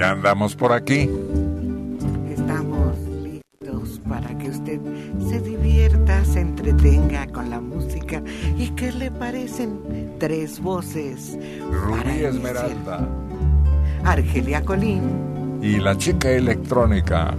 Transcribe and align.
Ya 0.00 0.12
andamos 0.12 0.56
por 0.56 0.72
aquí. 0.72 1.10
Estamos 2.30 2.96
listos 3.22 4.00
para 4.08 4.28
que 4.38 4.48
usted 4.48 4.80
se 5.28 5.40
divierta, 5.40 6.24
se 6.24 6.40
entretenga 6.40 7.26
con 7.26 7.50
la 7.50 7.60
música. 7.60 8.22
¿Y 8.56 8.70
qué 8.70 8.92
le 8.92 9.10
parecen 9.10 10.16
tres 10.18 10.58
voces? 10.58 11.38
Rubí 11.70 12.24
Esmeralda. 12.24 13.06
Argelia 14.02 14.64
Colín. 14.64 15.02
Y 15.60 15.76
la 15.76 15.94
chica 15.98 16.30
electrónica. 16.30 17.34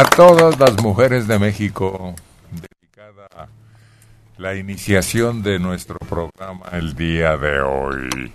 A 0.00 0.04
todas 0.04 0.58
las 0.58 0.82
mujeres 0.82 1.28
de 1.28 1.38
México, 1.38 2.14
dedicada 2.50 3.48
la 4.38 4.54
iniciación 4.54 5.42
de 5.42 5.58
nuestro 5.58 5.98
programa 5.98 6.64
el 6.72 6.94
día 6.94 7.36
de 7.36 7.60
hoy. 7.60 8.32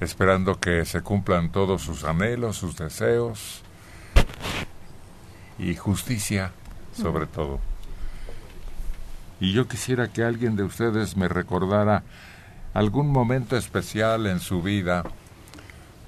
Esperando 0.00 0.58
que 0.58 0.84
se 0.84 1.02
cumplan 1.02 1.52
todos 1.52 1.82
sus 1.82 2.02
anhelos, 2.02 2.56
sus 2.56 2.76
deseos 2.76 3.62
y 5.56 5.76
justicia 5.76 6.50
sobre 6.92 7.26
todo. 7.26 7.60
Y 9.38 9.52
yo 9.52 9.68
quisiera 9.68 10.08
que 10.08 10.24
alguien 10.24 10.56
de 10.56 10.64
ustedes 10.64 11.16
me 11.16 11.28
recordara 11.28 12.02
algún 12.74 13.12
momento 13.12 13.56
especial 13.56 14.26
en 14.26 14.40
su 14.40 14.62
vida 14.62 15.04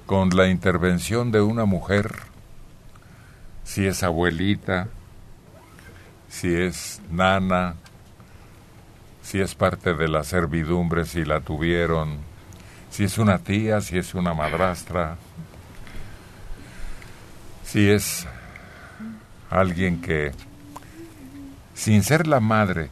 con 0.05 0.35
la 0.35 0.49
intervención 0.49 1.31
de 1.31 1.39
una 1.39 1.63
mujer, 1.63 2.28
si 3.69 3.85
es 3.85 4.01
abuelita, 4.01 4.87
si 6.27 6.51
es 6.51 6.99
nana, 7.11 7.75
si 9.21 9.39
es 9.39 9.53
parte 9.53 9.93
de 9.93 10.07
la 10.07 10.23
servidumbre, 10.23 11.05
si 11.05 11.23
la 11.23 11.41
tuvieron, 11.41 12.17
si 12.89 13.03
es 13.03 13.19
una 13.19 13.37
tía, 13.37 13.79
si 13.81 13.99
es 13.99 14.15
una 14.15 14.33
madrastra, 14.33 15.17
si 17.63 17.87
es 17.87 18.25
alguien 19.51 20.01
que, 20.01 20.31
sin 21.75 22.01
ser 22.01 22.25
la 22.25 22.39
madre, 22.39 22.89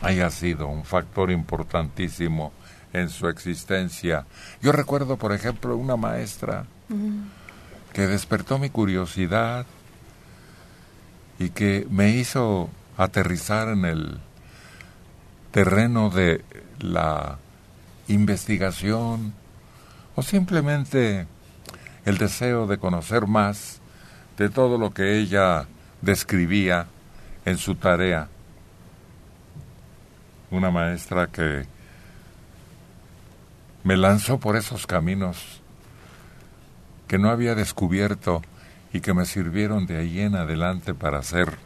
haya 0.00 0.30
sido 0.30 0.66
un 0.68 0.84
factor 0.84 1.30
importantísimo 1.30 2.54
en 2.94 3.10
su 3.10 3.28
existencia. 3.28 4.24
Yo 4.62 4.72
recuerdo, 4.72 5.18
por 5.18 5.34
ejemplo, 5.34 5.76
una 5.76 5.96
maestra 5.96 6.64
que 7.98 8.06
despertó 8.06 8.60
mi 8.60 8.70
curiosidad 8.70 9.66
y 11.40 11.50
que 11.50 11.84
me 11.90 12.10
hizo 12.10 12.70
aterrizar 12.96 13.66
en 13.70 13.84
el 13.84 14.20
terreno 15.50 16.08
de 16.08 16.44
la 16.78 17.38
investigación 18.06 19.34
o 20.14 20.22
simplemente 20.22 21.26
el 22.04 22.18
deseo 22.18 22.68
de 22.68 22.78
conocer 22.78 23.26
más 23.26 23.80
de 24.36 24.48
todo 24.48 24.78
lo 24.78 24.94
que 24.94 25.18
ella 25.18 25.66
describía 26.00 26.86
en 27.44 27.58
su 27.58 27.74
tarea. 27.74 28.28
Una 30.52 30.70
maestra 30.70 31.26
que 31.26 31.66
me 33.82 33.96
lanzó 33.96 34.38
por 34.38 34.54
esos 34.54 34.86
caminos 34.86 35.57
que 37.08 37.18
no 37.18 37.30
había 37.30 37.54
descubierto 37.54 38.42
y 38.92 39.00
que 39.00 39.14
me 39.14 39.24
sirvieron 39.24 39.86
de 39.86 39.96
ahí 39.96 40.20
en 40.20 40.36
adelante 40.36 40.94
para 40.94 41.18
hacer 41.18 41.56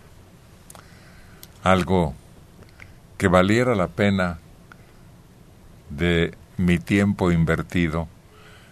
algo 1.62 2.14
que 3.18 3.28
valiera 3.28 3.74
la 3.74 3.88
pena 3.88 4.38
de 5.90 6.34
mi 6.56 6.78
tiempo 6.78 7.30
invertido. 7.30 8.08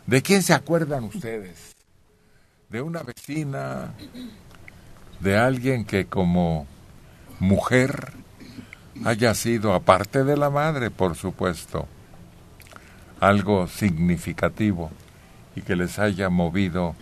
¿De 0.06 0.22
quién 0.22 0.42
se 0.42 0.54
acuerdan 0.54 1.04
ustedes? 1.04 1.74
¿De 2.68 2.80
una 2.80 3.02
vecina? 3.02 3.92
¿De 5.18 5.36
alguien 5.36 5.84
que 5.84 6.06
como 6.06 6.66
mujer 7.40 8.12
haya 9.04 9.34
sido, 9.34 9.74
aparte 9.74 10.24
de 10.24 10.36
la 10.36 10.50
madre, 10.50 10.90
por 10.90 11.16
supuesto, 11.16 11.86
algo 13.20 13.66
significativo 13.66 14.90
y 15.56 15.62
que 15.62 15.76
les 15.76 15.98
haya 15.98 16.28
movido 16.28 16.94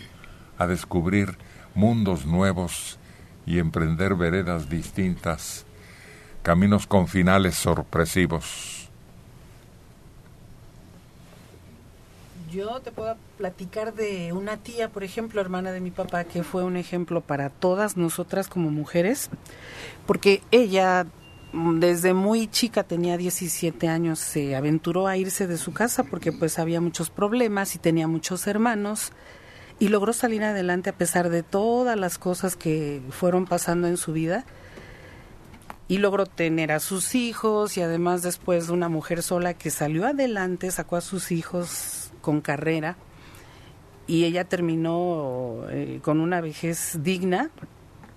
a 0.58 0.66
descubrir 0.66 1.36
mundos 1.74 2.26
nuevos 2.26 2.98
y 3.46 3.58
emprender 3.58 4.14
veredas 4.14 4.68
distintas, 4.68 5.64
caminos 6.42 6.86
con 6.86 7.08
finales 7.08 7.54
sorpresivos. 7.54 8.78
Yo 12.50 12.80
te 12.80 12.92
puedo 12.92 13.16
platicar 13.36 13.94
de 13.94 14.32
una 14.32 14.56
tía, 14.56 14.88
por 14.88 15.04
ejemplo, 15.04 15.40
hermana 15.40 15.70
de 15.70 15.80
mi 15.80 15.90
papá, 15.90 16.24
que 16.24 16.42
fue 16.42 16.64
un 16.64 16.78
ejemplo 16.78 17.20
para 17.20 17.50
todas 17.50 17.98
nosotras 17.98 18.48
como 18.48 18.70
mujeres, 18.70 19.28
porque 20.06 20.42
ella 20.50 21.06
desde 21.52 22.12
muy 22.12 22.46
chica, 22.46 22.84
tenía 22.84 23.16
17 23.16 23.88
años, 23.88 24.18
se 24.18 24.54
aventuró 24.54 25.06
a 25.06 25.16
irse 25.16 25.46
de 25.46 25.56
su 25.56 25.72
casa 25.72 26.04
porque 26.04 26.30
pues 26.30 26.58
había 26.58 26.80
muchos 26.80 27.08
problemas 27.10 27.74
y 27.74 27.78
tenía 27.78 28.06
muchos 28.06 28.46
hermanos 28.46 29.12
y 29.78 29.88
logró 29.88 30.12
salir 30.12 30.42
adelante 30.44 30.90
a 30.90 30.96
pesar 30.96 31.30
de 31.30 31.42
todas 31.42 31.98
las 31.98 32.18
cosas 32.18 32.56
que 32.56 33.00
fueron 33.10 33.46
pasando 33.46 33.88
en 33.88 33.96
su 33.96 34.12
vida 34.12 34.44
y 35.88 35.98
logró 35.98 36.26
tener 36.26 36.70
a 36.70 36.80
sus 36.80 37.14
hijos 37.14 37.78
y 37.78 37.80
además 37.80 38.22
después 38.22 38.66
de 38.66 38.74
una 38.74 38.90
mujer 38.90 39.22
sola 39.22 39.54
que 39.54 39.70
salió 39.70 40.06
adelante, 40.06 40.70
sacó 40.70 40.96
a 40.96 41.00
sus 41.00 41.32
hijos 41.32 42.12
con 42.20 42.42
carrera 42.42 42.96
y 44.06 44.24
ella 44.24 44.44
terminó 44.44 45.64
eh, 45.70 46.00
con 46.02 46.20
una 46.20 46.42
vejez 46.42 46.98
digna, 47.02 47.50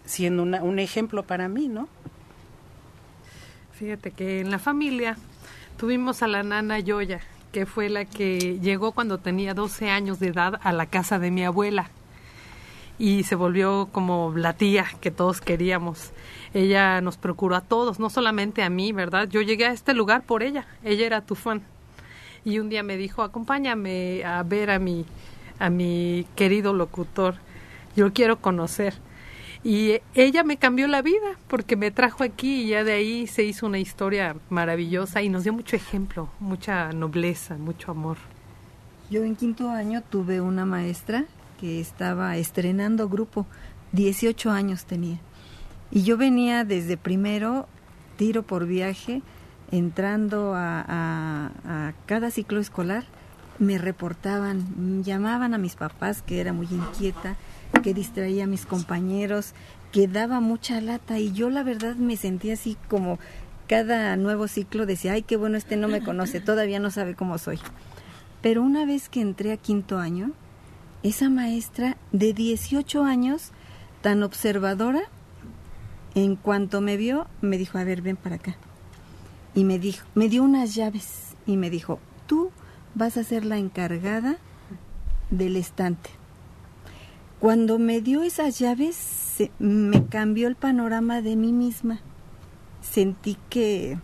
siendo 0.04 0.44
una, 0.44 0.64
un 0.64 0.80
ejemplo 0.80 1.24
para 1.24 1.48
mí, 1.48 1.70
¿no? 1.70 1.88
Fíjate 3.82 4.12
que 4.12 4.42
en 4.42 4.52
la 4.52 4.60
familia 4.60 5.18
tuvimos 5.76 6.22
a 6.22 6.28
la 6.28 6.44
nana 6.44 6.78
Yoya, 6.78 7.20
que 7.52 7.66
fue 7.66 7.90
la 7.90 8.06
que 8.06 8.60
llegó 8.60 8.92
cuando 8.92 9.18
tenía 9.18 9.56
12 9.56 9.90
años 9.90 10.20
de 10.20 10.28
edad 10.28 10.60
a 10.62 10.72
la 10.72 10.86
casa 10.86 11.18
de 11.18 11.32
mi 11.32 11.44
abuela 11.44 11.90
y 13.00 13.24
se 13.24 13.34
volvió 13.34 13.90
como 13.92 14.34
la 14.36 14.54
tía 14.54 14.86
que 15.02 15.10
todos 15.10 15.42
queríamos. 15.42 16.12
Ella 16.54 17.02
nos 17.02 17.18
procuró 17.18 17.56
a 17.56 17.62
todos, 17.62 18.00
no 18.00 18.12
solamente 18.12 18.62
a 18.62 18.70
mí, 18.70 18.92
¿verdad? 18.92 19.28
Yo 19.28 19.42
llegué 19.42 19.66
a 19.66 19.72
este 19.72 19.96
lugar 19.96 20.28
por 20.28 20.44
ella, 20.44 20.68
ella 20.84 21.08
era 21.08 21.22
tu 21.22 21.34
fan. 21.34 21.64
Y 22.46 22.60
un 22.60 22.70
día 22.70 22.84
me 22.84 22.98
dijo, 22.98 23.24
acompáñame 23.24 24.24
a 24.24 24.44
ver 24.44 24.70
a 24.70 24.78
mi, 24.78 25.08
a 25.58 25.72
mi 25.72 26.28
querido 26.36 26.74
locutor, 26.74 27.34
yo 27.96 28.14
quiero 28.14 28.42
conocer. 28.42 28.94
Y 29.64 30.00
ella 30.16 30.44
me 30.44 30.58
cambió 30.58 30.88
la 30.88 31.04
vida 31.04 31.38
porque 31.48 31.76
me 31.76 31.92
trajo 31.92 32.24
aquí 32.24 32.64
y 32.64 32.70
ya 32.70 32.84
de 32.84 32.94
ahí 32.94 33.28
se 33.28 33.44
hizo 33.44 33.68
una 33.68 33.78
historia 33.78 34.36
maravillosa 34.50 35.22
y 35.22 35.30
nos 35.30 35.44
dio 35.44 35.54
mucho 35.54 35.76
ejemplo, 35.76 36.30
mucha 36.40 36.92
nobleza, 36.94 37.58
mucho 37.58 37.92
amor. 37.92 38.18
Yo 39.12 39.24
en 39.24 39.36
quinto 39.36 39.70
año 39.70 40.02
tuve 40.02 40.42
una 40.42 40.66
maestra 40.66 41.26
que 41.60 41.80
estaba 41.80 42.38
estrenando 42.38 43.08
grupo, 43.08 43.46
18 43.92 44.50
años 44.50 44.86
tenía. 44.86 45.20
Y 45.92 46.04
yo 46.04 46.18
venía 46.18 46.64
desde 46.64 46.98
primero, 46.98 47.68
tiro 48.18 48.42
por 48.42 48.66
viaje, 48.66 49.22
entrando 49.70 50.56
a, 50.56 50.86
a 50.88 51.94
cada 52.08 52.32
ciclo 52.32 52.60
escolar, 52.60 53.04
me 53.60 53.78
reportaban, 53.78 55.04
llamaban 55.04 55.54
a 55.54 55.60
mis 55.60 55.76
papás, 55.76 56.24
que 56.24 56.40
era 56.40 56.52
muy 56.52 56.68
inquieta, 56.72 57.36
que 57.82 57.94
distraía 57.94 58.46
a 58.46 58.48
mis 58.48 58.66
compañeros, 58.66 59.54
que 59.92 60.08
daba 60.08 60.40
mucha 60.40 60.82
lata 60.82 61.20
y 61.20 61.32
yo 61.32 61.50
la 61.50 61.64
verdad 61.64 61.96
me 61.96 62.16
sentía 62.16 62.54
así 62.54 62.78
como 62.88 63.20
cada 63.68 64.16
nuevo 64.18 64.48
ciclo 64.48 64.86
decía, 64.86 65.14
ay, 65.14 65.22
qué 65.22 65.38
bueno, 65.38 65.58
este 65.58 65.78
no 65.78 65.88
me 65.88 66.04
conoce, 66.04 66.42
todavía 66.42 66.80
no 66.80 66.92
sabe 66.92 67.16
cómo 67.16 67.38
soy. 67.38 67.58
Pero 68.42 68.64
una 68.64 68.86
vez 68.86 69.08
que 69.08 69.22
entré 69.22 69.54
a 69.54 69.58
quinto 69.58 69.98
año, 69.98 70.32
esa 71.04 71.30
maestra 71.30 71.96
de 72.12 72.34
18 72.34 73.04
años, 73.04 73.52
tan 74.02 74.24
observadora, 74.24 75.04
en 76.16 76.36
cuanto 76.36 76.82
me 76.82 76.98
vio, 76.98 77.28
me 77.40 77.58
dijo, 77.58 77.78
a 77.78 77.86
ver, 77.86 78.02
ven 78.02 78.18
para 78.18 78.36
acá. 78.36 78.58
Y 79.56 79.64
me, 79.64 79.80
dijo, 79.80 80.06
me 80.16 80.28
dio 80.28 80.44
unas 80.44 80.76
llaves 80.76 81.36
y 81.46 81.56
me 81.56 81.70
dijo, 81.70 82.00
tú 82.28 82.52
vas 82.94 83.16
a 83.16 83.24
ser 83.24 83.46
la 83.46 83.58
encargada 83.58 84.38
del 85.30 85.56
estante. 85.56 86.10
Cuando 87.42 87.80
me 87.80 88.02
dio 88.02 88.22
esas 88.22 88.60
llaves, 88.60 89.50
me 89.58 90.06
cambió 90.06 90.48
el 90.48 90.56
panorama 90.56 91.24
de 91.24 91.36
mí 91.36 91.52
misma. 91.52 92.00
Sentí 92.84 93.36
que, 93.50 93.98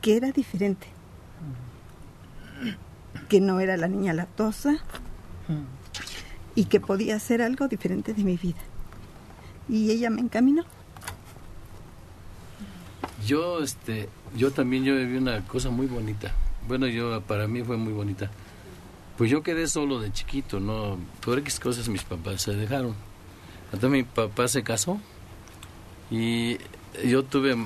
que 0.00 0.16
era 0.16 0.30
diferente. 0.30 0.86
Que 3.28 3.40
no 3.40 3.58
era 3.58 3.76
la 3.76 3.88
niña 3.88 4.12
latosa 4.12 4.78
y 6.54 6.66
que 6.66 6.78
podía 6.78 7.16
hacer 7.16 7.42
algo 7.42 7.66
diferente 7.66 8.14
de 8.14 8.22
mi 8.22 8.36
vida. 8.36 8.60
Y 9.68 9.90
ella 9.90 10.08
me 10.08 10.20
encaminó. 10.20 10.62
Yo, 13.26 13.60
este, 13.60 14.08
yo 14.36 14.52
también 14.52 14.84
yo 14.84 14.94
viví 14.94 15.16
una 15.16 15.44
cosa 15.46 15.70
muy 15.70 15.88
bonita. 15.88 16.30
Bueno, 16.68 16.86
yo 16.86 17.20
para 17.22 17.48
mí 17.48 17.64
fue 17.64 17.76
muy 17.76 17.92
bonita 17.92 18.30
pues 19.18 19.30
yo 19.32 19.42
quedé 19.42 19.66
solo 19.66 19.98
de 19.98 20.12
chiquito, 20.12 20.60
¿no? 20.60 20.96
Por 21.20 21.40
X 21.40 21.58
cosas 21.58 21.88
mis 21.88 22.04
papás 22.04 22.42
se 22.42 22.54
dejaron. 22.54 22.94
Entonces 23.64 23.90
mi 23.90 24.04
papá 24.04 24.46
se 24.46 24.62
casó 24.62 25.00
y 26.08 26.56
yo 27.04 27.24
tuve, 27.24 27.56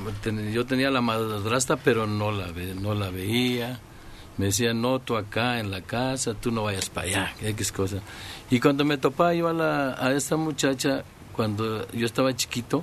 yo 0.51 0.65
tenía 0.65 0.91
la 0.91 1.03
madrastra, 1.03 1.77
pero 1.77 2.07
no 2.07 2.33
la, 2.33 2.47
ve, 2.49 2.75
no 2.75 2.95
la 2.95 3.11
veía, 3.11 3.81
Me 4.39 4.47
decía, 4.47 4.73
no, 4.73 4.99
tú 4.99 5.17
acá 5.17 5.61
en 5.61 5.71
la 5.71 5.83
casa, 5.83 6.33
tú 6.33 6.51
no 6.51 6.63
vayas 6.63 6.89
para 6.89 7.07
allá, 7.07 7.35
X 7.43 7.71
cosa. 7.71 7.99
Y 8.51 8.59
cuando 8.59 8.87
me 8.87 8.97
topaba 8.97 9.35
yo 9.35 9.47
a, 9.49 9.53
la, 9.53 9.93
a 9.93 10.13
esta 10.13 10.37
muchacha, 10.37 11.05
cuando 11.35 11.87
yo 11.93 12.07
estaba 12.07 12.35
chiquito, 12.35 12.83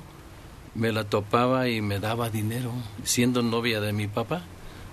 me 0.75 0.91
la 0.91 1.05
topaba 1.05 1.67
y 1.67 1.81
me 1.81 1.99
daba 1.99 2.29
dinero, 2.29 2.71
siendo 3.03 3.41
novia 3.41 3.81
de 3.81 3.93
mi 3.93 4.07
papá, 4.07 4.43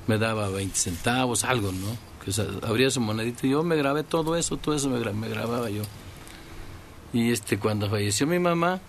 me 0.06 0.16
daba 0.16 0.48
20 0.48 0.74
centavos, 0.74 1.44
algo, 1.44 1.72
¿no? 1.72 2.15
Que 2.26 2.32
abría 2.66 2.90
su 2.90 3.00
monedito 3.00 3.46
y 3.46 3.50
yo 3.50 3.62
me 3.62 3.76
grabé 3.76 4.02
todo 4.02 4.34
eso, 4.34 4.56
todo 4.56 4.74
eso 4.74 4.88
me, 4.88 5.28
grababa 5.28 5.70
yo. 5.70 5.84
Y 7.12 7.30
este, 7.30 7.56
cuando 7.56 7.88
falleció 7.88 8.26
mi 8.26 8.40
mamá, 8.40 8.80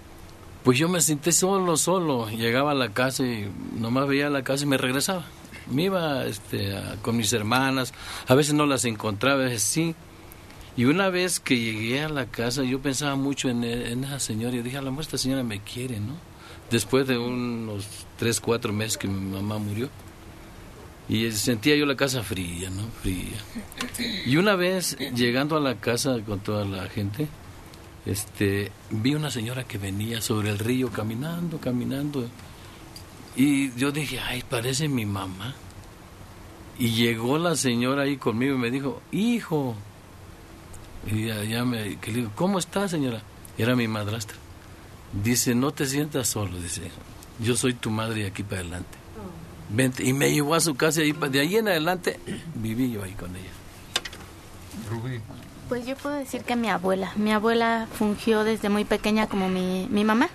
pues 0.64 0.80
yo 0.80 0.90
me 0.90 1.02
senté 1.02 1.32
solo, 1.32 1.78
solo. 1.78 2.30
Llegaba 2.32 2.72
a 2.72 2.74
la 2.76 2.90
casa 2.90 3.24
y 3.24 3.48
nomás 3.80 4.08
veía 4.08 4.32
la 4.32 4.44
casa 4.44 4.64
y 4.64 4.68
me 4.68 4.78
regresaba. 4.78 5.24
Me 5.72 5.84
iba 5.84 6.26
este, 6.26 6.76
con 7.04 7.16
mis 7.16 7.32
hermanas, 7.32 7.94
a 8.28 8.34
veces 8.34 8.56
no 8.56 8.66
las 8.66 8.86
encontraba, 8.86 9.42
a 9.42 9.46
veces 9.46 9.62
sí. 9.62 9.94
Y 10.76 10.86
una 10.86 11.10
vez 11.10 11.40
que 11.40 11.60
llegué 11.60 12.02
a 12.02 12.10
la 12.10 12.26
casa, 12.26 12.64
yo 12.64 12.82
pensaba 12.82 13.16
mucho 13.16 13.50
en, 13.50 13.64
en 13.64 14.04
esa 14.04 14.20
señora 14.20 14.56
y 14.56 14.64
dije, 14.64 14.78
a 14.78 14.82
la 14.82 14.90
mejor 14.90 15.04
esta 15.04 15.18
señora 15.20 15.44
me 15.44 15.62
quiere, 15.62 16.00
¿no? 16.00 16.16
Después 16.72 17.06
de 17.06 17.20
unos 17.20 17.86
tres, 18.18 18.42
cuatro 18.42 18.74
meses 18.74 18.98
que 18.98 19.08
mi 19.08 19.32
mamá 19.32 19.60
murió. 19.60 19.90
Y 21.10 21.32
sentía 21.32 21.76
yo 21.76 21.86
la 21.86 21.96
casa 21.96 22.22
fría, 22.22 22.70
¿no? 22.70 22.84
Fría. 23.02 23.38
Y 24.26 24.36
una 24.38 24.56
vez, 24.56 24.98
llegando 25.16 25.56
a 25.56 25.62
la 25.62 25.76
casa 25.76 26.18
con 26.26 26.40
toda 26.42 26.66
la 26.66 26.90
gente, 26.90 27.28
este, 28.06 28.72
vi 28.90 29.16
una 29.16 29.32
señora 29.32 29.64
que 29.64 29.78
venía 29.78 30.22
sobre 30.22 30.50
el 30.50 30.60
río 30.60 30.90
caminando, 30.90 31.60
caminando. 31.60 32.28
Y 33.36 33.74
yo 33.76 33.92
dije, 33.92 34.20
ay, 34.20 34.44
parece 34.50 34.90
mi 34.90 35.06
mamá. 35.06 35.56
Y 36.80 36.90
llegó 36.90 37.38
la 37.38 37.56
señora 37.56 38.04
ahí 38.04 38.18
conmigo 38.18 38.56
y 38.56 38.60
me 38.60 38.72
dijo, 38.72 39.02
hijo. 39.12 39.76
Y 41.10 41.28
ya, 41.28 41.64
me 41.64 41.98
que 41.98 42.12
le 42.12 42.28
¿cómo 42.36 42.60
está, 42.60 42.88
señora? 42.88 43.22
era 43.58 43.76
mi 43.76 43.88
madrastra. 43.88 44.38
Dice, 45.24 45.56
no 45.56 45.72
te 45.72 45.86
sientas 45.86 46.28
solo, 46.28 46.60
dice, 46.60 46.92
yo 47.40 47.56
soy 47.56 47.74
tu 47.74 47.90
madre 47.90 48.26
aquí 48.26 48.44
para 48.44 48.62
adelante. 48.62 48.98
Y 50.00 50.14
me 50.14 50.32
llevó 50.32 50.56
a 50.56 50.62
su 50.62 50.76
casa 50.76 51.04
y 51.04 51.12
de 51.12 51.40
ahí 51.40 51.58
en 51.58 51.68
adelante 51.68 52.20
viví 52.56 52.92
yo 52.92 53.04
ahí 53.04 53.14
con 53.14 53.36
ella. 53.36 53.50
Rubí. 54.90 55.20
Pues 55.68 55.86
yo 55.86 55.96
puedo 55.98 56.16
decir 56.16 56.44
que 56.44 56.56
mi 56.56 56.70
abuela, 56.70 57.12
mi 57.18 57.34
abuela 57.34 57.88
fungió 57.92 58.46
desde 58.46 58.70
muy 58.70 58.86
pequeña 58.86 59.28
como 59.28 59.50
mi, 59.50 59.88
mi 59.90 60.06
mamá, 60.06 60.30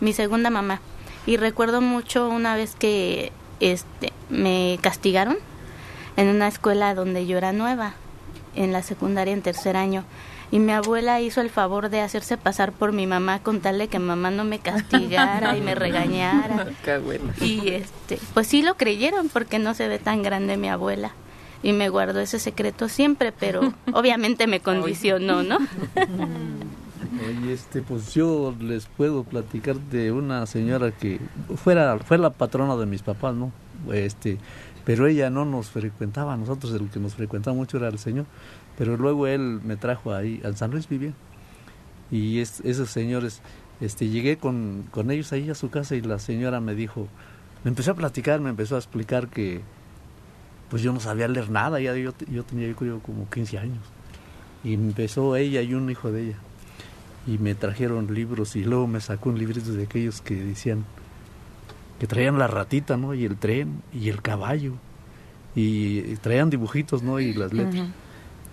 mi 0.00 0.12
segunda 0.12 0.50
mamá. 0.50 0.80
Y 1.26 1.36
recuerdo 1.36 1.80
mucho 1.80 2.28
una 2.28 2.54
vez 2.54 2.76
que 2.76 3.32
este, 3.58 4.12
me 4.28 4.78
castigaron 4.80 5.36
en 6.16 6.28
una 6.28 6.46
escuela 6.46 6.94
donde 6.94 7.26
yo 7.26 7.38
era 7.38 7.52
nueva, 7.52 7.94
en 8.54 8.72
la 8.72 8.82
secundaria 8.82 9.32
en 9.32 9.42
tercer 9.42 9.76
año. 9.76 10.04
Y 10.52 10.58
mi 10.58 10.72
abuela 10.72 11.20
hizo 11.20 11.40
el 11.40 11.50
favor 11.50 11.88
de 11.88 12.02
hacerse 12.02 12.36
pasar 12.36 12.72
por 12.72 12.92
mi 12.92 13.06
mamá 13.06 13.42
con 13.42 13.60
tal 13.60 13.78
de 13.78 13.88
que 13.88 13.98
mamá 13.98 14.30
no 14.30 14.44
me 14.44 14.58
castigara 14.58 15.56
y 15.56 15.62
me 15.62 15.74
regañara. 15.74 16.66
Y 17.40 17.70
este, 17.70 18.18
pues 18.34 18.46
sí 18.46 18.62
lo 18.62 18.76
creyeron 18.76 19.30
porque 19.30 19.58
no 19.58 19.72
se 19.72 19.88
ve 19.88 19.98
tan 19.98 20.22
grande 20.22 20.56
mi 20.58 20.68
abuela 20.68 21.12
y 21.62 21.72
me 21.72 21.88
guardo 21.88 22.20
ese 22.20 22.38
secreto 22.38 22.88
siempre, 22.88 23.32
pero 23.32 23.72
obviamente 23.92 24.46
me 24.46 24.60
condicionó, 24.60 25.42
¿no? 25.42 25.58
Y 27.44 27.50
este, 27.50 27.82
pues 27.82 28.12
yo 28.14 28.54
les 28.60 28.86
puedo 28.86 29.24
platicar 29.24 29.76
de 29.76 30.12
una 30.12 30.46
señora 30.46 30.90
que 30.90 31.20
fuera, 31.56 31.98
fue 31.98 32.18
la 32.18 32.30
patrona 32.30 32.76
de 32.76 32.86
mis 32.86 33.02
papás, 33.02 33.34
¿no? 33.34 33.52
Este, 33.92 34.38
pero 34.84 35.06
ella 35.06 35.30
no 35.30 35.44
nos 35.44 35.70
frecuentaba, 35.70 36.36
nosotros 36.36 36.72
el 36.74 36.90
que 36.90 37.00
nos 37.00 37.14
frecuentaba 37.14 37.56
mucho 37.56 37.76
era 37.76 37.88
el 37.88 37.98
Señor, 37.98 38.26
pero 38.76 38.96
luego 38.96 39.26
él 39.26 39.60
me 39.64 39.76
trajo 39.76 40.14
ahí, 40.14 40.40
al 40.44 40.56
San 40.56 40.70
Luis 40.70 40.88
vivía, 40.88 41.12
y 42.10 42.40
esos 42.40 42.90
señores, 42.90 43.40
este, 43.80 44.08
llegué 44.08 44.36
con, 44.36 44.84
con 44.90 45.10
ellos 45.10 45.32
ahí 45.32 45.48
a 45.48 45.54
su 45.54 45.70
casa 45.70 45.94
y 45.94 46.02
la 46.02 46.18
señora 46.18 46.60
me 46.60 46.74
dijo, 46.74 47.08
me 47.64 47.70
empezó 47.70 47.92
a 47.92 47.94
platicar, 47.94 48.40
me 48.40 48.50
empezó 48.50 48.74
a 48.74 48.78
explicar 48.78 49.28
que, 49.28 49.62
pues 50.68 50.82
yo 50.82 50.92
no 50.92 51.00
sabía 51.00 51.28
leer 51.28 51.50
nada, 51.50 51.80
ya 51.80 51.94
yo, 51.96 52.12
yo 52.30 52.44
tenía 52.44 52.68
yo 52.68 52.76
creo 52.76 53.00
como 53.00 53.28
15 53.30 53.58
años. 53.58 53.84
Y 54.64 54.74
empezó 54.74 55.36
ella 55.36 55.62
y 55.62 55.74
un 55.74 55.90
hijo 55.90 56.10
de 56.10 56.28
ella. 56.28 56.36
Y 57.26 57.38
me 57.38 57.54
trajeron 57.54 58.12
libros 58.12 58.56
y 58.56 58.64
luego 58.64 58.86
me 58.86 59.00
sacó 59.00 59.30
un 59.30 59.38
librito 59.38 59.72
de 59.72 59.84
aquellos 59.84 60.20
que 60.20 60.34
decían 60.34 60.84
que 61.98 62.06
traían 62.06 62.38
la 62.38 62.46
ratita, 62.46 62.96
¿no? 62.96 63.14
Y 63.14 63.24
el 63.24 63.36
tren 63.36 63.82
y 63.92 64.08
el 64.08 64.22
caballo. 64.22 64.74
Y, 65.54 66.16
traían 66.16 66.50
dibujitos, 66.50 67.02
¿no? 67.02 67.20
Y 67.20 67.34
las 67.34 67.52
letras. 67.52 67.88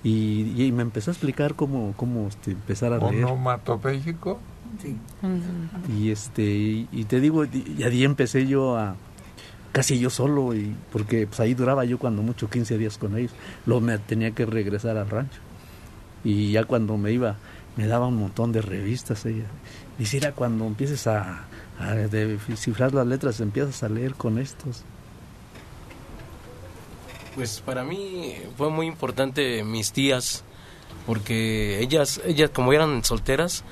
y, 0.04 0.72
me 0.74 0.84
empezó 0.84 1.12
a 1.12 1.14
explicar 1.14 1.56
cómo, 1.56 1.94
cómo 1.98 2.28
este, 2.28 2.52
empezar 2.52 2.94
a 2.94 2.98
leer. 2.98 3.26
¿Onomatopéyico? 3.26 4.40
Sí. 4.82 4.98
Y, 5.98 6.12
este, 6.12 6.44
y, 6.44 7.06
te 7.08 7.20
digo, 7.20 7.46
y 7.46 7.84
ahí 7.84 8.04
empecé 8.04 8.46
yo 8.46 8.78
a, 8.78 8.96
casi 9.72 10.00
yo 10.00 10.10
solo, 10.10 10.54
y 10.54 10.76
porque 10.92 11.28
pues 11.28 11.40
ahí 11.40 11.54
duraba 11.54 11.86
yo 11.86 11.98
cuando 11.98 12.22
mucho 12.22 12.50
15 12.50 12.78
días 12.78 12.98
con 12.98 13.18
ellos. 13.18 13.32
Luego 13.66 13.82
me 13.82 13.98
tenía 13.98 14.32
que 14.32 14.46
regresar 14.46 14.98
al 14.98 15.10
rancho. 15.10 15.40
Y 16.24 16.52
ya 16.52 16.66
cuando 16.66 16.98
me 16.98 17.12
iba, 17.12 17.38
me 17.78 17.88
daba 17.88 18.08
un 18.08 18.18
montón 18.18 18.52
de 18.52 18.62
revistas 18.62 19.26
ella. 19.26 19.46
Y 19.98 20.06
cuando 20.36 20.66
empieces 20.66 21.08
a, 21.08 21.46
a 21.80 21.94
descifrar 21.96 22.94
las 22.94 23.08
letras, 23.08 23.40
empiezas 23.40 23.82
a 23.84 23.90
leer 23.90 24.14
con 24.16 24.38
estos. 24.38 24.84
Pues 27.36 27.62
para 27.62 27.84
mí 27.84 28.36
fue 28.58 28.70
muy 28.70 28.86
importante 28.86 29.64
mis 29.64 29.94
tías, 29.94 30.44
porque 31.06 31.80
ellas, 31.80 32.22
ellas 32.26 32.52
como 32.54 32.74
eran 32.74 33.04
solteras, 33.04 33.64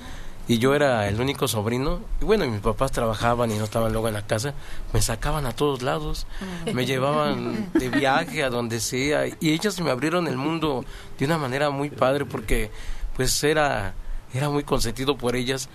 y 0.48 0.60
yo 0.60 0.74
era 0.74 1.10
el 1.10 1.20
único 1.20 1.48
sobrino 1.48 2.00
y 2.22 2.26
bueno 2.26 2.46
mis 2.46 2.62
papás 2.62 2.92
trabajaban 2.92 3.52
y 3.52 3.58
no 3.58 3.66
estaban 3.66 3.92
luego 3.92 4.08
en 4.08 4.14
la 4.14 4.26
casa 4.26 4.54
me 4.94 5.02
sacaban 5.02 5.46
a 5.46 5.52
todos 5.52 5.82
lados 5.82 6.26
me 6.74 6.86
llevaban 6.86 7.70
de 7.74 7.90
viaje 7.90 8.44
a 8.44 8.50
donde 8.50 8.80
sea 8.80 9.28
y 9.28 9.36
ellas 9.42 9.80
me 9.82 9.92
abrieron 9.92 10.28
el 10.28 10.38
mundo 10.38 10.86
de 11.20 11.26
una 11.26 11.38
manera 11.38 11.70
muy 11.70 11.90
padre 11.90 12.26
porque 12.26 12.72
pues 13.16 13.44
era 13.44 13.94
era 14.34 14.50
muy 14.50 14.64
consentido 14.64 15.18
por 15.18 15.36
ellas 15.36 15.70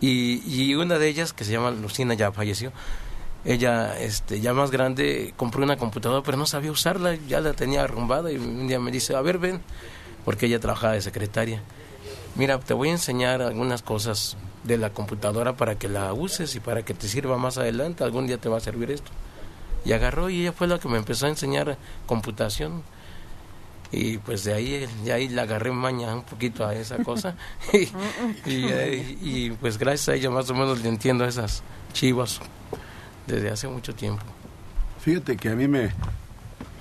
y, 0.00 0.42
y 0.46 0.74
una 0.74 0.98
de 0.98 1.08
ellas 1.08 1.32
que 1.32 1.44
se 1.44 1.52
llama 1.52 1.70
Lucina 1.70 2.14
ya 2.14 2.32
falleció 2.32 2.72
ella 3.44 3.98
este 3.98 4.40
ya 4.40 4.54
más 4.54 4.70
grande 4.70 5.34
compró 5.36 5.62
una 5.62 5.76
computadora 5.76 6.22
pero 6.24 6.36
no 6.36 6.46
sabía 6.46 6.72
usarla 6.72 7.16
ya 7.28 7.40
la 7.40 7.52
tenía 7.52 7.84
arrumbada 7.84 8.32
y 8.32 8.36
un 8.36 8.66
día 8.66 8.80
me 8.80 8.90
dice 8.90 9.14
a 9.14 9.20
ver 9.20 9.38
ven 9.38 9.60
porque 10.24 10.46
ella 10.46 10.58
trabajaba 10.58 10.94
de 10.94 11.02
secretaria 11.02 11.62
mira, 12.38 12.58
te 12.60 12.72
voy 12.72 12.88
a 12.88 12.92
enseñar 12.92 13.42
algunas 13.42 13.82
cosas 13.82 14.36
de 14.64 14.78
la 14.78 14.90
computadora 14.90 15.56
para 15.56 15.76
que 15.76 15.88
la 15.88 16.12
uses 16.12 16.54
y 16.54 16.60
para 16.60 16.84
que 16.84 16.94
te 16.94 17.08
sirva 17.08 17.36
más 17.36 17.58
adelante, 17.58 18.04
algún 18.04 18.26
día 18.26 18.38
te 18.38 18.48
va 18.48 18.58
a 18.58 18.60
servir 18.60 18.90
esto. 18.90 19.10
Y 19.84 19.92
agarró 19.92 20.30
y 20.30 20.42
ella 20.42 20.52
fue 20.52 20.66
la 20.66 20.78
que 20.78 20.88
me 20.88 20.98
empezó 20.98 21.26
a 21.26 21.30
enseñar 21.30 21.76
computación. 22.06 22.82
Y 23.90 24.18
pues 24.18 24.44
de 24.44 24.54
ahí, 24.54 24.86
de 25.04 25.12
ahí 25.12 25.28
le 25.28 25.40
agarré 25.40 25.72
maña 25.72 26.14
un 26.14 26.22
poquito 26.22 26.66
a 26.66 26.74
esa 26.74 26.98
cosa. 26.98 27.34
y, 27.72 27.86
y, 28.46 29.56
pues 29.60 29.78
gracias 29.78 30.08
a 30.10 30.14
ella 30.14 30.30
más 30.30 30.50
o 30.50 30.54
menos 30.54 30.82
le 30.82 30.88
entiendo 30.88 31.24
esas 31.24 31.62
chivas 31.92 32.40
desde 33.26 33.50
hace 33.50 33.68
mucho 33.68 33.94
tiempo. 33.94 34.22
Fíjate 35.00 35.36
que 35.36 35.48
a 35.48 35.54
mí 35.54 35.68
me 35.68 35.90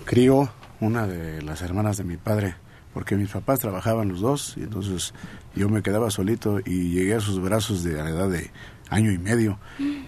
crió 0.05 0.49
una 0.79 1.07
de 1.07 1.41
las 1.41 1.61
hermanas 1.61 1.97
de 1.97 2.03
mi 2.03 2.17
padre 2.17 2.55
porque 2.93 3.15
mis 3.15 3.29
papás 3.29 3.59
trabajaban 3.59 4.09
los 4.09 4.21
dos 4.21 4.55
y 4.57 4.63
entonces 4.63 5.13
yo 5.55 5.69
me 5.69 5.83
quedaba 5.83 6.09
solito 6.09 6.59
y 6.65 6.89
llegué 6.89 7.13
a 7.13 7.19
sus 7.19 7.39
brazos 7.39 7.83
de 7.83 7.93
la 7.93 8.09
edad 8.09 8.29
de 8.29 8.49
año 8.89 9.11
y 9.11 9.17
medio. 9.17 9.59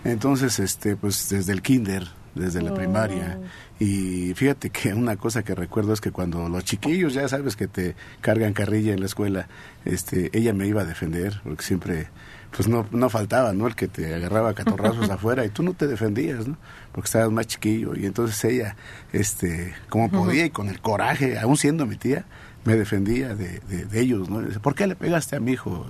Entonces, 0.03 0.60
este, 0.60 0.96
pues 0.96 1.29
desde 1.29 1.53
el 1.53 1.62
kinder, 1.62 2.08
desde 2.36 2.62
la 2.62 2.74
primaria. 2.74 3.39
Oh. 3.39 3.83
Y 3.83 4.33
fíjate 4.36 4.69
que 4.69 4.93
una 4.93 5.15
cosa 5.15 5.43
que 5.43 5.55
recuerdo 5.55 5.93
es 5.93 6.01
que 6.01 6.12
cuando 6.12 6.50
los 6.50 6.63
chiquillos, 6.63 7.13
ya 7.13 7.27
sabes 7.27 7.55
que 7.55 7.67
te 7.67 7.95
cargan 8.21 8.53
carrilla 8.53 8.93
en 8.93 9.00
la 9.00 9.05
escuela, 9.05 9.48
este, 9.86 10.29
ella 10.38 10.53
me 10.53 10.67
iba 10.67 10.81
a 10.81 10.86
defender, 10.86 11.41
porque 11.43 11.63
siempre, 11.63 12.07
pues 12.55 12.67
no, 12.67 12.86
no 12.91 13.09
faltaba, 13.09 13.53
¿no? 13.53 13.67
El 13.67 13.75
que 13.75 13.88
te 13.88 14.13
agarraba 14.13 14.53
catorrazos 14.53 15.09
afuera 15.09 15.45
y 15.45 15.50
tú 15.50 15.63
no 15.63 15.74
te 15.74 15.88
defendías, 15.88 16.48
¿no? 16.48 16.57
Porque 16.91 17.07
estabas 17.07 17.31
más 17.31 17.48
chiquillo. 17.48 17.95
Y 17.95 18.05
entonces 18.05 18.43
ella, 18.43 18.75
este, 19.13 19.74
como 19.89 20.09
podía 20.09 20.45
y 20.45 20.50
con 20.50 20.69
el 20.69 20.81
coraje, 20.81 21.39
aún 21.39 21.57
siendo 21.57 21.86
mi 21.86 21.95
tía, 21.95 22.25
me 22.66 22.75
defendía 22.75 23.36
de, 23.36 23.60
de, 23.60 24.01
ellos, 24.01 24.30
¿no? 24.30 24.42
Dice, 24.42 24.60
¿por 24.60 24.75
qué 24.75 24.86
le 24.86 24.96
pegaste 24.96 25.36
a 25.36 25.39
mi 25.39 25.54
hijo? 25.54 25.86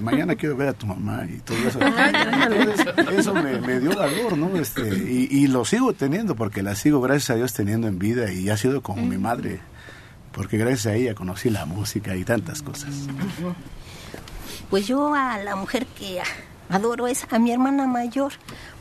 Mañana 0.00 0.34
quiero 0.36 0.56
ver 0.56 0.68
a 0.68 0.72
tu 0.72 0.86
mamá 0.86 1.26
y 1.28 1.38
todo 1.40 1.58
eso. 1.58 1.78
eso 3.12 3.34
me, 3.34 3.80
dio 3.80 3.94
valor, 3.94 4.36
¿no? 4.36 4.56
Este, 4.56 4.88
y, 4.88 5.46
lo 5.48 5.64
sigo 5.64 5.92
teniendo 5.92 6.34
porque 6.34 6.62
la 6.62 6.74
sigo, 6.74 7.00
gracias 7.00 7.30
a 7.30 7.34
Dios, 7.34 7.52
teniendo 7.52 7.88
en 7.88 7.98
vida 7.98 8.32
y 8.32 8.48
ha 8.48 8.56
sido 8.56 8.82
como 8.82 9.02
mi 9.02 9.18
madre, 9.18 9.60
porque 10.32 10.56
gracias 10.56 10.86
a 10.86 10.94
ella 10.94 11.14
conocí 11.14 11.50
la 11.50 11.66
música 11.66 12.16
y 12.16 12.24
tantas 12.24 12.62
cosas. 12.62 12.94
Pues 14.70 14.86
yo 14.86 15.14
a 15.14 15.38
la 15.38 15.56
mujer 15.56 15.86
que 15.86 16.20
adoro 16.70 17.06
es 17.06 17.26
a 17.30 17.38
mi 17.38 17.52
hermana 17.52 17.86
mayor, 17.86 18.32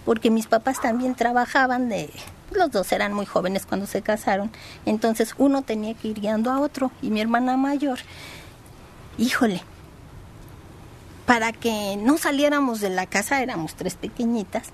porque 0.05 0.31
mis 0.31 0.47
papás 0.47 0.81
también 0.81 1.15
trabajaban 1.15 1.89
de 1.89 2.09
los 2.57 2.71
dos 2.71 2.91
eran 2.91 3.13
muy 3.13 3.25
jóvenes 3.25 3.65
cuando 3.65 3.85
se 3.85 4.01
casaron, 4.01 4.51
entonces 4.85 5.33
uno 5.37 5.61
tenía 5.61 5.93
que 5.93 6.09
ir 6.09 6.19
guiando 6.19 6.51
a 6.51 6.59
otro 6.59 6.91
y 7.01 7.09
mi 7.09 7.21
hermana 7.21 7.55
mayor, 7.55 7.99
híjole, 9.17 9.61
para 11.25 11.51
que 11.51 11.97
no 11.97 12.17
saliéramos 12.17 12.79
de 12.79 12.89
la 12.89 13.05
casa, 13.05 13.41
éramos 13.41 13.75
tres 13.75 13.95
pequeñitas, 13.95 14.69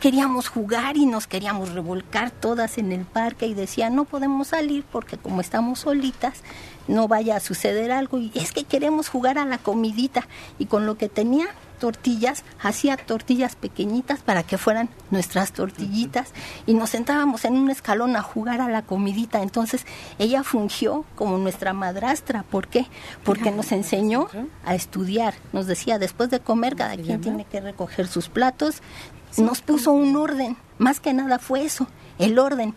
queríamos 0.00 0.48
jugar 0.48 0.96
y 0.96 1.06
nos 1.06 1.26
queríamos 1.26 1.72
revolcar 1.72 2.30
todas 2.30 2.78
en 2.78 2.92
el 2.92 3.04
parque 3.04 3.46
y 3.46 3.54
decía, 3.54 3.90
no 3.90 4.04
podemos 4.04 4.48
salir 4.48 4.84
porque 4.90 5.18
como 5.18 5.40
estamos 5.40 5.80
solitas, 5.80 6.42
no 6.86 7.08
vaya 7.08 7.36
a 7.36 7.40
suceder 7.40 7.90
algo 7.90 8.18
y 8.18 8.30
es 8.34 8.52
que 8.52 8.64
queremos 8.64 9.08
jugar 9.08 9.38
a 9.38 9.44
la 9.44 9.58
comidita 9.58 10.26
y 10.58 10.66
con 10.66 10.86
lo 10.86 10.96
que 10.96 11.08
tenía 11.08 11.48
tortillas, 11.78 12.44
hacía 12.60 12.96
tortillas 12.96 13.56
pequeñitas 13.56 14.20
para 14.20 14.42
que 14.42 14.58
fueran 14.58 14.88
nuestras 15.10 15.52
tortillitas 15.52 16.32
y 16.66 16.74
nos 16.74 16.90
sentábamos 16.90 17.44
en 17.44 17.54
un 17.54 17.70
escalón 17.70 18.16
a 18.16 18.22
jugar 18.22 18.60
a 18.60 18.68
la 18.68 18.82
comidita. 18.82 19.42
Entonces 19.42 19.86
ella 20.18 20.42
fungió 20.42 21.04
como 21.14 21.38
nuestra 21.38 21.72
madrastra. 21.72 22.42
¿Por 22.42 22.68
qué? 22.68 22.86
Porque 23.24 23.50
nos 23.50 23.72
enseñó 23.72 24.28
a 24.64 24.74
estudiar. 24.74 25.34
Nos 25.52 25.66
decía, 25.66 25.98
después 25.98 26.30
de 26.30 26.40
comer, 26.40 26.76
cada 26.76 26.96
quien 26.96 27.20
tiene 27.20 27.44
que 27.44 27.60
recoger 27.60 28.06
sus 28.06 28.28
platos. 28.28 28.82
Nos 29.36 29.60
puso 29.60 29.92
un 29.92 30.16
orden. 30.16 30.56
Más 30.78 31.00
que 31.00 31.12
nada 31.12 31.38
fue 31.38 31.64
eso, 31.64 31.86
el 32.18 32.38
orden. 32.38 32.74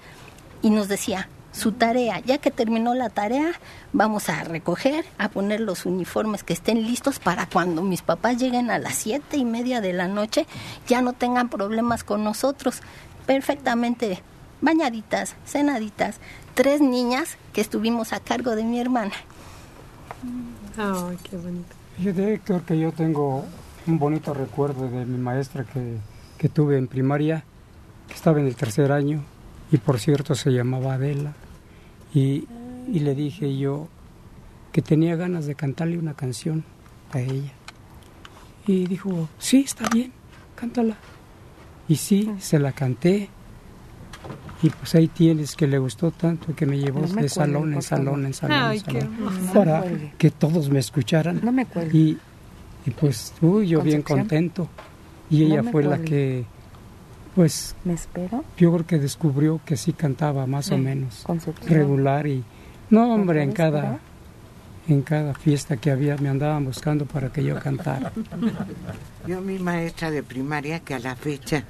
Y 0.61 0.69
nos 0.69 0.87
decía, 0.87 1.27
su 1.51 1.71
tarea. 1.73 2.19
Ya 2.19 2.37
que 2.37 2.51
terminó 2.51 2.93
la 2.93 3.09
tarea, 3.09 3.51
vamos 3.93 4.29
a 4.29 4.43
recoger, 4.43 5.05
a 5.17 5.29
poner 5.29 5.59
los 5.59 5.85
uniformes 5.85 6.43
que 6.43 6.53
estén 6.53 6.83
listos 6.83 7.19
para 7.19 7.45
cuando 7.45 7.81
mis 7.81 8.01
papás 8.01 8.37
lleguen 8.37 8.71
a 8.71 8.79
las 8.79 8.95
siete 8.95 9.37
y 9.37 9.45
media 9.45 9.81
de 9.81 9.93
la 9.93 10.07
noche, 10.07 10.47
ya 10.87 11.01
no 11.01 11.13
tengan 11.13 11.49
problemas 11.49 12.03
con 12.03 12.23
nosotros. 12.23 12.81
Perfectamente 13.25 14.21
bañaditas, 14.61 15.35
cenaditas, 15.45 16.19
tres 16.53 16.81
niñas 16.81 17.37
que 17.53 17.61
estuvimos 17.61 18.13
a 18.13 18.19
cargo 18.19 18.55
de 18.55 18.63
mi 18.63 18.79
hermana. 18.79 19.13
Ay, 20.77 21.17
qué 21.23 21.37
bonito. 21.37 21.75
Fíjate, 21.97 22.33
Héctor, 22.33 22.61
que 22.61 22.79
yo 22.79 22.91
tengo 22.91 23.45
un 23.87 23.99
bonito 23.99 24.33
recuerdo 24.33 24.87
de 24.87 25.05
mi 25.05 25.17
maestra 25.17 25.65
que, 25.65 25.97
que 26.37 26.49
tuve 26.49 26.77
en 26.77 26.87
primaria, 26.87 27.43
que 28.07 28.13
estaba 28.13 28.39
en 28.39 28.47
el 28.47 28.55
tercer 28.55 28.91
año, 28.91 29.23
y 29.71 29.77
por 29.77 29.99
cierto 29.99 30.35
se 30.35 30.51
llamaba 30.51 30.95
Adela. 30.95 31.33
Y, 32.13 32.47
y 32.91 32.99
le 32.99 33.15
dije 33.15 33.57
yo 33.57 33.87
que 34.71 34.81
tenía 34.81 35.15
ganas 35.15 35.45
de 35.45 35.55
cantarle 35.55 35.97
una 35.97 36.13
canción 36.13 36.63
a 37.11 37.19
ella. 37.19 37.51
Y 38.67 38.85
dijo, 38.85 39.27
sí, 39.39 39.63
está 39.65 39.87
bien, 39.89 40.11
cántala. 40.55 40.95
Y 41.87 41.95
sí, 41.95 42.31
se 42.39 42.59
la 42.59 42.71
canté. 42.71 43.29
Y 44.61 44.69
pues 44.69 44.93
ahí 44.93 45.07
tienes 45.07 45.55
que 45.55 45.65
le 45.67 45.79
gustó 45.79 46.11
tanto 46.11 46.55
que 46.55 46.65
me 46.65 46.77
llevó 46.77 47.01
de 47.01 47.27
salón 47.27 47.73
en 47.73 47.81
salón 47.81 48.25
en 48.25 48.33
salón, 48.33 48.71
en 48.71 48.79
salón 48.79 49.09
para 49.53 49.83
que 50.17 50.29
todos 50.29 50.69
me 50.69 50.79
escucharan. 50.79 51.41
No 51.43 51.51
me 51.51 51.63
acuerdo. 51.63 51.97
Y, 51.97 52.17
y 52.85 52.91
pues, 52.91 53.33
uy, 53.41 53.67
yo 53.67 53.81
bien 53.81 54.03
contento. 54.03 54.69
Y 55.29 55.43
ella 55.45 55.63
fue 55.63 55.83
la 55.83 55.97
que, 55.97 56.45
pues, 57.35 57.75
¿Me 57.83 57.93
espero? 57.93 58.43
yo 58.57 58.71
creo 58.73 58.85
que 58.85 58.99
descubrió 58.99 59.59
que 59.65 59.77
sí 59.77 59.93
cantaba 59.93 60.45
más 60.45 60.71
o 60.71 60.77
menos 60.77 61.21
Concepción. 61.23 61.69
regular 61.69 62.27
y 62.27 62.43
no 62.89 63.13
hombre 63.13 63.43
en 63.43 63.51
cada 63.51 63.99
en 64.87 65.01
cada 65.03 65.33
fiesta 65.33 65.77
que 65.77 65.91
había 65.91 66.17
me 66.17 66.27
andaban 66.29 66.65
buscando 66.65 67.05
para 67.05 67.31
que 67.31 67.43
yo 67.43 67.59
cantara. 67.59 68.11
Yo, 69.27 69.39
mi 69.39 69.59
maestra 69.59 70.09
de 70.09 70.23
primaria, 70.23 70.79
que 70.79 70.95
a 70.95 70.99
la 70.99 71.15
fecha 71.15 71.63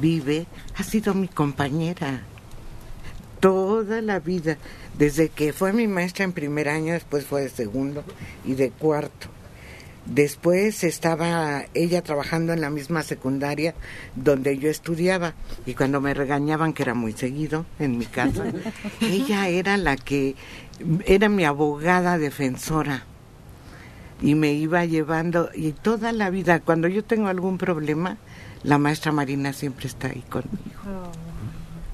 vive, 0.00 0.46
ha 0.76 0.82
sido 0.82 1.12
mi 1.14 1.28
compañera 1.28 2.22
toda 3.40 4.00
la 4.00 4.18
vida, 4.18 4.56
desde 4.98 5.28
que 5.28 5.52
fue 5.52 5.72
mi 5.72 5.86
maestra 5.86 6.24
en 6.24 6.32
primer 6.32 6.68
año, 6.68 6.94
después 6.94 7.24
fue 7.24 7.42
de 7.42 7.50
segundo 7.50 8.02
y 8.44 8.54
de 8.54 8.70
cuarto. 8.70 9.28
Después 10.08 10.84
estaba 10.84 11.64
ella 11.74 12.02
trabajando 12.02 12.54
en 12.54 12.62
la 12.62 12.70
misma 12.70 13.02
secundaria 13.02 13.74
donde 14.16 14.56
yo 14.58 14.70
estudiaba 14.70 15.34
y 15.66 15.74
cuando 15.74 16.00
me 16.00 16.14
regañaban, 16.14 16.72
que 16.72 16.82
era 16.82 16.94
muy 16.94 17.12
seguido 17.12 17.66
en 17.78 17.98
mi 17.98 18.06
casa, 18.06 18.44
ella 19.02 19.48
era 19.48 19.76
la 19.76 19.96
que 19.96 20.34
era 21.04 21.28
mi 21.28 21.44
abogada 21.44 22.16
defensora 22.16 23.04
y 24.22 24.34
me 24.34 24.52
iba 24.54 24.84
llevando 24.86 25.50
y 25.54 25.72
toda 25.72 26.12
la 26.12 26.30
vida 26.30 26.60
cuando 26.60 26.88
yo 26.88 27.04
tengo 27.04 27.28
algún 27.28 27.58
problema 27.58 28.16
la 28.62 28.78
maestra 28.78 29.12
Marina 29.12 29.52
siempre 29.52 29.86
está 29.86 30.08
ahí 30.08 30.24
conmigo 30.28 31.27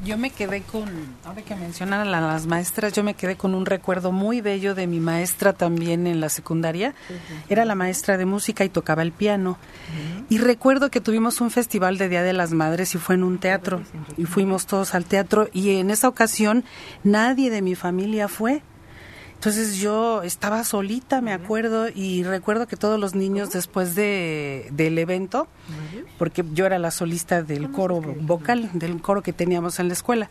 Yo 0.04 0.18
me 0.18 0.30
quedé 0.30 0.62
con, 0.62 0.90
ahora 1.24 1.42
que 1.42 1.56
mencionan 1.56 2.06
a 2.06 2.20
las 2.20 2.46
maestras, 2.46 2.92
yo 2.92 3.02
me 3.02 3.14
quedé 3.14 3.36
con 3.36 3.54
un 3.54 3.64
recuerdo 3.64 4.12
muy 4.12 4.40
bello 4.40 4.74
de 4.74 4.86
mi 4.86 5.00
maestra 5.00 5.54
también 5.54 6.06
en 6.06 6.20
la 6.20 6.28
secundaria. 6.28 6.94
Era 7.48 7.64
la 7.64 7.74
maestra 7.74 8.18
de 8.18 8.26
música 8.26 8.64
y 8.64 8.68
tocaba 8.68 9.02
el 9.02 9.12
piano. 9.12 9.56
Y 10.28 10.38
recuerdo 10.38 10.90
que 10.90 11.00
tuvimos 11.00 11.40
un 11.40 11.50
festival 11.50 11.96
de 11.96 12.08
Día 12.08 12.22
de 12.22 12.34
las 12.34 12.52
Madres 12.52 12.94
y 12.94 12.98
fue 12.98 13.14
en 13.14 13.24
un 13.24 13.38
teatro. 13.38 13.82
Y 14.16 14.24
fuimos 14.24 14.66
todos 14.66 14.94
al 14.94 15.06
teatro 15.06 15.48
y 15.52 15.76
en 15.76 15.90
esa 15.90 16.08
ocasión 16.08 16.64
nadie 17.02 17.50
de 17.50 17.62
mi 17.62 17.74
familia 17.74 18.28
fue. 18.28 18.62
Entonces 19.44 19.76
yo 19.76 20.22
estaba 20.22 20.64
solita, 20.64 21.20
me 21.20 21.35
acuerdo, 21.35 21.90
y 21.94 22.22
recuerdo 22.22 22.66
que 22.66 22.78
todos 22.78 22.98
los 22.98 23.14
niños 23.14 23.50
después 23.50 23.94
de, 23.94 24.70
del 24.72 24.96
evento, 24.96 25.48
porque 26.16 26.42
yo 26.54 26.64
era 26.64 26.78
la 26.78 26.90
solista 26.90 27.42
del 27.42 27.70
coro 27.70 28.00
vocal, 28.00 28.70
del 28.72 29.02
coro 29.02 29.22
que 29.22 29.35
teníamos 29.35 29.78
en 29.80 29.88
la 29.88 29.92
escuela, 29.92 30.30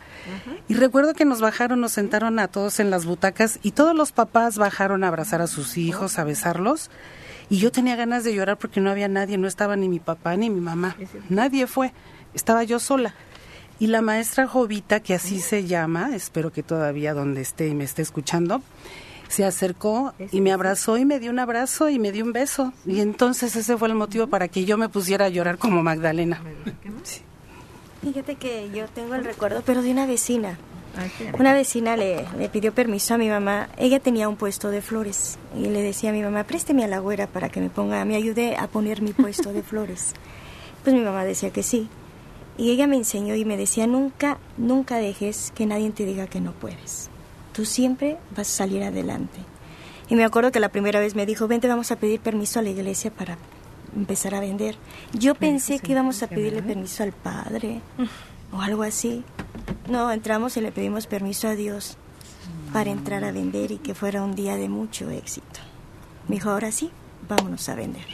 y 0.66 0.74
recuerdo 0.74 1.14
que 1.14 1.24
nos 1.24 1.40
bajaron, 1.40 1.80
nos 1.80 1.92
sentaron 1.92 2.40
a 2.40 2.48
todos 2.48 2.80
en 2.80 2.90
las 2.90 3.06
butacas 3.06 3.60
y 3.62 3.70
todos 3.70 3.94
los 3.94 4.10
papás 4.10 4.58
bajaron 4.58 5.04
a 5.04 5.08
abrazar 5.08 5.40
a 5.40 5.46
sus 5.46 5.78
hijos, 5.78 6.18
a 6.18 6.24
besarlos, 6.24 6.90
y 7.48 7.58
yo 7.58 7.70
tenía 7.70 7.94
ganas 7.94 8.24
de 8.24 8.34
llorar 8.34 8.58
porque 8.58 8.80
no 8.80 8.90
había 8.90 9.06
nadie, 9.06 9.38
no 9.38 9.46
estaba 9.46 9.76
ni 9.76 9.88
mi 9.88 10.00
papá 10.00 10.36
ni 10.36 10.50
mi 10.50 10.60
mamá, 10.60 10.96
nadie 11.28 11.68
fue, 11.68 11.92
estaba 12.34 12.64
yo 12.64 12.80
sola. 12.80 13.14
Y 13.78 13.88
la 13.88 14.02
maestra 14.02 14.46
Jovita, 14.46 15.00
que 15.00 15.14
así 15.14 15.40
se 15.40 15.66
llama, 15.66 16.14
espero 16.14 16.52
que 16.52 16.62
todavía 16.62 17.12
donde 17.12 17.40
esté 17.40 17.68
y 17.68 17.74
me 17.74 17.84
esté 17.84 18.02
escuchando, 18.02 18.62
se 19.28 19.44
acercó 19.44 20.14
y 20.30 20.40
me 20.40 20.52
abrazó 20.52 20.96
y 20.96 21.04
me 21.04 21.18
dio 21.18 21.30
un 21.30 21.40
abrazo 21.40 21.88
y 21.88 21.98
me 21.98 22.12
dio 22.12 22.24
un 22.24 22.32
beso. 22.32 22.72
Y 22.86 23.00
entonces 23.00 23.56
ese 23.56 23.76
fue 23.76 23.88
el 23.88 23.94
motivo 23.94 24.28
para 24.28 24.48
que 24.48 24.64
yo 24.64 24.78
me 24.78 24.88
pusiera 24.88 25.26
a 25.26 25.28
llorar 25.28 25.58
como 25.58 25.82
Magdalena. 25.82 26.40
Fíjate 28.02 28.36
que 28.36 28.70
yo 28.70 28.86
tengo 28.88 29.14
el 29.14 29.24
recuerdo, 29.24 29.62
pero 29.66 29.82
de 29.82 29.90
una 29.90 30.06
vecina. 30.06 30.56
Una 31.36 31.52
vecina 31.52 31.96
le, 31.96 32.24
le 32.38 32.48
pidió 32.48 32.72
permiso 32.72 33.14
a 33.14 33.18
mi 33.18 33.28
mamá. 33.28 33.68
Ella 33.76 33.98
tenía 33.98 34.28
un 34.28 34.36
puesto 34.36 34.70
de 34.70 34.80
flores 34.82 35.38
y 35.56 35.62
le 35.64 35.82
decía 35.82 36.10
a 36.10 36.12
mi 36.12 36.22
mamá, 36.22 36.44
présteme 36.44 36.84
a 36.84 36.88
la 36.88 37.00
güera 37.00 37.26
para 37.26 37.48
que 37.48 37.60
me 37.60 37.70
ponga, 37.70 38.04
me 38.04 38.14
ayude 38.14 38.56
a 38.56 38.68
poner 38.68 39.02
mi 39.02 39.12
puesto 39.12 39.52
de 39.52 39.62
flores. 39.62 40.14
Pues 40.84 40.94
mi 40.94 41.00
mamá 41.00 41.24
decía 41.24 41.48
que 41.48 41.62
sí. 41.62 41.88
Y 42.56 42.70
ella 42.70 42.86
me 42.86 42.96
enseñó 42.96 43.34
y 43.34 43.44
me 43.44 43.56
decía, 43.56 43.86
nunca, 43.86 44.38
nunca 44.56 44.98
dejes 44.98 45.52
que 45.54 45.66
nadie 45.66 45.90
te 45.90 46.06
diga 46.06 46.26
que 46.26 46.40
no 46.40 46.52
puedes. 46.52 47.10
Tú 47.52 47.64
siempre 47.64 48.18
vas 48.36 48.48
a 48.48 48.56
salir 48.56 48.82
adelante. 48.82 49.40
Y 50.08 50.16
me 50.16 50.24
acuerdo 50.24 50.52
que 50.52 50.60
la 50.60 50.68
primera 50.68 51.00
vez 51.00 51.14
me 51.14 51.26
dijo, 51.26 51.48
vente, 51.48 51.66
vamos 51.66 51.90
a 51.90 51.96
pedir 51.96 52.20
permiso 52.20 52.60
a 52.60 52.62
la 52.62 52.70
iglesia 52.70 53.10
para 53.10 53.38
empezar 53.96 54.34
a 54.34 54.40
vender. 54.40 54.76
Yo 55.12 55.34
pensé 55.34 55.78
que 55.78 55.92
íbamos 55.92 56.22
a 56.22 56.28
pedirle 56.28 56.62
permiso 56.62 57.02
al 57.02 57.12
padre 57.12 57.80
o 58.52 58.60
algo 58.60 58.82
así. 58.82 59.24
No, 59.88 60.10
entramos 60.12 60.56
y 60.56 60.60
le 60.60 60.72
pedimos 60.72 61.06
permiso 61.06 61.48
a 61.48 61.54
Dios 61.54 61.96
para 62.72 62.90
entrar 62.90 63.24
a 63.24 63.32
vender 63.32 63.70
y 63.70 63.78
que 63.78 63.94
fuera 63.94 64.22
un 64.22 64.34
día 64.34 64.56
de 64.56 64.68
mucho 64.68 65.10
éxito. 65.10 65.60
Me 66.28 66.36
dijo, 66.36 66.50
ahora 66.50 66.70
sí, 66.70 66.90
vámonos 67.28 67.68
a 67.68 67.74
vender. 67.74 68.06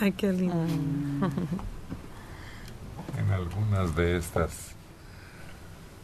Ay, 0.00 0.12
qué 0.12 0.32
lindo. 0.32 0.66
En 3.18 3.30
algunas 3.30 3.94
de 3.94 4.16
estas 4.16 4.74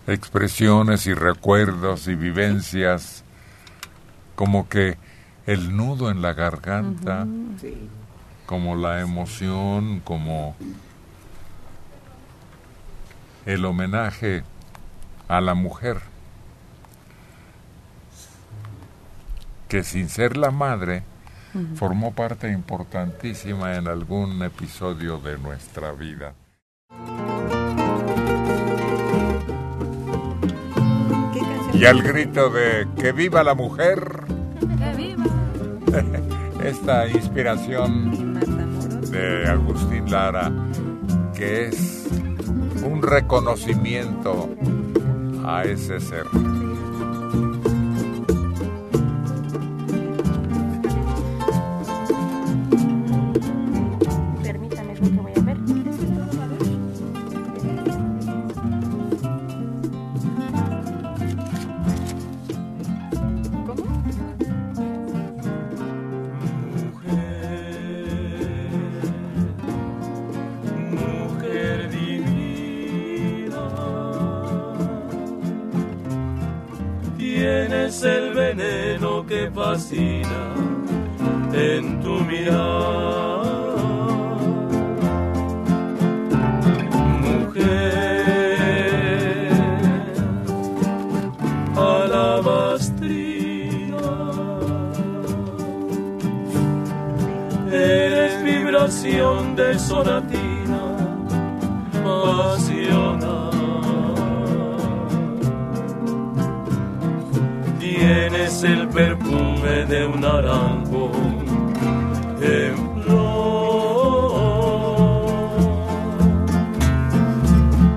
expresiones 0.07 1.07
y 1.07 1.15
recuerdos 1.15 2.09
y 2.09 2.15
vivencias, 2.15 3.25
como 4.35 4.69
que 4.69 4.97
el 5.47 5.77
nudo 5.77 6.11
en 6.11 6.23
la 6.23 6.33
garganta, 6.33 7.27
como 8.47 8.77
la 8.77 9.01
emoción, 9.01 10.01
como 10.01 10.57
el 13.45 13.65
homenaje 13.65 14.45
a 15.29 15.41
la 15.41 15.55
mujer, 15.55 16.01
que 19.69 19.83
sin 19.83 20.09
ser 20.09 20.37
la 20.37 20.51
madre, 20.51 21.03
formó 21.75 22.13
parte 22.13 22.51
importantísima 22.51 23.75
en 23.77 23.89
algún 23.89 24.43
episodio 24.43 25.19
de 25.19 25.39
nuestra 25.39 25.93
vida. 25.93 26.35
Y 31.75 31.85
al 31.85 32.03
grito 32.03 32.51
de 32.51 32.89
¡Que 32.99 33.13
viva 33.13 33.45
la 33.45 33.55
mujer! 33.55 34.25
Esta 36.65 37.07
inspiración 37.09 38.35
de 39.11 39.47
Agustín 39.47 40.11
Lara, 40.11 40.51
que 41.35 41.69
es 41.69 42.09
un 42.85 43.01
reconocimiento 43.01 44.51
a 45.45 45.65
ese 45.65 46.01
ser. 46.01 46.25
En 81.53 82.01
tu 82.03 82.15
mirada. 82.25 83.77
Mujer 87.23 87.93
alabastrina. 91.77 92.89
Eres 97.71 98.43
vibración 98.43 99.55
de 99.55 99.79
sonatina 99.79 100.28
naranjo 110.21 111.11
en 112.41 113.03
flor, 113.03 114.39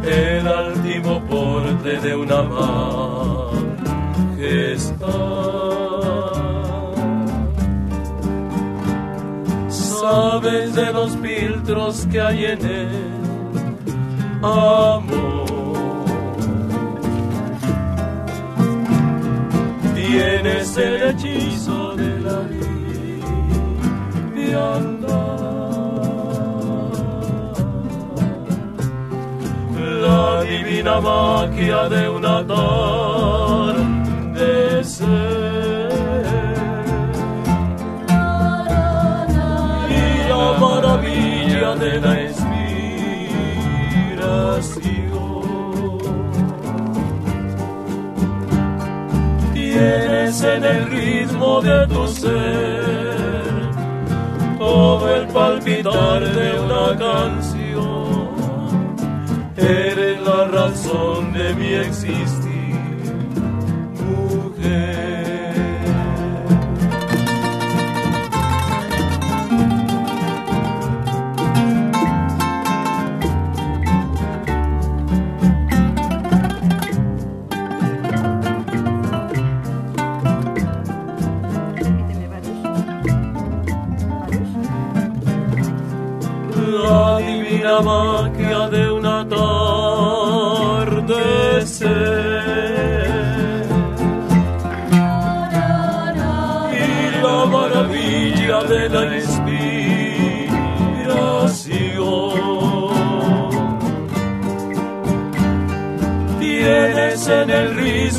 el 0.03 0.47
altivo 0.47 1.21
porte 1.29 1.99
de 1.99 2.15
una 2.15 2.41
majestad. 2.43 2.91
Sabes 9.69 10.73
de 10.75 10.93
los 10.93 11.15
filtros 11.17 12.07
que 12.11 12.19
hay 12.19 12.45
en 12.45 12.65
él 12.65 13.21
amor. 14.43 15.45
Tienes 19.95 20.77
el 20.77 21.10
divina 30.63 31.01
magia 31.01 31.89
de 31.89 32.09
un 32.09 32.25
atardecer. 32.25 32.51
Y 39.89 40.29
la 40.29 40.53
maravilla 40.59 41.75
de 41.75 42.01
la 42.01 42.15
Tienes 49.53 50.43
en 50.43 50.63
el 50.63 50.91
ritmo 50.91 51.61
de 51.61 51.87
tu 51.87 52.07
ser 52.07 53.01
todo 54.59 55.15
el 55.15 55.27
palpitar 55.27 56.21
de 56.21 56.59
una 56.59 56.97
canción. 56.97 57.40
Razón 60.51 61.31
de 61.33 61.55
mi 61.55 61.73
existir, 61.73 62.40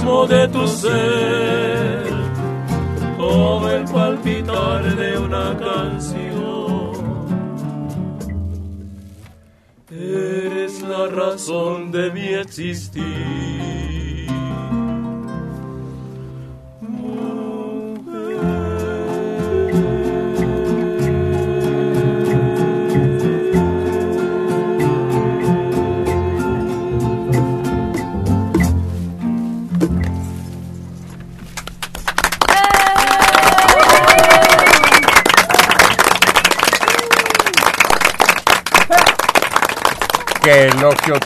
ritmo 0.03 0.27
de 0.27 0.49
tu 0.49 0.67
ser 0.67 2.03
todo 3.17 3.71
el 3.71 3.85
palpitar 3.85 4.97
de 4.97 5.19
una 5.19 5.57
canción. 5.57 6.93
Eres 9.91 10.83
la 10.83 11.07
razón 11.07 11.93
de 11.93 12.11
mi 12.11 12.35
existir. 12.35 13.92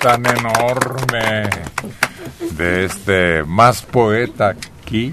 Tan 0.06 0.24
enorme 0.24 1.50
de 2.56 2.84
este 2.84 3.42
más 3.44 3.82
poeta 3.82 4.48
aquí 4.50 5.12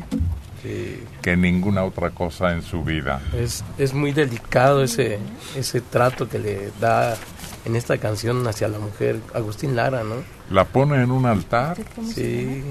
Sí. 0.62 1.04
que 1.22 1.36
ninguna 1.36 1.84
otra 1.84 2.12
cosa 2.12 2.54
en 2.54 2.62
su 2.62 2.84
vida. 2.86 3.22
Es, 3.36 3.66
es 3.78 3.94
muy 3.94 4.14
delicado 4.14 4.82
ese, 4.84 5.20
ese 5.58 5.82
trato 5.82 6.30
que 6.30 6.40
le 6.40 6.72
da 6.80 7.18
en 7.66 7.76
esta 7.76 7.98
canción 7.98 8.48
hacia 8.48 8.70
la 8.70 8.80
mujer 8.80 9.20
Agustín 9.34 9.76
Lara, 9.76 10.04
¿no? 10.04 10.16
La 10.52 10.64
pone 10.64 11.02
en 11.04 11.12
un 11.12 11.26
altar. 11.26 11.76
Sí, 12.16 12.64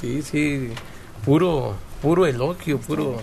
sí, 0.00 0.22
sí, 0.22 0.70
puro, 1.24 1.74
puro 2.00 2.26
elogio, 2.26 2.78
puro, 2.78 3.16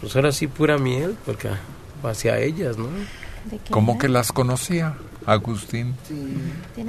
pues 0.00 0.14
ahora 0.16 0.32
sí 0.32 0.46
pura 0.46 0.78
miel, 0.78 1.14
porque 1.26 1.50
hacia 2.04 2.38
ellas, 2.38 2.78
¿no? 2.78 2.88
Como 3.70 3.98
que 3.98 4.08
las 4.08 4.32
conocía 4.32 4.94
Agustín 5.26 5.94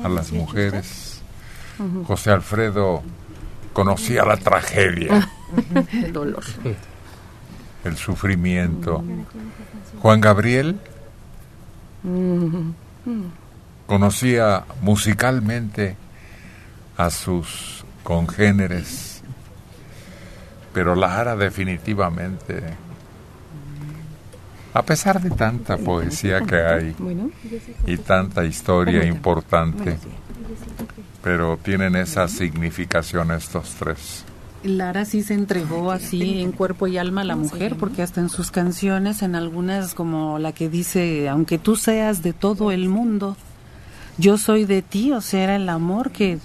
a 0.04 0.10
las 0.10 0.32
mujeres. 0.32 1.22
José 2.08 2.32
Alfredo 2.32 3.04
conocía 3.74 4.24
la 4.24 4.38
tragedia, 4.38 5.30
El 5.92 6.14
dolor. 6.14 6.44
el 7.84 7.98
sufrimiento. 7.98 9.04
Juan 10.02 10.22
Gabriel 10.22 10.80
conocía 13.88 14.64
musicalmente 14.82 15.98
a 16.98 17.10
sus 17.10 17.84
congéneres, 18.04 19.22
pero 20.74 20.96
Lara 20.96 21.36
definitivamente, 21.36 22.62
a 24.76 24.82
pesar 24.84 25.22
de 25.22 25.30
tanta 25.30 25.78
poesía 25.78 26.42
que 26.42 26.58
hay 26.58 26.96
y 27.88 27.96
tanta 27.96 28.44
historia 28.44 29.06
importante, 29.06 29.98
pero 31.24 31.58
tienen 31.64 31.96
esa 31.96 32.28
significación 32.28 33.32
estos 33.32 33.74
tres. 33.80 34.26
Lara 34.64 35.06
sí 35.06 35.24
se 35.24 35.34
entregó 35.34 35.92
así 35.92 36.42
en 36.42 36.52
cuerpo 36.52 36.88
y 36.88 36.98
alma 36.98 37.22
a 37.22 37.24
la 37.24 37.38
mujer, 37.38 37.78
porque 37.78 38.02
hasta 38.02 38.20
en 38.20 38.28
sus 38.28 38.52
canciones, 38.52 39.22
en 39.22 39.36
algunas 39.36 39.94
como 39.94 40.40
la 40.40 40.52
que 40.52 40.68
dice, 40.68 41.30
aunque 41.30 41.58
tú 41.58 41.78
seas 41.78 42.22
de 42.22 42.34
todo 42.34 42.72
el 42.72 42.90
mundo, 42.90 43.38
yo 44.18 44.38
soy 44.38 44.66
de 44.66 44.82
ti, 44.82 45.14
o 45.14 45.22
sea, 45.22 45.46
era 45.46 45.56
el 45.56 45.70
amor 45.70 46.12
que 46.12 46.38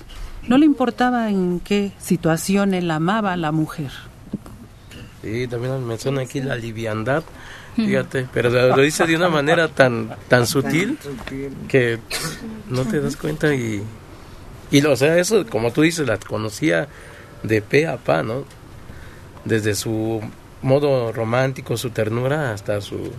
No 0.46 0.56
le 0.56 0.66
importaba 0.66 1.30
en 1.30 1.58
qué 1.58 1.90
situación 1.98 2.74
él 2.74 2.92
amaba 2.92 3.32
a 3.32 3.36
la 3.36 3.50
mujer. 3.50 3.90
Sí, 5.20 5.48
también 5.48 5.84
menciona 5.84 6.22
aquí 6.22 6.40
la 6.40 6.54
liviandad, 6.56 7.24
fíjate, 7.76 8.28
pero 8.32 8.50
lo 8.50 8.82
dice 8.82 9.06
de 9.06 9.16
una 9.16 9.28
manera 9.28 9.68
tan 9.68 10.16
tan 10.28 10.46
sutil 10.46 10.98
que 11.68 11.98
no 12.68 12.84
te 12.84 13.00
das 13.00 13.16
cuenta 13.16 13.54
y 13.54 13.82
y 14.70 14.84
o 14.84 14.96
sea, 14.96 15.18
eso 15.18 15.44
como 15.46 15.72
tú 15.72 15.82
dices, 15.82 16.06
la 16.06 16.18
conocía 16.18 16.88
de 17.42 17.62
pe 17.62 17.86
a 17.86 17.96
pa, 17.96 18.22
¿no? 18.22 18.44
Desde 19.44 19.74
su 19.74 20.20
modo 20.62 21.12
romántico, 21.12 21.76
su 21.76 21.90
ternura 21.90 22.52
hasta 22.52 22.80
su 22.80 23.12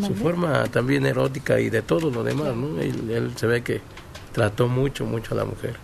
su 0.00 0.14
forma 0.14 0.64
también 0.66 1.06
erótica 1.06 1.58
y 1.58 1.70
de 1.70 1.82
todo 1.82 2.10
lo 2.10 2.22
demás, 2.22 2.54
¿no? 2.54 2.80
Él, 2.80 3.10
él 3.10 3.32
se 3.36 3.46
ve 3.46 3.62
que 3.62 3.80
trató 4.32 4.68
mucho, 4.68 5.04
mucho 5.04 5.34
a 5.34 5.38
la 5.38 5.44
mujer. 5.44 5.74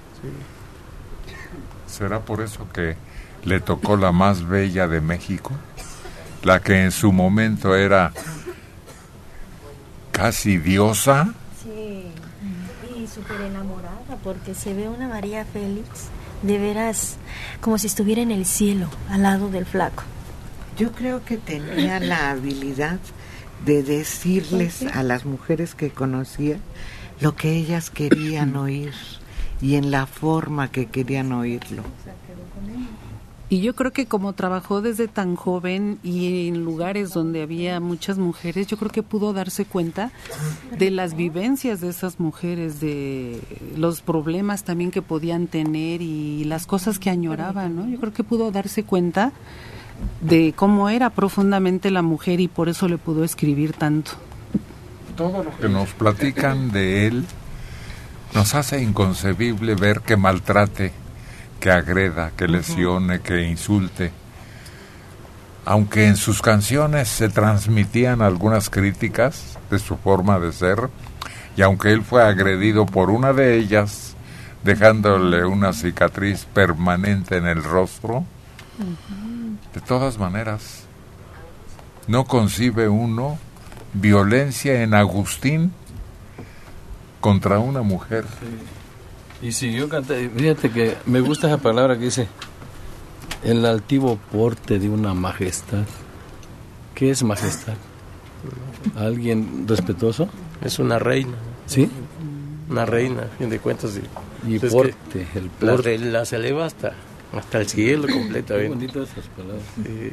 ¿Será 1.87 2.21
por 2.21 2.41
eso 2.41 2.67
que 2.73 2.97
le 3.45 3.61
tocó 3.61 3.97
la 3.97 4.13
más 4.13 4.47
bella 4.47 4.87
de 4.89 5.01
México? 5.01 5.53
La 6.45 6.61
que 6.61 6.85
en 6.85 6.93
su 6.93 7.11
momento 7.11 7.75
era 7.75 8.13
casi 10.13 10.59
diosa. 10.59 11.35
Sí, 11.63 12.05
y 12.97 13.07
súper 13.07 13.41
enamorada 13.41 14.19
porque 14.23 14.55
se 14.55 14.75
ve 14.75 14.89
una 14.89 15.09
María 15.09 15.45
Félix 15.45 16.09
de 16.43 16.59
veras 16.59 17.17
como 17.61 17.79
si 17.79 17.87
estuviera 17.87 18.21
en 18.21 18.31
el 18.31 18.45
cielo 18.45 18.89
al 19.09 19.23
lado 19.23 19.49
del 19.49 19.65
flaco. 19.65 20.03
Yo 20.77 20.93
creo 20.93 21.25
que 21.25 21.39
tenía 21.39 21.99
la 21.99 22.31
habilidad 22.31 22.99
de 23.65 23.83
decirles 23.83 24.85
a 24.93 25.03
las 25.03 25.25
mujeres 25.25 25.75
que 25.75 25.91
conocía 25.91 26.59
lo 27.21 27.37
que 27.37 27.53
ellas 27.53 27.91
querían 27.91 28.57
oír 28.57 28.93
y 29.63 29.77
en 29.77 29.91
la 29.91 30.07
forma 30.07 30.71
que 30.71 30.87
querían 30.87 31.33
oírlo. 31.33 31.83
Y 33.51 33.61
yo 33.61 33.75
creo 33.75 33.93
que 33.93 34.07
como 34.07 34.33
trabajó 34.33 34.81
desde 34.81 35.07
tan 35.07 35.37
joven 35.37 35.99
y 36.03 36.49
en 36.49 36.65
lugares 36.65 37.13
donde 37.13 37.43
había 37.43 37.79
muchas 37.79 38.17
mujeres, 38.17 38.67
yo 38.67 38.79
creo 38.79 38.91
que 38.91 39.03
pudo 39.03 39.33
darse 39.35 39.67
cuenta 39.67 40.11
de 40.79 40.91
las 40.91 41.15
vivencias 41.15 41.81
de 41.83 41.91
esas 41.91 42.19
mujeres, 42.21 42.81
de 42.81 43.41
los 43.77 44.01
problemas 44.01 44.65
también 44.65 44.91
que 44.91 45.03
podían 45.03 45.47
tener 45.47 46.01
y 46.01 46.45
las 46.45 46.67
cosas 46.67 46.99
que 46.99 47.11
añoraban, 47.11 47.77
¿no? 47.77 47.87
Yo 47.87 48.01
creo 48.01 48.15
que 48.15 48.25
pudo 48.25 48.51
darse 48.51 48.83
cuenta 48.83 49.33
de 50.23 50.55
cómo 50.57 50.89
era 50.89 51.11
profundamente 51.11 51.91
la 51.91 52.03
mujer 52.03 52.41
y 52.41 52.49
por 52.49 52.69
eso 52.69 52.89
le 52.89 52.99
pudo 52.99 53.25
escribir 53.25 53.73
tanto. 53.75 54.13
Todo 55.17 55.45
lo 55.45 55.57
que 55.59 55.69
nos 55.69 55.91
platican 55.91 56.73
de 56.73 57.07
él 57.07 57.25
nos 58.35 58.55
hace 58.55 58.83
inconcebible 58.83 59.75
ver 59.75 60.01
que 60.01 60.17
maltrate, 60.17 60.93
que 61.65 61.71
agreda, 61.71 62.31
que 62.37 62.47
lesione, 62.47 63.23
que 63.23 63.41
insulte. 63.41 64.13
Aunque 65.65 66.07
en 66.07 66.17
sus 66.17 66.43
canciones 66.43 67.09
se 67.09 67.31
transmitían 67.31 68.21
algunas 68.21 68.69
críticas 68.69 69.57
de 69.71 69.79
su 69.79 69.97
forma 69.97 70.39
de 70.39 70.53
ser, 70.53 70.91
y 71.57 71.63
aunque 71.63 71.91
él 71.91 72.03
fue 72.03 72.23
agredido 72.23 72.85
por 72.85 73.09
una 73.09 73.33
de 73.33 73.57
ellas, 73.57 74.15
dejándole 74.63 75.47
una 75.47 75.73
cicatriz 75.73 76.45
permanente 76.45 77.39
en 77.39 77.47
el 77.47 77.65
rostro, 77.65 78.27
de 79.73 79.81
todas 79.81 80.19
maneras, 80.19 80.83
no 82.07 82.27
concibe 82.27 82.91
uno 82.91 83.39
violencia 83.95 84.83
en 84.83 84.93
Agustín 84.93 85.73
contra 87.23 87.59
una 87.59 87.81
mujer. 87.81 88.27
Y 89.45 89.53
si 89.53 89.73
yo 89.73 89.89
canté, 89.89 90.29
fíjate 90.31 90.71
que 90.71 90.97
me 91.07 91.21
gusta 91.21 91.49
esa 91.49 91.59
palabra 91.59 91.99
que 91.99 92.05
dice, 92.07 92.27
el 93.45 93.65
altivo 93.67 94.19
porte 94.33 94.79
de 94.79 94.89
una 94.89 95.13
majestad. 95.15 95.85
¿Qué 96.95 97.11
es 97.11 97.23
majestad? 97.23 97.75
¿Alguien 98.97 99.67
respetuoso? 99.69 100.29
Es 100.65 100.79
una 100.79 100.99
reina. 100.99 101.35
¿Sí? 101.67 101.91
Una 102.71 102.87
reina, 102.87 103.25
fin 103.39 103.51
de 103.51 103.59
cuentas. 103.59 104.01
Y 104.47 104.59
Pues 104.59 104.65
es 104.65 104.73
porte, 104.73 104.95
que 105.33 105.39
el 105.39 105.51
la 105.61 105.73
porte. 105.73 105.91
de- 105.91 105.99
Las 106.11 106.33
eleva 106.33 106.65
hasta, 106.67 106.93
hasta 107.37 107.61
el 107.61 107.69
cielo 107.69 108.07
completamente. 108.11 108.87
Qué 108.87 108.93
bonitas 108.99 109.11
esas 109.13 109.27
palabras. 109.37 109.63
Sí. 109.77 110.11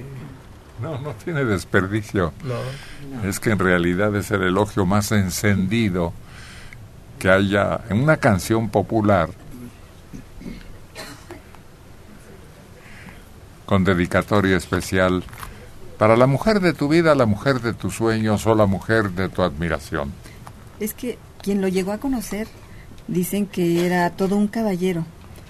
No, 0.82 1.00
no 1.00 1.14
tiene 1.24 1.46
desperdicio. 1.46 2.34
No. 2.44 3.28
Es 3.30 3.40
que 3.40 3.52
en 3.52 3.60
realidad 3.60 4.14
es 4.16 4.32
el 4.32 4.42
elogio 4.44 4.86
más 4.86 5.12
encendido 5.12 6.12
que 7.22 7.30
haya 7.30 7.82
en 7.88 8.02
una 8.02 8.18
canción 8.18 8.70
popular 8.70 9.30
con 13.68 13.84
dedicatoria 13.84 14.58
especial 14.58 15.24
para 16.00 16.18
la 16.18 16.26
mujer 16.26 16.62
de 16.62 16.74
tu 16.74 16.88
vida, 16.88 17.14
la 17.14 17.28
mujer 17.28 17.62
de 17.62 17.74
tus 17.74 17.94
sueños 17.94 18.48
o 18.48 18.56
la 18.56 18.66
mujer 18.66 19.12
de 19.12 19.30
tu 19.30 19.44
admiración. 19.44 20.12
Es 20.80 20.96
que 20.96 21.20
quien 21.44 21.62
lo 21.62 21.68
llegó 21.68 21.92
a 21.92 22.00
conocer 22.00 22.48
dicen 23.08 23.46
que 23.46 23.86
era 23.86 24.10
todo 24.10 24.36
un 24.36 24.48
caballero. 24.48 25.06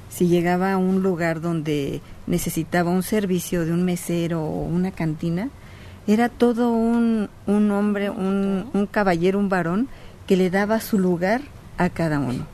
Si 0.10 0.28
llegaba 0.28 0.74
a 0.74 0.78
un 0.78 1.02
lugar 1.02 1.40
donde 1.40 2.02
necesitaba 2.28 2.92
un 2.92 3.02
servicio 3.02 3.64
de 3.64 3.72
un 3.72 3.86
mesero 3.86 4.44
o 4.44 4.66
una 4.66 4.92
cantina, 4.92 5.48
era 6.06 6.28
todo 6.28 6.70
un, 6.70 7.30
un 7.48 7.72
hombre, 7.72 8.10
un, 8.10 8.70
un 8.74 8.88
caballero, 8.88 9.40
un 9.40 9.48
varón 9.48 9.88
que 10.28 10.36
le 10.36 10.50
daba 10.50 10.82
su 10.82 11.00
lugar 11.00 11.40
a 11.84 11.90
cada 11.90 12.20
uno. 12.20 12.46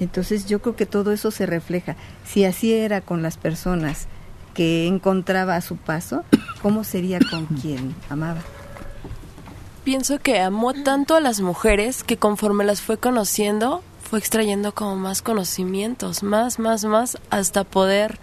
Entonces 0.00 0.46
yo 0.46 0.60
creo 0.60 0.74
que 0.74 0.86
todo 0.86 1.12
eso 1.12 1.30
se 1.30 1.46
refleja. 1.46 1.96
Si 2.24 2.44
así 2.44 2.72
era 2.72 3.00
con 3.00 3.22
las 3.22 3.36
personas 3.36 4.08
que 4.52 4.86
encontraba 4.86 5.54
a 5.54 5.60
su 5.60 5.76
paso, 5.76 6.24
¿cómo 6.60 6.84
sería 6.84 7.20
con 7.30 7.46
quien 7.62 7.94
amaba? 8.10 8.40
Pienso 9.84 10.18
que 10.18 10.40
amó 10.40 10.74
tanto 10.74 11.14
a 11.16 11.20
las 11.20 11.40
mujeres 11.40 12.04
que 12.04 12.16
conforme 12.16 12.64
las 12.64 12.80
fue 12.80 12.98
conociendo, 12.98 13.82
fue 14.02 14.18
extrayendo 14.18 14.74
como 14.74 14.96
más 14.96 15.22
conocimientos, 15.22 16.22
más, 16.22 16.58
más, 16.58 16.84
más, 16.84 17.18
hasta 17.30 17.64
poder 17.64 18.18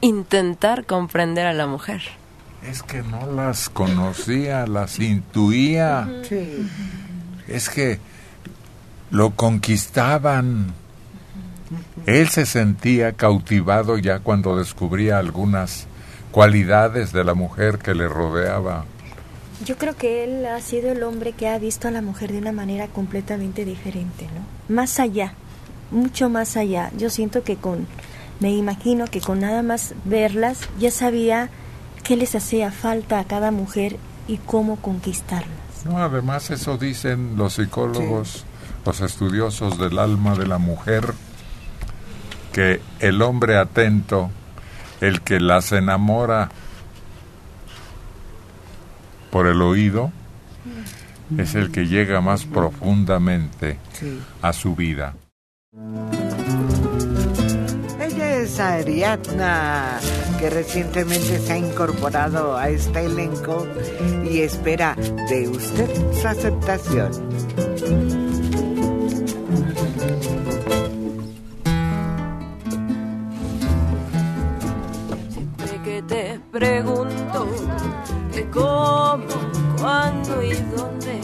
intentar 0.00 0.84
comprender 0.84 1.46
a 1.46 1.52
la 1.52 1.66
mujer. 1.66 2.02
Es 2.62 2.82
que 2.82 3.02
no 3.02 3.30
las 3.32 3.68
conocía, 3.68 4.66
las 4.66 4.98
intuía. 4.98 6.08
Sí. 6.26 6.66
Es 7.48 7.68
que 7.68 7.98
lo 9.14 9.30
conquistaban. 9.30 10.74
Él 12.04 12.28
se 12.28 12.46
sentía 12.46 13.12
cautivado 13.12 13.96
ya 13.96 14.18
cuando 14.18 14.58
descubría 14.58 15.18
algunas 15.18 15.86
cualidades 16.32 17.12
de 17.12 17.22
la 17.22 17.34
mujer 17.34 17.78
que 17.78 17.94
le 17.94 18.08
rodeaba. 18.08 18.86
Yo 19.64 19.78
creo 19.78 19.96
que 19.96 20.24
él 20.24 20.44
ha 20.46 20.60
sido 20.60 20.90
el 20.90 21.04
hombre 21.04 21.32
que 21.32 21.48
ha 21.48 21.56
visto 21.60 21.86
a 21.86 21.92
la 21.92 22.02
mujer 22.02 22.32
de 22.32 22.38
una 22.38 22.50
manera 22.50 22.88
completamente 22.88 23.64
diferente, 23.64 24.26
¿no? 24.34 24.74
Más 24.74 24.98
allá, 24.98 25.34
mucho 25.92 26.28
más 26.28 26.56
allá. 26.56 26.90
Yo 26.98 27.08
siento 27.08 27.44
que 27.44 27.54
con, 27.54 27.86
me 28.40 28.50
imagino 28.50 29.06
que 29.06 29.20
con 29.20 29.38
nada 29.38 29.62
más 29.62 29.94
verlas 30.04 30.68
ya 30.80 30.90
sabía 30.90 31.50
qué 32.02 32.16
les 32.16 32.34
hacía 32.34 32.72
falta 32.72 33.20
a 33.20 33.24
cada 33.24 33.52
mujer 33.52 33.96
y 34.26 34.38
cómo 34.38 34.74
conquistarlas. 34.74 35.84
No, 35.84 35.98
además 35.98 36.50
eso 36.50 36.78
dicen 36.78 37.36
los 37.36 37.54
psicólogos, 37.54 38.44
los 38.84 39.00
estudiosos 39.00 39.78
del 39.78 39.98
alma 39.98 40.34
de 40.34 40.46
la 40.46 40.58
mujer, 40.58 41.14
que 42.52 42.80
el 43.00 43.22
hombre 43.22 43.56
atento, 43.56 44.30
el 45.00 45.20
que 45.22 45.40
las 45.40 45.72
enamora 45.72 46.50
por 49.30 49.46
el 49.46 49.60
oído, 49.62 50.12
es 51.38 51.54
el 51.54 51.72
que 51.72 51.86
llega 51.86 52.20
más 52.20 52.44
profundamente 52.44 53.78
Sí. 53.92 54.20
a 54.42 54.52
su 54.52 54.76
vida. 54.76 55.14
Ella 58.00 58.36
es 58.36 58.60
Ariadna, 58.60 59.98
que 60.38 60.50
recientemente 60.50 61.38
se 61.40 61.52
ha 61.52 61.56
incorporado 61.58 62.56
a 62.56 62.68
este 62.68 63.06
elenco 63.06 63.66
y 64.30 64.40
espera 64.40 64.94
de 65.28 65.48
usted 65.48 65.90
su 66.20 66.28
aceptación. 66.28 67.10
Pregunto 76.54 77.48
que 78.32 78.48
cómo, 78.48 79.26
cuándo 79.80 80.40
y 80.40 80.52
dónde, 80.76 81.20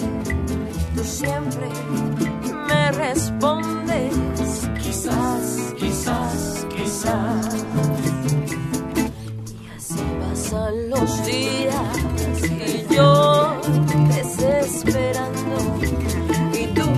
tú 0.96 1.04
siempre 1.04 1.68
me 2.66 2.90
respondes, 2.90 4.12
quizás, 4.82 5.72
quizás, 5.78 6.66
quizás. 6.76 7.64
Y 8.96 9.76
así 9.76 10.02
pasan 10.20 10.90
los 10.90 11.24
días 11.24 11.96
y 12.42 12.92
yo 12.92 13.56
desesperando 14.08 15.58
y 16.52 16.66
tú, 16.74 16.88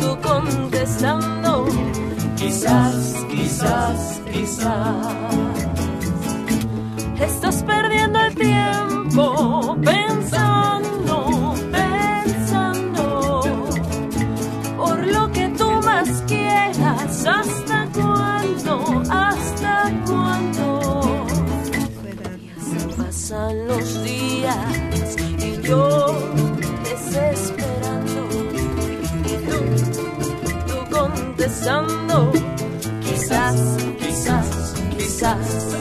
tú 0.00 0.18
contestando, 0.20 1.66
quizás. 2.36 3.14
quizás, 3.30 4.20
quizás. 4.30 5.51
Estás 7.22 7.62
perdiendo 7.62 8.18
el 8.18 8.34
tiempo 8.34 9.76
pensando, 9.84 11.54
pensando 11.70 13.40
por 14.76 15.06
lo 15.06 15.30
que 15.30 15.48
tú 15.56 15.70
más 15.84 16.08
quieras. 16.26 17.24
¿Hasta 17.24 17.88
cuándo? 17.94 19.02
¿Hasta 19.08 19.92
cuándo? 20.04 21.26
Pasan 22.96 23.68
los 23.68 24.02
días 24.02 25.16
y 25.38 25.62
yo 25.62 26.18
desesperando 26.82 28.22
y 29.24 29.34
tú, 29.46 29.58
tú 30.66 30.76
contestando. 30.90 32.32
Quizás, 33.00 33.76
quizás, 34.00 34.74
quizás. 34.98 35.72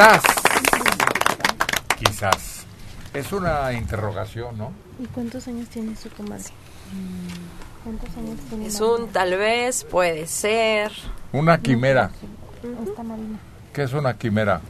Quizás. 0.00 0.22
Quizás. 1.98 2.66
Es 3.12 3.32
una 3.32 3.70
interrogación, 3.74 4.56
¿no? 4.56 4.72
¿Y 4.98 5.04
cuántos 5.08 5.46
años 5.46 5.68
tiene 5.68 5.94
su 5.94 6.08
comadre? 6.10 6.44
¿Cuántos 7.84 8.08
años 8.16 8.38
tiene 8.48 8.66
Es 8.66 8.80
un 8.80 9.08
tal 9.08 9.36
vez, 9.36 9.84
puede 9.84 10.26
ser. 10.26 10.90
Una 11.32 11.60
quimera. 11.60 12.10
Esta 12.88 13.02
Marina. 13.02 13.38
¿Qué 13.74 13.82
es 13.82 13.92
una 13.92 14.16
quimera? 14.16 14.62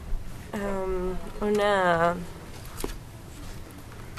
um, 0.52 1.46
una. 1.48 2.14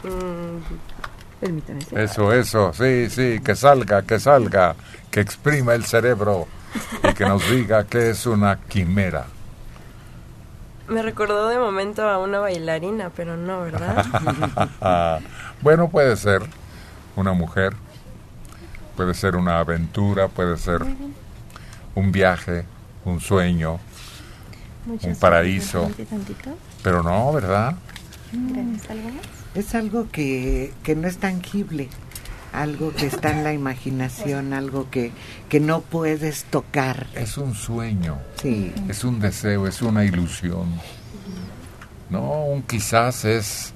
mm, 0.04 1.42
Permítame. 1.42 1.80
Eso, 1.92 2.32
eso, 2.32 2.72
sí, 2.74 3.10
sí, 3.10 3.42
que 3.44 3.56
salga, 3.58 4.04
que 4.04 4.18
salga, 4.18 4.76
que 5.10 5.20
exprima 5.20 5.74
el 5.74 5.84
cerebro 5.84 6.48
y 7.04 7.14
que 7.14 7.26
nos 7.26 7.50
diga 7.50 7.84
qué 7.86 8.12
es 8.12 8.26
una 8.26 8.58
quimera. 8.62 9.26
Me 10.88 11.02
recordó 11.02 11.50
de 11.50 11.58
momento 11.58 12.08
a 12.08 12.18
una 12.18 12.40
bailarina, 12.40 13.10
pero 13.16 13.38
no, 13.38 13.62
¿verdad? 13.62 15.22
bueno, 15.62 15.90
puede 15.90 16.16
ser 16.18 16.42
una 17.16 17.34
mujer, 17.34 17.74
puede 18.96 19.14
ser 19.14 19.36
una 19.36 19.60
aventura, 19.60 20.28
puede 20.28 20.58
ser 20.58 20.82
un 21.96 22.12
viaje, 22.12 22.66
un 23.06 23.20
sueño, 23.20 23.80
Muchas 24.86 25.14
un 25.14 25.16
paraíso. 25.20 25.92
Tantito. 26.10 26.58
pero 26.84 27.04
no, 27.04 27.32
¿verdad? 27.34 27.76
Gracias. 28.32 28.90
¿Algo 28.90 29.10
más? 29.10 29.26
Es 29.54 29.76
algo 29.76 30.10
que, 30.12 30.74
que 30.84 30.96
no 30.96 31.08
es 31.08 31.18
tangible, 31.18 31.90
algo 32.54 32.92
que 32.94 33.06
está 33.06 33.32
en 33.32 33.44
la 33.44 33.54
imaginación, 33.54 34.54
algo 34.54 34.90
que, 34.90 35.12
que 35.50 35.60
no 35.60 35.82
puedes 35.82 36.44
tocar. 36.46 37.08
Es 37.16 37.38
un 37.38 37.54
sueño, 37.56 38.18
Sí. 38.42 38.74
es 38.90 39.04
un 39.04 39.20
deseo, 39.20 39.68
es 39.68 39.82
una 39.82 40.04
ilusión. 40.04 40.68
No, 42.10 42.44
un 42.46 42.64
quizás 42.64 43.24
es 43.26 43.74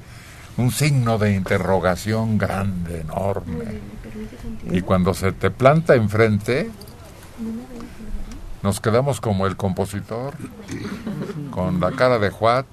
un 0.57 0.71
signo 0.71 1.17
de 1.17 1.33
interrogación 1.35 2.37
grande, 2.37 3.01
enorme. 3.01 3.79
Y 4.71 4.81
cuando 4.81 5.13
se 5.13 5.31
te 5.31 5.51
planta 5.51 5.95
enfrente, 5.95 6.69
nos 8.61 8.79
quedamos 8.81 9.21
como 9.21 9.47
el 9.47 9.55
compositor, 9.55 10.33
con 11.51 11.79
la 11.79 11.91
cara 11.91 12.19
de 12.19 12.29
Juat, 12.29 12.65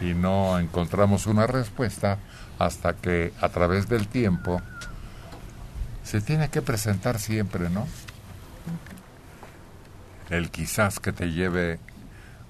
y 0.00 0.14
no 0.14 0.58
encontramos 0.58 1.26
una 1.26 1.46
respuesta 1.46 2.18
hasta 2.60 2.92
que 2.92 3.32
a 3.40 3.48
través 3.48 3.88
del 3.88 4.06
tiempo 4.06 4.60
se 6.04 6.20
tiene 6.20 6.50
que 6.50 6.60
presentar 6.60 7.18
siempre, 7.18 7.70
¿no? 7.70 7.88
El 10.28 10.50
quizás 10.50 11.00
que 11.00 11.10
te 11.10 11.32
lleve 11.32 11.78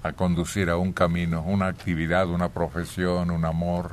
a 0.03 0.13
conducir 0.13 0.69
a 0.69 0.77
un 0.77 0.93
camino, 0.93 1.45
una 1.45 1.69
actividad, 1.69 2.29
una 2.29 2.49
profesión, 2.49 3.31
un 3.31 3.45
amor. 3.45 3.93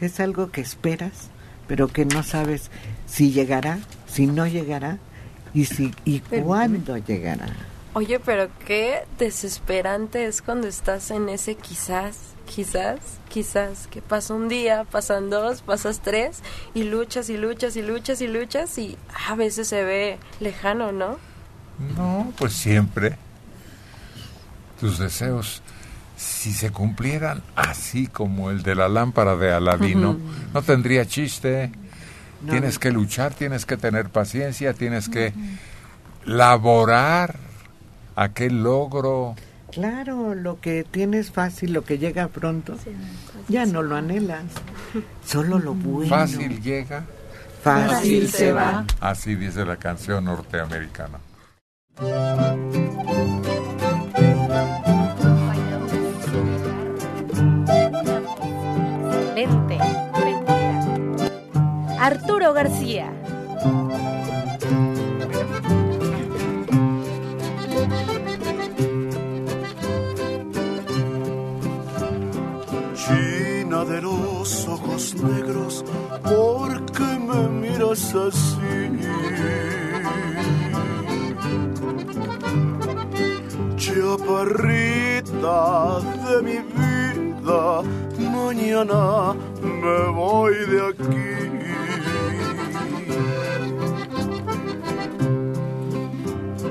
Es 0.00 0.18
algo 0.18 0.50
que 0.50 0.62
esperas, 0.62 1.28
pero 1.68 1.88
que 1.88 2.06
no 2.06 2.22
sabes 2.22 2.70
si 3.06 3.30
llegará, 3.30 3.78
si 4.06 4.26
no 4.26 4.46
llegará 4.46 4.96
y 5.52 5.66
si 5.66 5.94
y 6.06 6.20
cuándo 6.20 6.96
llegará. 6.96 7.48
Oye, 7.92 8.20
pero 8.20 8.48
qué 8.66 9.04
desesperante 9.18 10.24
es 10.24 10.40
cuando 10.40 10.66
estás 10.66 11.10
en 11.10 11.28
ese 11.28 11.56
quizás, 11.56 12.34
quizás, 12.54 12.98
quizás, 13.28 13.86
que 13.86 14.02
pasa 14.02 14.34
un 14.34 14.48
día, 14.48 14.84
pasan 14.90 15.30
dos, 15.30 15.62
pasas 15.62 16.00
tres, 16.00 16.42
y 16.74 16.82
luchas 16.82 17.30
y 17.30 17.36
luchas 17.36 17.76
y 17.76 17.82
luchas 17.82 18.20
y 18.20 18.26
luchas, 18.26 18.76
y 18.76 18.98
a 19.28 19.36
veces 19.36 19.68
se 19.68 19.84
ve 19.84 20.18
lejano, 20.40 20.90
¿no? 20.90 21.18
No, 21.96 22.32
pues 22.36 22.52
siempre. 22.52 23.16
Tus 24.80 24.98
deseos, 24.98 25.62
si 26.16 26.52
se 26.52 26.70
cumplieran 26.70 27.42
así 27.54 28.08
como 28.08 28.50
el 28.50 28.62
de 28.62 28.74
la 28.74 28.88
lámpara 28.88 29.36
de 29.36 29.52
Aladino, 29.52 30.18
no 30.52 30.62
tendría 30.62 31.06
chiste. 31.06 31.70
No. 32.42 32.52
Tienes 32.52 32.78
que 32.78 32.90
luchar, 32.90 33.34
tienes 33.34 33.66
que 33.66 33.76
tener 33.76 34.08
paciencia, 34.08 34.72
tienes 34.72 35.08
que 35.08 35.32
laborar 36.24 37.36
aquel 38.16 38.62
logro. 38.62 39.36
Claro, 39.72 40.34
lo 40.34 40.60
que 40.60 40.84
tienes 40.84 41.30
fácil, 41.30 41.72
lo 41.72 41.82
que 41.84 41.98
llega 41.98 42.28
pronto, 42.28 42.76
ya 43.48 43.66
no 43.66 43.82
lo 43.82 43.96
anhelas. 43.96 44.44
Solo 45.24 45.58
lo 45.58 45.74
bueno. 45.74 46.08
Fácil 46.08 46.60
llega, 46.60 47.04
Fácil 47.62 48.28
se 48.28 48.52
va. 48.52 48.84
así 49.00 49.34
dice 49.34 49.64
la 49.64 49.76
canción 49.76 50.24
norteamericana. 50.24 51.18
Excelente. 59.36 59.78
Arturo 61.98 62.52
García. 62.52 63.12
Negros, 75.14 75.84
porque 76.22 77.08
me 77.28 77.40
miras 77.48 78.14
así? 78.14 78.76
Chaparrita 83.76 85.58
de 86.26 86.36
mi 86.48 86.58
vida, 86.78 87.62
mañana 88.18 89.02
me 89.62 89.98
voy 90.20 90.54
de 90.72 90.80
aquí. 90.90 91.30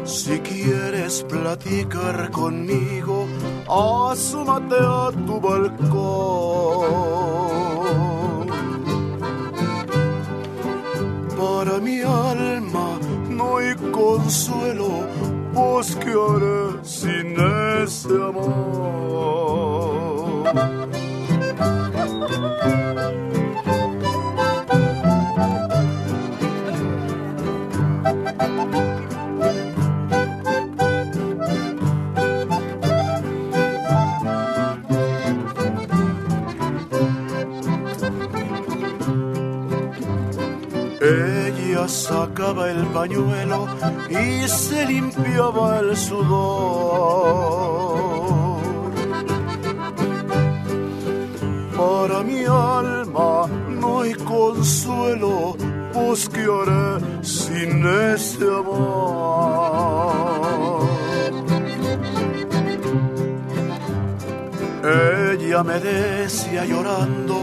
Si 0.06 0.40
quieres 0.40 1.24
platicar 1.24 2.30
conmigo, 2.32 3.28
asómate 3.68 4.76
a 4.80 5.12
tu 5.26 5.40
balcón. 5.40 6.90
Para 11.40 11.80
mi 11.80 12.02
alma 12.02 13.00
no 13.30 13.58
hay 13.58 13.74
consuelo, 13.94 15.08
pues 15.54 15.96
que 15.96 16.12
haré 16.12 16.84
sin 16.84 17.38
ese 17.82 18.14
amor. 18.14 19.30
Sacaba 42.20 42.70
el 42.70 42.86
pañuelo 42.88 43.59
y 44.09 44.47
se 44.47 44.86
limpiaba 44.86 45.80
el 45.80 45.95
sudor. 45.95 47.39
Para 51.78 52.17
mi 52.30 52.41
alma 52.43 53.47
no 53.80 54.01
hay 54.01 54.13
consuelo, 54.13 55.55
pues 55.93 56.28
que 56.34 56.43
haré 56.55 56.88
sin 57.24 57.72
ese 58.13 58.45
amor. 58.61 59.99
Ella 64.84 65.63
me 65.63 65.78
decía 65.80 66.65
llorando, 66.65 67.38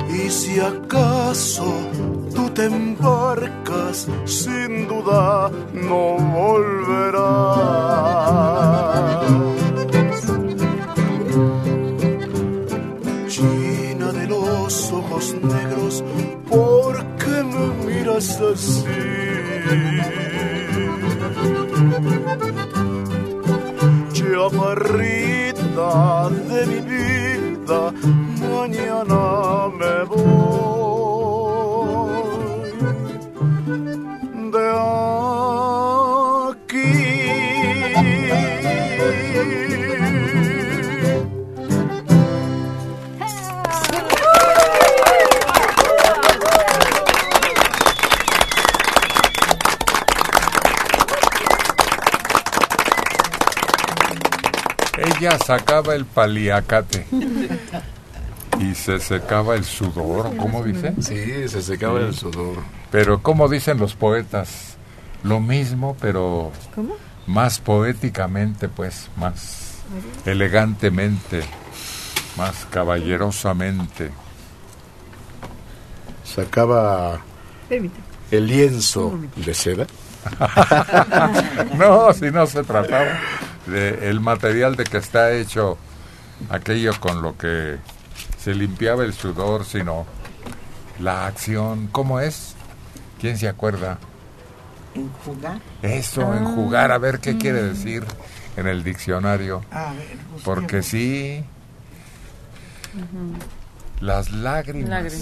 Y 0.08 0.30
si 0.30 0.58
acaso 0.58 1.66
tú 2.34 2.48
te 2.50 2.64
embarcas, 2.64 4.08
sin 4.24 4.88
duda 4.88 5.50
no 5.74 6.16
volverás. 6.34 7.26
China 13.28 14.12
de 14.12 14.26
los 14.26 14.92
ojos 14.92 15.34
negros, 15.42 16.02
¿por 16.48 17.04
qué 17.16 17.42
me 17.44 17.66
miras 17.84 18.40
así? 18.40 18.84
Chaparrita 24.12 25.92
de 26.28 26.66
mi 26.66 26.80
vida, 26.80 27.80
mañana 28.38 29.68
me 29.78 30.04
voy 30.04 30.75
sacaba 55.46 55.94
el 55.94 56.06
paliacate 56.06 57.06
y 58.58 58.74
se 58.74 58.98
secaba 58.98 59.54
el 59.54 59.64
sudor, 59.64 60.36
¿cómo 60.36 60.64
dice? 60.64 60.92
Sí, 61.00 61.48
se 61.48 61.62
secaba 61.62 62.00
el 62.00 62.14
sudor. 62.14 62.56
Pero 62.90 63.22
como 63.22 63.48
dicen 63.48 63.78
los 63.78 63.94
poetas, 63.94 64.76
lo 65.22 65.38
mismo, 65.38 65.96
pero 66.00 66.50
¿Cómo? 66.74 66.96
más 67.28 67.60
poéticamente, 67.60 68.68
pues, 68.68 69.08
más 69.16 69.82
elegantemente, 70.24 71.44
más 72.36 72.66
caballerosamente. 72.68 74.10
Sacaba 76.24 77.20
el 78.32 78.46
lienzo 78.48 79.16
de 79.36 79.54
seda. 79.54 79.86
no, 81.78 82.12
si 82.12 82.32
no 82.32 82.46
se 82.46 82.64
trataba 82.64 83.20
de 83.66 84.08
el 84.10 84.20
material 84.20 84.76
de 84.76 84.84
que 84.84 84.98
está 84.98 85.32
hecho 85.32 85.76
aquello 86.50 86.92
con 87.00 87.22
lo 87.22 87.36
que 87.36 87.76
se 88.38 88.54
limpiaba 88.54 89.04
el 89.04 89.12
sudor, 89.12 89.64
sino 89.64 90.06
la 91.00 91.26
acción. 91.26 91.88
¿Cómo 91.92 92.20
es? 92.20 92.54
¿Quién 93.20 93.38
se 93.38 93.48
acuerda? 93.48 93.98
¿Enjugar? 94.94 95.60
Eso, 95.82 96.22
Ah. 96.32 96.38
enjugar, 96.38 96.90
a 96.92 96.98
ver 96.98 97.18
qué 97.20 97.34
Mm. 97.34 97.38
quiere 97.38 97.62
decir 97.62 98.04
en 98.56 98.66
el 98.66 98.82
diccionario. 98.84 99.62
A 99.70 99.92
ver, 99.92 100.16
Porque 100.44 100.82
sí, 100.82 101.44
las 104.00 104.30
lágrimas. 104.30 105.12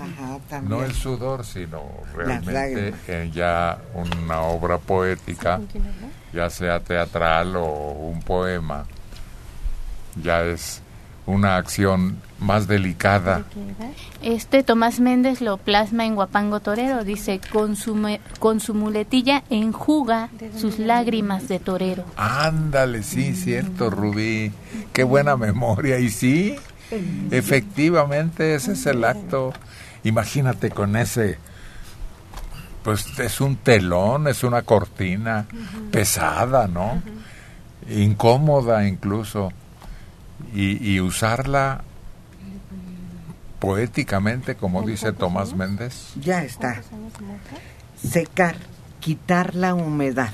Ajá, 0.00 0.38
también. 0.48 0.68
No 0.78 0.84
el 0.84 0.92
sudor, 0.94 1.44
sino 1.44 1.82
realmente 2.14 2.94
en 3.08 3.32
ya 3.32 3.78
una 3.94 4.40
obra 4.42 4.78
poética, 4.78 5.60
ya 6.32 6.50
sea 6.50 6.80
teatral 6.80 7.56
o 7.56 7.92
un 7.92 8.20
poema, 8.20 8.84
ya 10.22 10.44
es 10.44 10.82
una 11.26 11.56
acción 11.56 12.18
más 12.38 12.68
delicada. 12.68 13.44
Este 14.22 14.62
Tomás 14.62 15.00
Méndez 15.00 15.40
lo 15.40 15.56
plasma 15.56 16.06
en 16.06 16.14
Guapango 16.14 16.60
Torero. 16.60 17.04
Dice, 17.04 17.40
con 17.52 17.76
su, 17.76 18.18
con 18.38 18.60
su 18.60 18.74
muletilla 18.74 19.42
enjuga 19.50 20.28
sus 20.56 20.78
lágrimas 20.78 21.48
de 21.48 21.58
torero. 21.58 22.04
Ándale, 22.16 23.02
sí, 23.02 23.34
cierto, 23.34 23.90
Rubí. 23.90 24.52
Qué 24.92 25.02
buena 25.02 25.36
memoria. 25.36 25.98
Y 25.98 26.10
sí, 26.10 26.56
efectivamente, 27.30 28.54
ese 28.54 28.72
es 28.72 28.86
el 28.86 29.04
acto. 29.04 29.52
Imagínate 30.04 30.70
con 30.70 30.96
ese, 30.96 31.38
pues 32.86 33.18
es 33.18 33.40
un 33.40 33.56
telón, 33.56 34.28
es 34.28 34.44
una 34.44 34.62
cortina 34.62 35.46
pesada, 35.90 36.68
¿no? 36.68 37.02
Incómoda 37.90 38.86
incluso. 38.86 39.52
Y, 40.54 40.92
y 40.92 41.00
usarla 41.00 41.82
poéticamente, 43.58 44.54
como 44.54 44.82
dice 44.82 45.12
Tomás 45.12 45.52
Méndez. 45.52 46.12
Ya 46.20 46.44
está. 46.44 46.80
Secar, 48.00 48.54
quitar 49.00 49.56
la 49.56 49.74
humedad. 49.74 50.32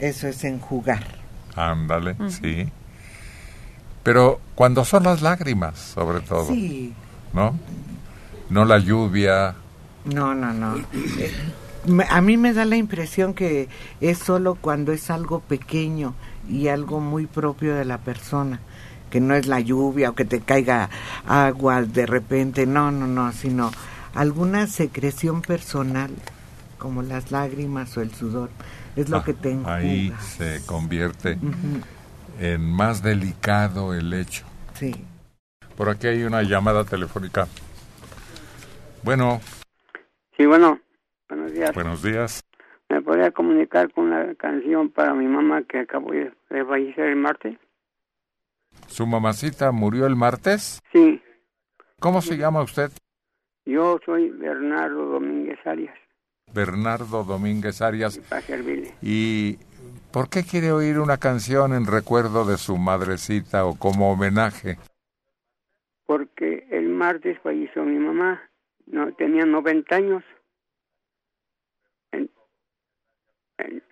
Eso 0.00 0.26
es 0.26 0.42
enjugar. 0.42 1.06
Ándale, 1.54 2.16
sí. 2.30 2.68
Pero 4.02 4.40
cuando 4.56 4.84
son 4.84 5.04
las 5.04 5.22
lágrimas, 5.22 5.78
sobre 5.78 6.18
todo. 6.18 6.48
Sí. 6.48 6.92
¿No? 7.32 7.56
No 8.52 8.64
la 8.66 8.78
lluvia. 8.78 9.54
No, 10.04 10.34
no, 10.34 10.52
no. 10.52 10.76
Eh, 11.18 11.32
A 12.10 12.20
mí 12.20 12.36
me 12.36 12.52
da 12.52 12.64
la 12.66 12.76
impresión 12.76 13.32
que 13.34 13.68
es 14.00 14.18
solo 14.18 14.56
cuando 14.56 14.92
es 14.92 15.10
algo 15.10 15.40
pequeño 15.40 16.14
y 16.48 16.68
algo 16.68 17.00
muy 17.00 17.26
propio 17.26 17.74
de 17.74 17.84
la 17.86 17.98
persona, 17.98 18.60
que 19.10 19.20
no 19.20 19.34
es 19.34 19.46
la 19.46 19.58
lluvia 19.60 20.10
o 20.10 20.14
que 20.14 20.24
te 20.26 20.40
caiga 20.40 20.90
agua 21.26 21.82
de 21.82 22.04
repente, 22.06 22.66
no, 22.66 22.90
no, 22.90 23.06
no, 23.06 23.32
sino 23.32 23.72
alguna 24.14 24.66
secreción 24.66 25.40
personal, 25.42 26.10
como 26.78 27.02
las 27.02 27.30
lágrimas 27.32 27.96
o 27.96 28.02
el 28.02 28.12
sudor, 28.14 28.50
es 28.96 29.08
lo 29.08 29.18
Ah, 29.18 29.24
que 29.24 29.32
te 29.32 29.50
enjuga. 29.52 29.74
Ahí 29.76 30.12
se 30.36 30.60
convierte 30.66 31.38
en 32.38 32.60
más 32.70 33.02
delicado 33.02 33.94
el 33.94 34.12
hecho. 34.12 34.44
Sí. 34.78 34.94
Por 35.76 35.88
aquí 35.88 36.06
hay 36.08 36.22
una 36.24 36.42
llamada 36.42 36.84
telefónica. 36.84 37.48
Bueno, 39.04 39.40
Sí, 40.36 40.46
bueno, 40.46 40.80
buenos 41.28 41.52
días. 41.52 41.74
buenos 41.74 42.02
días. 42.02 42.44
¿Me 42.88 43.00
podría 43.02 43.30
comunicar 43.30 43.92
con 43.92 44.06
una 44.06 44.34
canción 44.34 44.90
para 44.90 45.14
mi 45.14 45.26
mamá 45.26 45.62
que 45.62 45.80
acabo 45.80 46.12
de 46.12 46.32
fallecer 46.50 47.06
el 47.06 47.16
martes? 47.16 47.58
¿Su 48.86 49.06
mamacita 49.06 49.72
murió 49.72 50.06
el 50.06 50.16
martes? 50.16 50.80
Sí, 50.92 51.22
¿Cómo 52.00 52.20
se 52.20 52.36
llama 52.36 52.62
usted? 52.62 52.90
yo 53.64 53.98
soy 54.04 54.28
Bernardo 54.30 55.06
Domínguez 55.06 55.58
Arias, 55.64 55.96
Bernardo 56.52 57.22
Domínguez 57.22 57.80
Arias. 57.80 58.18
para 58.28 58.42
servirle. 58.42 58.92
¿Y 59.00 59.56
por 60.12 60.28
qué 60.28 60.42
quiere 60.42 60.72
oír 60.72 60.98
una 60.98 61.18
canción 61.18 61.72
en 61.72 61.86
recuerdo 61.86 62.44
de 62.44 62.56
su 62.58 62.76
madrecita 62.76 63.64
o 63.64 63.78
como 63.78 64.10
homenaje? 64.12 64.78
Porque 66.06 66.66
el 66.72 66.88
martes 66.88 67.38
falleció 67.42 67.84
mi 67.84 67.98
mamá, 67.98 68.42
no 68.86 69.12
tenía 69.14 69.44
90 69.44 69.96
años. 69.96 70.24
En- 72.12 72.30
en- 73.58 73.82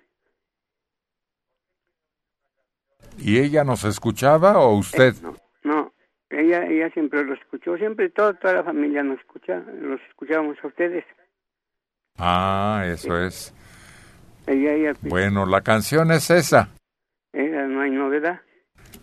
¿Y 3.18 3.38
ella 3.38 3.64
nos 3.64 3.84
escuchaba 3.84 4.58
o 4.58 4.74
usted? 4.76 5.14
no, 5.62 5.92
ella 6.30 6.64
ella 6.66 6.90
siempre 6.90 7.24
lo 7.24 7.34
escuchó, 7.34 7.76
siempre 7.76 8.08
toda, 8.10 8.34
toda 8.34 8.54
la 8.54 8.64
familia 8.64 9.02
nos 9.02 9.18
escucha, 9.20 9.56
los 9.58 10.00
escuchábamos 10.08 10.56
a 10.62 10.66
ustedes. 10.68 11.04
Ah, 12.16 12.84
eso 12.86 13.18
es. 13.18 13.54
Ella, 14.46 14.72
ella, 14.72 14.92
Bueno, 15.02 15.46
la 15.46 15.60
canción 15.60 16.10
es 16.12 16.30
esa. 16.30 16.68
ella 17.32 17.62
no 17.66 17.80
hay 17.82 17.90
novedad. 17.90 18.40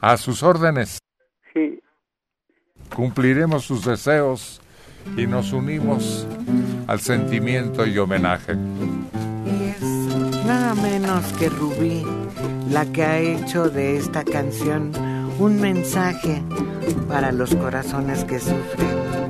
A 0.02 0.18
sus 0.18 0.44
órdenes. 0.44 1.00
Sí, 1.54 1.82
Cumpliremos 2.96 3.66
sus 3.66 3.86
deseos 3.86 4.62
y 5.16 5.28
nos 5.28 5.54
unimos 5.54 6.28
al 6.88 7.00
sentimiento 7.00 7.86
y 7.86 7.98
homenaje. 7.98 8.56
Nada 10.46 10.76
menos 10.76 11.26
que 11.34 11.50
Rubí, 11.50 12.04
la 12.72 12.86
que 12.86 13.04
ha 13.04 13.20
hecho 13.20 13.70
de 13.70 13.98
esta 13.98 14.24
canción 14.24 14.92
un 15.40 15.60
mensaje 15.62 16.42
para 17.08 17.32
los 17.32 17.54
corazones 17.56 18.24
que 18.24 18.40
sufren. 18.40 19.27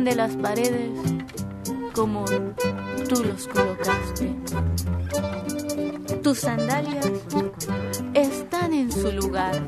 De 0.00 0.14
las 0.14 0.34
paredes 0.36 0.90
como 1.94 2.24
tú 2.24 3.24
los 3.24 3.46
colocaste. 3.46 4.34
Tus 6.22 6.38
sandalias 6.38 7.10
están 8.14 8.72
en 8.72 8.90
su 8.90 9.12
lugar. 9.12 9.60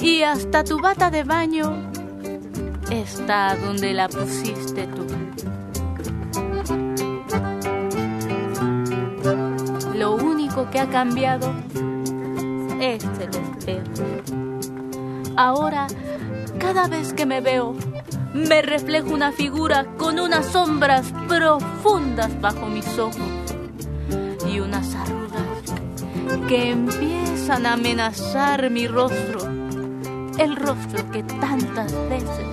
Y 0.00 0.22
hasta 0.22 0.64
tu 0.64 0.80
bata 0.80 1.10
de 1.10 1.22
baño 1.22 1.92
está 2.90 3.54
donde 3.56 3.94
la 3.94 4.08
pusiste 4.08 4.88
tú. 4.88 5.06
Lo 9.94 10.16
único 10.16 10.68
que 10.70 10.80
ha 10.80 10.90
cambiado 10.90 11.54
es 12.80 13.04
el 13.04 13.30
espejo. 13.30 14.04
Ahora, 15.36 15.86
cada 16.58 16.88
vez 16.88 17.12
que 17.12 17.26
me 17.26 17.40
veo, 17.40 17.76
me 18.48 18.62
reflejo 18.62 19.12
una 19.12 19.32
figura 19.32 19.84
con 19.96 20.18
unas 20.18 20.46
sombras 20.46 21.12
profundas 21.28 22.40
bajo 22.40 22.66
mis 22.66 22.98
ojos 22.98 23.16
y 24.50 24.60
unas 24.60 24.94
arrugas 24.94 26.46
que 26.48 26.70
empiezan 26.70 27.66
a 27.66 27.74
amenazar 27.74 28.70
mi 28.70 28.86
rostro, 28.86 29.40
el 30.38 30.56
rostro 30.56 31.10
que 31.10 31.22
tantas 31.22 31.92
veces 32.08 32.46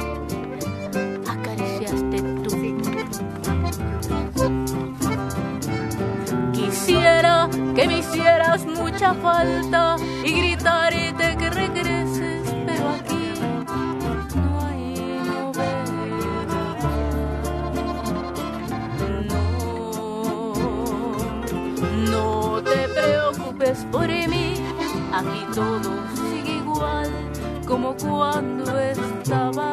acariciaste 1.27 2.21
tú. 2.43 2.49
Quisiera 6.53 7.49
que 7.75 7.87
me 7.87 7.99
hicieras 7.99 8.65
mucha 8.65 9.13
falta 9.15 9.95
y 10.23 10.31
gritarte 10.31 11.37
que 11.37 11.48
todo 25.59 25.91
sigue 26.15 26.55
igual 26.57 27.11
como 27.67 27.93
cuando 27.97 28.79
estabas 28.79 29.68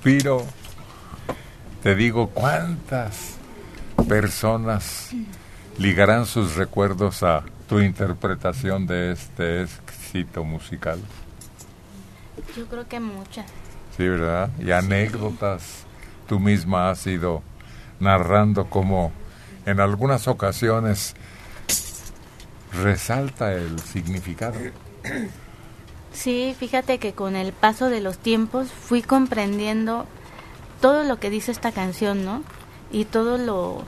suspiro, 0.00 0.46
te 1.82 1.94
digo 1.94 2.30
cuántas 2.30 3.36
personas 4.08 5.10
ligarán 5.76 6.24
sus 6.24 6.56
recuerdos 6.56 7.22
a 7.22 7.44
tu 7.68 7.80
interpretación 7.80 8.86
de 8.86 9.12
este 9.12 9.64
éxito 9.64 10.42
musical. 10.42 10.98
Yo 12.56 12.66
creo 12.66 12.88
que 12.88 12.98
muchas. 12.98 13.44
Sí, 13.94 14.08
¿verdad? 14.08 14.48
Y 14.58 14.70
anécdotas. 14.70 15.84
Tú 16.26 16.40
misma 16.40 16.90
has 16.90 17.06
ido 17.06 17.42
narrando 17.98 18.70
como 18.70 19.12
en 19.66 19.80
algunas 19.80 20.28
ocasiones 20.28 21.14
resalta 22.72 23.52
el 23.52 23.78
significado. 23.80 24.56
Sí, 26.12 26.54
fíjate 26.58 26.98
que 26.98 27.12
con 27.12 27.36
el 27.36 27.52
paso 27.52 27.88
de 27.88 28.00
los 28.00 28.18
tiempos 28.18 28.68
fui 28.68 29.02
comprendiendo 29.02 30.06
todo 30.80 31.04
lo 31.04 31.18
que 31.18 31.30
dice 31.30 31.52
esta 31.52 31.72
canción, 31.72 32.24
¿no? 32.24 32.42
Y 32.90 33.04
todo 33.04 33.38
lo, 33.38 33.82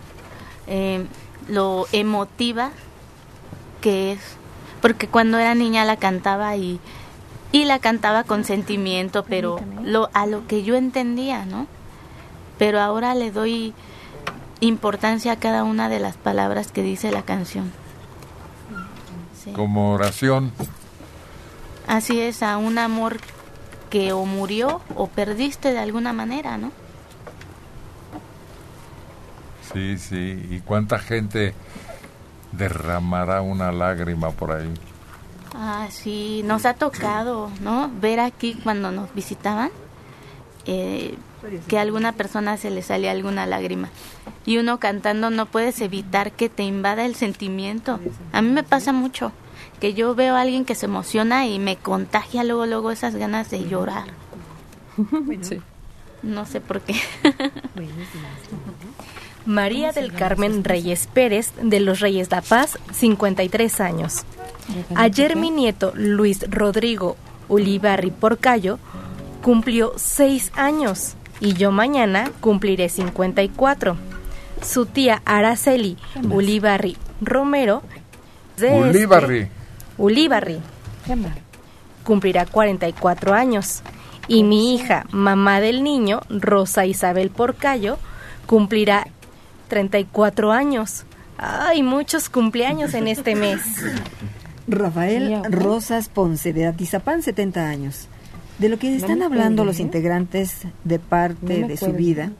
eh, 0.66 1.06
lo 1.48 1.86
emotiva 1.92 2.70
que 3.80 4.12
es. 4.12 4.20
Porque 4.80 5.08
cuando 5.08 5.38
era 5.38 5.54
niña 5.54 5.84
la 5.84 5.96
cantaba 5.96 6.56
y, 6.56 6.80
y 7.50 7.64
la 7.64 7.78
cantaba 7.78 8.24
con 8.24 8.44
sentimiento, 8.44 9.24
pero 9.24 9.60
lo, 9.82 10.08
a 10.12 10.26
lo 10.26 10.46
que 10.46 10.62
yo 10.62 10.76
entendía, 10.76 11.44
¿no? 11.44 11.66
Pero 12.58 12.80
ahora 12.80 13.14
le 13.14 13.30
doy 13.30 13.74
importancia 14.60 15.32
a 15.32 15.36
cada 15.36 15.64
una 15.64 15.88
de 15.88 15.98
las 15.98 16.16
palabras 16.16 16.70
que 16.70 16.82
dice 16.82 17.10
la 17.10 17.22
canción. 17.22 17.72
Como 19.54 19.92
oración. 19.92 20.52
Así 21.86 22.20
es, 22.20 22.42
a 22.42 22.56
un 22.56 22.78
amor 22.78 23.18
que 23.90 24.12
o 24.12 24.24
murió 24.24 24.80
o 24.96 25.06
perdiste 25.08 25.72
de 25.72 25.78
alguna 25.78 26.12
manera, 26.12 26.56
¿no? 26.56 26.72
Sí, 29.72 29.98
sí. 29.98 30.46
¿Y 30.50 30.60
cuánta 30.60 30.98
gente 30.98 31.54
derramará 32.52 33.42
una 33.42 33.72
lágrima 33.72 34.30
por 34.30 34.52
ahí? 34.52 34.72
Ah, 35.54 35.88
sí, 35.90 36.42
nos 36.44 36.64
ha 36.64 36.74
tocado, 36.74 37.50
¿no? 37.60 37.90
Ver 38.00 38.20
aquí 38.20 38.58
cuando 38.62 38.90
nos 38.90 39.12
visitaban 39.14 39.70
eh, 40.64 41.16
que 41.68 41.78
a 41.78 41.82
alguna 41.82 42.12
persona 42.12 42.56
se 42.56 42.70
le 42.70 42.82
salía 42.82 43.10
alguna 43.10 43.46
lágrima. 43.46 43.88
Y 44.46 44.58
uno 44.58 44.78
cantando 44.78 45.30
no 45.30 45.46
puedes 45.46 45.80
evitar 45.80 46.32
que 46.32 46.48
te 46.48 46.62
invada 46.62 47.04
el 47.04 47.14
sentimiento. 47.14 48.00
A 48.32 48.42
mí 48.42 48.50
me 48.50 48.62
pasa 48.62 48.92
mucho 48.92 49.32
que 49.82 49.94
yo 49.94 50.14
veo 50.14 50.36
a 50.36 50.42
alguien 50.42 50.64
que 50.64 50.76
se 50.76 50.86
emociona 50.86 51.44
y 51.48 51.58
me 51.58 51.74
contagia 51.76 52.44
luego 52.44 52.66
luego 52.66 52.92
esas 52.92 53.16
ganas 53.16 53.50
de 53.50 53.64
llorar. 53.68 54.04
No 56.22 56.46
sé 56.46 56.60
por 56.60 56.80
qué. 56.82 56.94
María 59.44 59.90
del 59.90 60.12
Carmen 60.12 60.62
Reyes 60.62 61.08
Pérez, 61.12 61.50
de 61.60 61.80
los 61.80 61.98
Reyes 61.98 62.30
La 62.30 62.42
Paz, 62.42 62.78
53 62.92 63.80
años. 63.80 64.22
Ayer 64.94 65.34
mi 65.34 65.50
nieto 65.50 65.92
Luis 65.96 66.48
Rodrigo 66.48 67.16
Ulibarri 67.48 68.12
Porcayo 68.12 68.78
cumplió 69.42 69.94
6 69.96 70.52
años 70.54 71.14
y 71.40 71.54
yo 71.54 71.72
mañana 71.72 72.30
cumpliré 72.40 72.88
54. 72.88 73.96
Su 74.62 74.86
tía 74.86 75.22
Araceli 75.24 75.96
Ulibarri 76.30 76.96
Romero 77.20 77.82
de 78.58 78.68
este- 78.68 78.92
Ulibarri. 80.02 80.58
Cumplirá 82.02 82.44
44 82.44 83.34
años 83.34 83.82
y 84.26 84.42
mi 84.42 84.74
hija, 84.74 85.06
mamá 85.12 85.60
del 85.60 85.84
niño, 85.84 86.22
Rosa 86.28 86.86
Isabel 86.86 87.30
Porcayo, 87.30 87.98
cumplirá 88.46 89.06
34 89.68 90.50
años. 90.50 91.04
Ay, 91.38 91.84
muchos 91.84 92.28
cumpleaños 92.28 92.94
en 92.94 93.06
este 93.06 93.36
mes. 93.36 93.62
Rafael 94.66 95.40
Rosas 95.48 96.08
Ponce 96.08 96.52
de 96.52 96.66
Atizapán, 96.66 97.22
70 97.22 97.68
años. 97.68 98.08
De 98.58 98.68
lo 98.68 98.80
que 98.80 98.96
están 98.96 99.22
hablando 99.22 99.64
los 99.64 99.78
¿eh? 99.78 99.82
integrantes 99.82 100.62
de 100.82 100.98
parte 100.98 101.64
de 101.64 101.76
su 101.76 101.92
vida, 101.92 102.32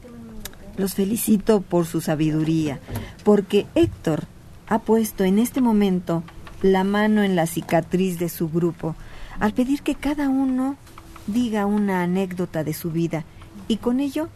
los 0.75 0.95
felicito 0.95 1.61
por 1.61 1.85
su 1.85 2.01
sabiduría, 2.01 2.79
porque 3.23 3.67
Héctor 3.73 4.25
ha 4.67 4.79
puesto 4.79 5.23
en 5.23 5.39
este 5.39 5.61
momento 5.61 6.23
la 6.63 6.83
mano 6.83 7.21
en 7.23 7.35
la 7.35 7.45
cicatriz 7.45 8.17
de 8.17 8.29
su 8.29 8.49
grupo 8.49 8.95
al 9.39 9.53
pedir 9.53 9.81
que 9.83 9.95
cada 9.95 10.29
uno 10.29 10.77
diga 11.27 11.65
una 11.65 12.01
anécdota 12.01 12.63
de 12.63 12.73
su 12.73 12.89
vida 12.89 13.25
y 13.67 13.77
con 13.77 13.99
ello 13.99 14.29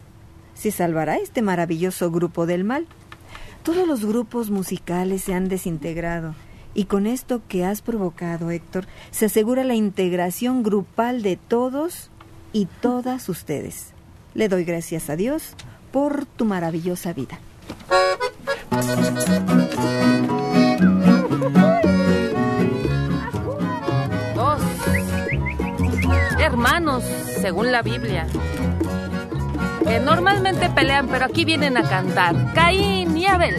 se 0.54 0.70
salvará 0.70 1.16
este 1.16 1.40
maravilloso 1.42 2.10
grupo 2.10 2.46
del 2.46 2.64
mal. 2.64 2.86
Todos 3.62 3.88
los 3.88 4.04
grupos 4.04 4.50
musicales 4.50 5.22
se 5.22 5.34
han 5.34 5.48
desintegrado 5.48 6.34
y 6.74 6.84
con 6.84 7.06
esto 7.06 7.40
que 7.48 7.64
has 7.64 7.80
provocado, 7.80 8.50
Héctor, 8.50 8.86
se 9.10 9.26
asegura 9.26 9.64
la 9.64 9.74
integración 9.74 10.62
grupal 10.62 11.22
de 11.22 11.36
todos 11.36 12.10
y 12.52 12.66
todas 12.80 13.28
ustedes. 13.28 13.92
Le 14.34 14.48
doy 14.48 14.64
gracias 14.64 15.08
a 15.08 15.16
Dios 15.16 15.54
por 15.92 16.26
tu 16.26 16.44
maravillosa 16.44 17.14
vida. 17.14 17.40
Según 27.40 27.70
la 27.70 27.82
Biblia, 27.82 28.26
que 29.86 30.00
normalmente 30.00 30.68
pelean, 30.70 31.06
pero 31.08 31.24
aquí 31.24 31.44
vienen 31.44 31.76
a 31.76 31.88
cantar. 31.88 32.52
Caín 32.52 33.16
y 33.16 33.26
Abel. 33.26 33.56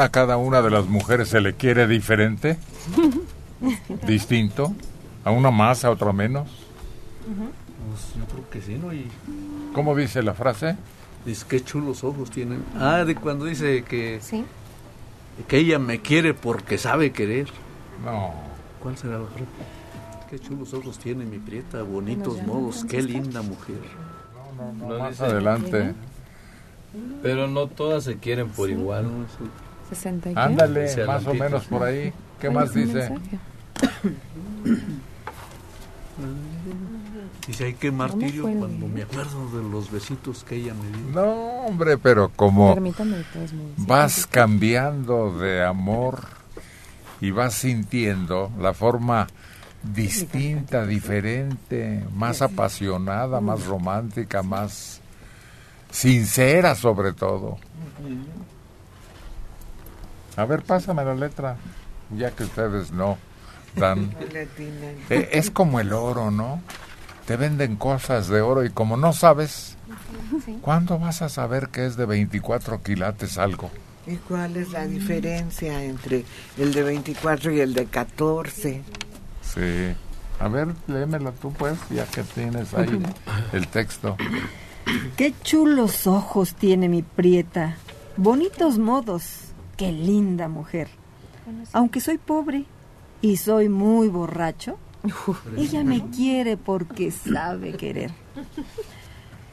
A 0.00 0.08
cada 0.10 0.36
una 0.36 0.62
de 0.62 0.70
las 0.70 0.86
mujeres 0.86 1.28
se 1.28 1.40
le 1.40 1.54
quiere 1.54 1.86
diferente, 1.86 2.58
distinto, 4.06 4.72
a 5.24 5.30
una 5.30 5.50
más, 5.50 5.84
a 5.84 5.90
otra 5.90 6.12
menos. 6.12 6.48
Pues 7.24 8.14
yo 8.16 8.24
creo 8.26 8.50
que 8.50 8.60
sí, 8.62 8.76
¿no? 8.82 8.92
Y 8.92 9.06
¿Cómo 9.74 9.94
dice 9.96 10.22
la 10.22 10.34
frase? 10.34 10.76
dice, 11.24 11.44
qué 11.48 11.62
chulos 11.62 12.02
ojos 12.04 12.30
tienen. 12.30 12.64
Ah, 12.76 13.04
de 13.04 13.14
cuando 13.14 13.44
dice 13.44 13.84
que, 13.84 14.20
que 15.46 15.56
ella 15.58 15.78
me 15.78 16.00
quiere 16.00 16.34
porque 16.34 16.78
sabe 16.78 17.12
querer. 17.12 17.48
No. 18.04 18.32
¿Cuál 18.82 18.96
será 18.98 19.18
la 19.18 19.26
frase? 19.26 19.44
Qué 20.30 20.38
chulos 20.40 20.72
ojos 20.74 20.98
tiene 20.98 21.24
mi 21.24 21.38
prieta, 21.38 21.82
bonitos 21.82 22.42
modos, 22.42 22.84
qué 22.88 23.02
linda 23.02 23.42
mujer. 23.42 23.76
No 24.80 24.98
más 24.98 25.10
dice- 25.10 25.24
adelante. 25.24 25.94
Pero 27.22 27.46
no 27.48 27.68
todas 27.68 28.04
se 28.04 28.16
quieren 28.18 28.48
por 28.48 28.68
igual. 28.68 29.06
60 29.94 30.30
y? 30.30 30.34
Ándale, 30.36 30.82
Dice 30.84 31.04
más 31.04 31.26
o 31.26 31.34
menos 31.34 31.64
por 31.64 31.82
ahí. 31.82 32.12
¿Qué 32.40 32.50
más 32.50 32.72
dice? 32.72 33.12
Dice, 37.46 37.64
ay, 37.64 37.74
qué 37.74 37.90
martirio 37.90 38.44
cuando 38.44 38.86
me 38.86 39.02
acuerdo 39.02 39.50
de 39.50 39.68
los 39.68 39.90
besitos 39.90 40.44
que 40.44 40.56
ella 40.56 40.74
me 40.74 40.96
dio. 40.96 41.22
No, 41.22 41.32
hombre, 41.66 41.98
pero 41.98 42.30
como 42.30 42.76
vas 43.76 44.26
cambiando 44.26 45.36
de 45.38 45.64
amor 45.64 46.20
y 47.20 47.30
vas 47.30 47.54
sintiendo 47.54 48.50
la 48.58 48.72
forma 48.72 49.26
distinta, 49.82 50.86
diferente, 50.86 52.04
más 52.14 52.42
apasionada, 52.42 53.40
más 53.40 53.66
romántica, 53.66 54.42
más 54.42 55.00
sincera 55.90 56.74
sobre 56.74 57.12
todo. 57.12 57.58
A 60.36 60.44
ver, 60.44 60.62
pásame 60.62 61.04
la 61.04 61.14
letra, 61.14 61.56
ya 62.16 62.30
que 62.30 62.44
ustedes 62.44 62.92
no 62.92 63.18
dan... 63.76 64.14
Eh, 65.10 65.28
Es 65.32 65.50
como 65.50 65.80
el 65.80 65.92
oro, 65.92 66.30
¿no? 66.30 66.60
Te 67.26 67.36
venden 67.36 67.76
cosas 67.76 68.28
de 68.28 68.40
oro 68.40 68.64
y 68.64 68.70
como 68.70 68.96
no 68.96 69.12
sabes, 69.12 69.76
¿cuándo 70.60 70.98
vas 70.98 71.22
a 71.22 71.28
saber 71.28 71.68
que 71.68 71.86
es 71.86 71.96
de 71.96 72.06
24 72.06 72.82
quilates 72.82 73.38
algo? 73.38 73.70
¿Y 74.06 74.16
cuál 74.16 74.56
es 74.56 74.70
la 74.72 74.86
diferencia 74.86 75.84
entre 75.84 76.24
el 76.58 76.72
de 76.74 76.82
24 76.82 77.52
y 77.52 77.60
el 77.60 77.74
de 77.74 77.86
14? 77.86 78.82
Sí. 79.42 79.94
A 80.40 80.48
ver, 80.48 80.68
léemela 80.88 81.30
tú 81.30 81.52
pues, 81.52 81.78
ya 81.90 82.04
que 82.06 82.22
tienes 82.24 82.74
ahí 82.74 83.00
el 83.52 83.68
texto. 83.68 84.16
Qué 85.16 85.32
chulos 85.42 86.08
ojos 86.08 86.54
tiene 86.56 86.88
mi 86.88 87.02
prieta, 87.02 87.76
bonitos 88.16 88.78
modos, 88.78 89.51
qué 89.76 89.92
linda 89.92 90.48
mujer. 90.48 90.88
Aunque 91.72 92.00
soy 92.00 92.18
pobre 92.18 92.64
y 93.20 93.36
soy 93.36 93.68
muy 93.68 94.08
borracho, 94.08 94.78
ella 95.56 95.82
me 95.84 96.08
quiere 96.10 96.56
porque 96.56 97.10
sabe 97.10 97.74
querer. 97.74 98.12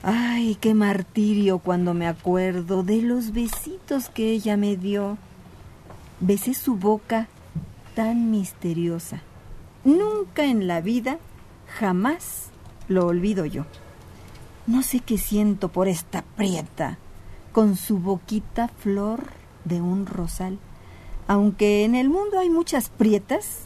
Ay, 0.03 0.55
qué 0.61 0.73
martirio 0.73 1.59
cuando 1.59 1.93
me 1.93 2.07
acuerdo 2.07 2.83
de 2.83 3.01
los 3.01 3.33
besitos 3.33 4.09
que 4.09 4.31
ella 4.31 4.55
me 4.55 4.77
dio. 4.77 5.17
Besé 6.19 6.53
su 6.53 6.75
boca 6.75 7.27
tan 7.95 8.31
misteriosa. 8.31 9.21
Nunca 9.83 10.45
en 10.45 10.67
la 10.67 10.81
vida, 10.81 11.17
jamás 11.79 12.49
lo 12.87 13.07
olvido 13.07 13.45
yo. 13.45 13.65
No 14.67 14.83
sé 14.83 14.99
qué 14.99 15.17
siento 15.17 15.69
por 15.69 15.87
esta 15.87 16.21
prieta, 16.21 16.97
con 17.51 17.75
su 17.75 17.97
boquita 17.99 18.67
flor 18.67 19.38
de 19.65 19.81
un 19.81 20.05
rosal. 20.05 20.57
Aunque 21.27 21.85
en 21.85 21.95
el 21.95 22.09
mundo 22.09 22.39
hay 22.39 22.49
muchas 22.49 22.89
prietas, 22.89 23.59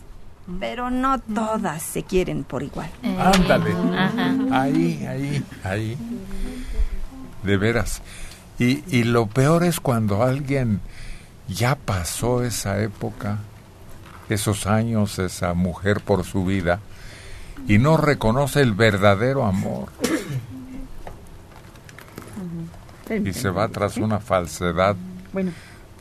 pero 0.60 0.90
no 0.90 1.20
todas 1.20 1.82
se 1.82 2.04
quieren 2.04 2.44
por 2.44 2.64
igual. 2.64 2.90
Ándale. 3.18 3.72
Ajá. 3.96 4.36
Ahí, 4.52 5.06
ahí, 5.08 5.44
ahí. 5.64 5.98
De 7.44 7.58
veras. 7.58 8.02
Y, 8.60 8.84
y 8.88 9.04
lo 9.04 9.28
peor 9.28 9.64
es 9.64 9.80
cuando 9.80 10.24
alguien 10.24 10.82
ya 11.48 11.76
pasó 11.76 12.44
esa 12.44 12.82
época, 12.82 13.40
esos 14.30 14.68
años, 14.68 15.20
esa 15.20 15.54
mujer 15.54 16.02
por 16.02 16.24
su 16.26 16.46
vida, 16.46 16.80
y 17.68 17.78
no 17.78 17.98
reconoce 17.98 18.62
el 18.62 18.74
verdadero 18.74 19.46
amor. 19.46 19.90
Y 23.10 23.34
se 23.34 23.50
va 23.50 23.68
tras 23.68 23.98
una 23.98 24.20
falsedad, 24.20 24.96
Bueno. 25.32 25.52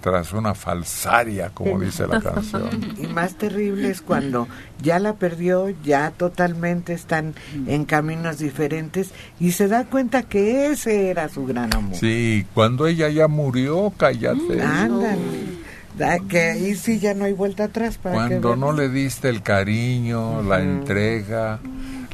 Tras 0.02 0.32
una 0.32 0.52
falsaria, 0.54 1.50
como 1.54 1.80
dice 1.80 2.06
la 2.06 2.20
canción. 2.20 2.68
Y 2.98 3.06
más 3.06 3.36
terrible 3.36 3.88
es 3.88 4.02
cuando 4.02 4.48
ya 4.82 4.98
la 4.98 5.14
perdió, 5.14 5.70
ya 5.82 6.10
totalmente 6.10 6.92
están 6.92 7.34
en 7.66 7.84
caminos 7.86 8.38
diferentes 8.38 9.12
y 9.40 9.52
se 9.52 9.68
da 9.68 9.84
cuenta 9.84 10.24
que 10.24 10.66
ese 10.66 11.08
era 11.08 11.28
su 11.30 11.46
gran 11.46 11.72
amor. 11.74 11.96
Sí, 11.96 12.44
cuando 12.52 12.86
ella 12.86 13.08
ya 13.08 13.28
murió, 13.28 13.92
cállate. 13.96 14.60
Ándale. 14.60 15.62
Da 15.96 16.18
que 16.18 16.50
ahí 16.50 16.74
sí 16.74 16.98
ya 16.98 17.14
no 17.14 17.24
hay 17.26 17.32
vuelta 17.34 17.64
atrás 17.64 17.98
para 17.98 18.14
Cuando 18.14 18.56
no 18.56 18.72
le 18.72 18.88
diste 18.88 19.28
el 19.28 19.42
cariño, 19.42 20.42
la 20.42 20.60
entrega, 20.60 21.60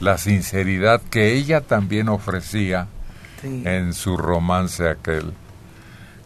la 0.01 0.19
sinceridad 0.19 1.01
que 1.11 1.33
ella 1.35 1.61
también 1.63 2.09
ofrecía 2.09 2.87
Sí. 3.41 3.63
en 3.65 3.95
su 3.95 4.17
romance 4.17 4.89
aquel. 4.89 5.33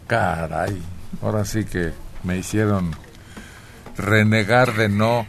Caray, 0.07 0.81
ahora 1.21 1.45
sí 1.45 1.65
que 1.65 1.91
me 2.23 2.37
hicieron 2.37 2.91
renegar 3.97 4.73
de 4.73 4.89
no 4.89 5.25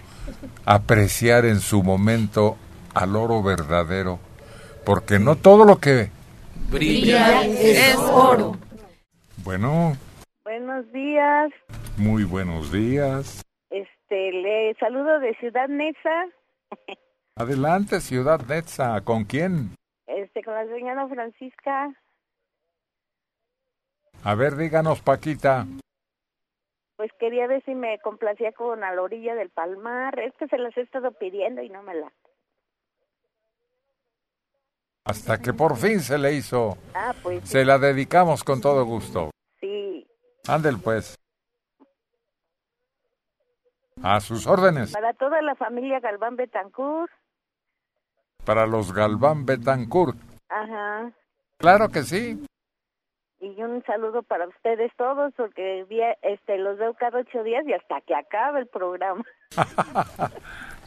apreciar 0.64 1.45
en 1.45 1.61
su 1.61 1.82
momento 1.82 2.57
al 2.95 3.16
oro 3.16 3.43
verdadero, 3.43 4.18
porque 4.85 5.18
no 5.18 5.37
todo 5.37 5.64
lo 5.64 5.78
que... 5.78 6.11
Brilla 6.70 7.45
es 7.45 7.97
oro. 7.97 8.57
Bueno, 9.45 9.97
Buenos 10.45 10.91
días. 10.93 11.51
muy 11.97 12.24
buenos 12.24 12.70
días. 12.72 13.43
Este, 13.70 14.32
le 14.32 14.74
saludo 14.78 15.18
de 15.20 15.35
Ciudad 15.37 15.68
Neza, 15.68 16.26
Adelante, 17.37 18.01
Ciudad 18.01 18.41
Netza, 18.47 19.01
¿con 19.01 19.24
quién? 19.24 19.74
este, 20.07 20.43
con 20.45 20.55
la 20.55 20.64
señora 20.66 21.09
Francisca. 21.09 21.93
A 24.25 24.35
ver, 24.35 24.57
díganos, 24.57 25.01
Paquita. 25.03 25.66
Pues 26.97 27.11
quería 27.18 27.47
ver 27.47 27.62
si 27.64 27.75
me 27.75 27.99
complacía 27.99 28.53
con 28.53 28.83
a 28.85 28.95
la 28.95 29.03
orilla 29.03 29.35
del 29.35 29.51
palmar. 29.51 30.18
Es 30.18 30.33
que 30.39 30.47
se 30.49 30.59
las 30.59 30.77
he 30.77 30.83
estado 30.83 31.12
pidiendo 31.12 31.61
y 31.62 31.68
no 31.68 31.83
me 31.83 31.95
la. 31.95 32.12
Hasta 35.05 35.39
que 35.39 35.53
por 35.53 35.77
fin 35.77 36.01
se 36.01 36.16
le 36.16 36.33
hizo. 36.33 36.79
Ah, 36.95 37.14
pues 37.22 37.47
Se 37.47 37.64
la 37.64 37.79
dedicamos 37.79 38.43
con 38.45 38.61
todo 38.61 38.85
gusto. 38.85 39.31
sí. 39.61 40.07
Ándel 40.47 40.79
pues. 40.79 41.16
A 44.03 44.20
sus 44.20 44.47
órdenes. 44.47 44.93
Para 44.93 45.12
toda 45.14 45.41
la 45.43 45.55
familia 45.55 46.01
Galván 46.01 46.37
Betancourt. 46.37 47.11
Para 48.45 48.66
los 48.66 48.93
Galván 48.93 49.47
Betancourt. 49.47 50.16
Ajá. 50.49 51.12
Claro 51.59 51.89
que 51.89 52.03
sí. 52.03 52.45
Y 53.45 53.62
un 53.62 53.82
saludo 53.84 54.22
para 54.22 54.49
ustedes 54.49 54.90
todos, 54.97 55.32
porque 55.36 55.84
vi- 55.88 56.01
este, 56.22 56.57
los 56.57 56.78
veo 56.78 56.95
cada 56.95 57.18
ocho 57.20 57.42
días 57.42 57.64
y 57.66 57.72
hasta 57.74 58.01
que 58.01 58.14
acabe 58.14 58.61
el 58.61 58.66
programa. 58.66 59.22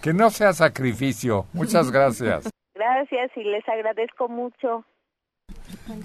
Que 0.01 0.13
no 0.13 0.29
sea 0.29 0.53
sacrificio. 0.53 1.45
Muchas 1.53 1.91
gracias. 1.91 2.49
Gracias 2.75 3.31
y 3.35 3.43
les 3.43 3.67
agradezco 3.67 4.29
mucho. 4.29 4.85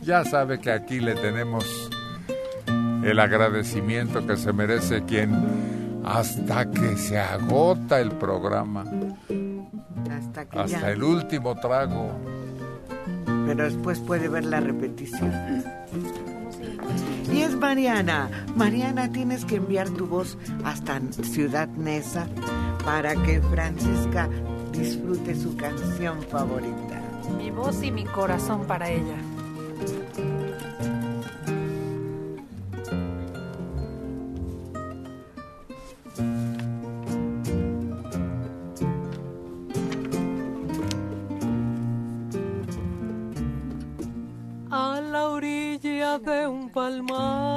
Ya 0.00 0.24
sabe 0.24 0.59
que 0.61 0.72
aquí 0.72 0.98
le 0.98 1.14
tenemos 1.14 1.90
el 3.05 3.18
agradecimiento 3.20 4.26
que 4.26 4.36
se 4.36 4.53
merece 4.55 5.05
quien 5.05 6.00
hasta 6.07 6.70
que 6.70 6.96
se 6.96 7.18
agota 7.18 8.00
el 8.00 8.12
programa, 8.12 8.84
Hasta 10.11 10.48
que 10.48 10.59
hasta 10.59 10.80
ya. 10.80 10.90
el 10.90 11.03
último 11.03 11.55
trago. 11.61 12.11
Pero 13.46 13.64
después 13.64 14.00
puede 14.00 14.28
ver 14.28 14.46
la 14.46 14.61
repetición. 14.61 15.30
Y 17.33 17.41
es 17.41 17.57
Mariana. 17.57 18.30
Mariana, 18.57 19.11
tienes 19.11 19.45
que 19.45 19.57
enviar 19.57 19.89
tu 19.91 20.07
voz 20.07 20.37
hasta 20.64 21.01
Ciudad 21.22 21.68
Neza 21.68 22.26
para 22.85 23.14
que 23.14 23.41
Francisca 23.41 24.28
disfrute 24.72 25.35
su 25.35 25.57
canción 25.57 26.22
favorita. 26.22 27.01
Mi 27.39 27.51
voz 27.51 27.83
y 27.83 27.91
mi 27.91 28.05
corazón 28.05 28.66
para 28.66 28.91
ella. 28.91 29.16
Palmar. 46.73 47.51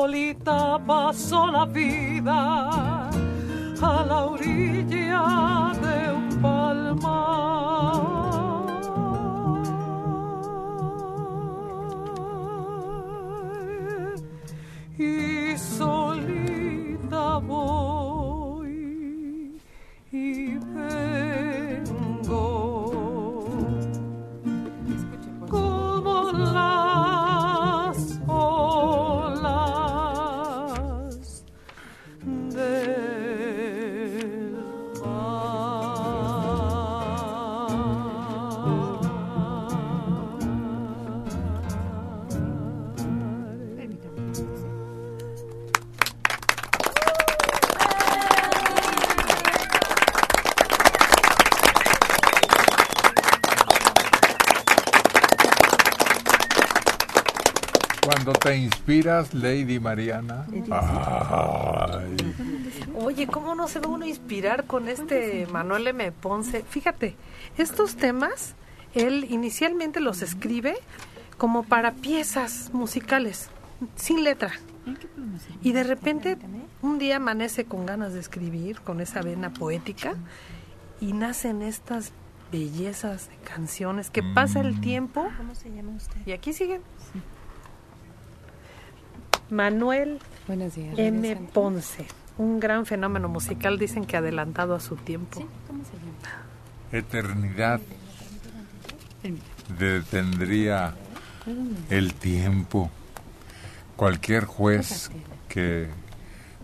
solita 0.00 0.80
pasó 0.86 1.46
la 1.48 1.66
vida 1.66 3.10
a 3.82 4.04
la 4.08 4.18
orilla 4.34 5.72
de 5.82 5.89
Lady 59.32 59.80
Mariana. 59.80 60.46
Oye, 62.94 63.26
¿cómo 63.26 63.54
no 63.54 63.66
se 63.68 63.80
va 63.80 63.88
uno 63.88 64.04
a 64.04 64.08
inspirar 64.08 64.64
con 64.64 64.88
este 64.88 65.46
Manuel 65.50 65.88
M. 65.88 66.12
Ponce? 66.12 66.62
Fíjate, 66.62 67.16
estos 67.58 67.96
temas, 67.96 68.54
él 68.94 69.26
inicialmente 69.28 70.00
los 70.00 70.22
escribe 70.22 70.76
como 71.38 71.64
para 71.64 71.92
piezas 71.92 72.70
musicales, 72.72 73.48
sin 73.96 74.22
letra. 74.22 74.52
Y 75.62 75.72
de 75.72 75.84
repente 75.84 76.38
un 76.82 76.98
día 76.98 77.16
amanece 77.16 77.64
con 77.64 77.86
ganas 77.86 78.12
de 78.12 78.20
escribir, 78.20 78.80
con 78.80 79.00
esa 79.00 79.22
vena 79.22 79.50
poética, 79.50 80.14
y 81.00 81.12
nacen 81.12 81.62
estas 81.62 82.12
bellezas 82.52 83.28
de 83.28 83.36
canciones 83.36 84.10
que 84.10 84.22
pasa 84.22 84.60
el 84.60 84.76
mm. 84.76 84.80
tiempo. 84.80 85.28
¿Cómo 85.36 85.54
se 85.54 85.70
llama 85.70 85.92
usted? 85.96 86.16
Y 86.26 86.32
aquí 86.32 86.52
siguen. 86.52 86.82
Manuel 89.50 90.18
Buenos 90.46 90.74
días. 90.74 90.94
M. 90.98 91.36
Ponce, 91.52 92.06
un 92.38 92.60
gran 92.60 92.86
fenómeno 92.86 93.28
musical, 93.28 93.78
dicen 93.78 94.04
que 94.04 94.16
adelantado 94.16 94.74
a 94.74 94.80
su 94.80 94.96
tiempo. 94.96 95.46
¿Cómo 95.66 95.84
se 95.84 95.92
llama? 95.92 96.10
Eternidad 96.92 97.80
detendría 99.78 100.94
el 101.88 102.14
tiempo. 102.14 102.90
Cualquier 103.96 104.44
juez 104.44 105.10
que 105.48 105.88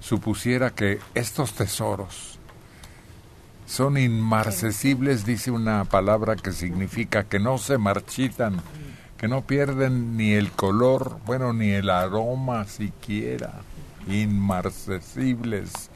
supusiera 0.01 0.70
que 0.70 0.99
estos 1.14 1.53
tesoros 1.53 2.39
son 3.66 3.99
inmarcesibles, 3.99 5.26
dice 5.26 5.51
una 5.51 5.84
palabra 5.84 6.37
que 6.37 6.53
significa 6.53 7.24
que 7.24 7.39
no 7.39 7.59
se 7.59 7.78
marchitan, 7.78 8.62
que 9.19 9.29
no 9.29 9.43
pierden 9.43 10.17
ni 10.17 10.33
el 10.33 10.53
color, 10.53 11.19
bueno, 11.25 11.53
ni 11.53 11.71
el 11.71 11.91
aroma 11.91 12.64
siquiera, 12.67 13.53
inmarcesibles. 14.09 15.91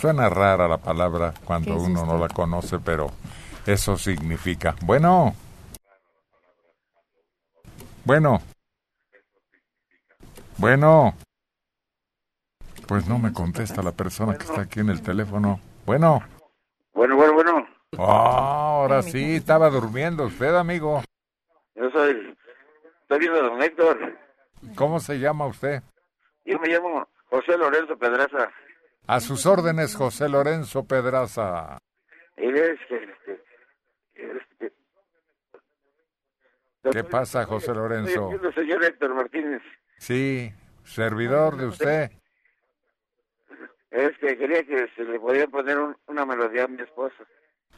Suena 0.00 0.28
rara 0.28 0.68
la 0.68 0.78
palabra 0.78 1.34
cuando 1.44 1.76
¿Qué 1.76 1.82
es 1.82 1.88
uno 1.88 2.06
no 2.06 2.18
la 2.18 2.28
conoce, 2.28 2.78
pero 2.78 3.10
eso 3.66 3.96
significa. 3.96 4.74
Bueno. 4.82 5.34
Bueno. 8.04 8.40
Bueno. 10.56 11.14
Pues 12.86 13.06
no 13.06 13.18
me 13.18 13.32
contesta 13.32 13.82
la 13.82 13.92
persona 13.92 14.36
que 14.36 14.44
está 14.44 14.62
aquí 14.62 14.80
en 14.80 14.90
el 14.90 15.02
teléfono. 15.02 15.60
Bueno. 15.86 16.22
Bueno, 16.94 17.16
bueno, 17.16 17.34
bueno. 17.34 17.66
Ah, 17.98 18.78
ahora 18.78 19.02
sí, 19.02 19.36
estaba 19.36 19.70
durmiendo 19.70 20.24
usted, 20.24 20.54
amigo. 20.54 21.02
Yo 21.74 21.90
soy. 21.90 22.36
Estoy 23.02 23.18
viendo 23.18 23.38
a 23.40 23.42
don 23.48 23.62
Héctor. 23.62 24.18
¿Cómo 24.76 25.00
se 25.00 25.18
llama 25.18 25.46
usted? 25.46 25.82
Yo 26.44 26.58
me 26.58 26.68
llamo 26.68 27.08
José 27.30 27.56
Lorenzo 27.58 27.96
Pedraza. 27.98 28.50
A 29.06 29.20
sus 29.20 29.46
órdenes, 29.46 29.96
José 29.96 30.28
Lorenzo 30.28 30.84
Pedraza. 30.84 31.78
Y 32.36 32.48
es 32.48 32.78
que. 32.88 32.96
Este, 33.14 33.42
este, 34.14 34.72
¿Qué 36.92 37.04
pasa, 37.04 37.44
José 37.44 37.74
Lorenzo? 37.74 38.30
El 38.30 38.54
señor 38.54 38.84
Héctor 38.84 39.14
Martínez. 39.14 39.62
Sí, 39.98 40.52
servidor 40.84 41.56
de 41.56 41.66
usted. 41.66 42.10
Es 43.90 44.16
que 44.18 44.38
quería 44.38 44.64
que 44.64 44.88
se 44.96 45.04
le 45.04 45.20
podía 45.20 45.46
poner 45.48 45.78
un- 45.78 45.96
una 46.06 46.24
melodía 46.24 46.64
a 46.64 46.68
mi 46.68 46.80
esposa. 46.82 47.24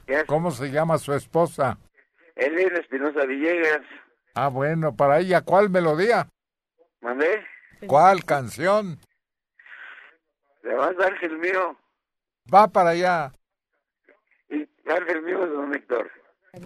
¿Qué 0.07 0.25
¿Cómo 0.27 0.51
se 0.53 0.71
llama 0.71 0.97
su 0.99 1.13
esposa? 1.13 1.77
Elena 2.37 2.79
Espinosa 2.79 3.25
Villegas. 3.27 3.83
Ah, 4.35 4.49
bueno, 4.49 4.97
para 4.97 5.21
ella, 5.21 5.43
¿cuál 5.43 5.71
melodía? 5.71 6.29
¿Mandé? 7.01 7.45
¿Cuál 7.87 8.25
canción? 8.25 8.99
Le 10.63 10.75
vas 10.75 10.95
a 10.99 11.07
Ángel 11.07 11.39
mío. 11.39 11.77
Va 12.53 12.67
para 12.69 12.91
allá. 12.91 13.33
Y 14.49 14.67
Ángel 14.91 15.23
mío 15.23 15.45
es 15.45 15.51
don 15.53 15.75
Héctor. 15.75 16.11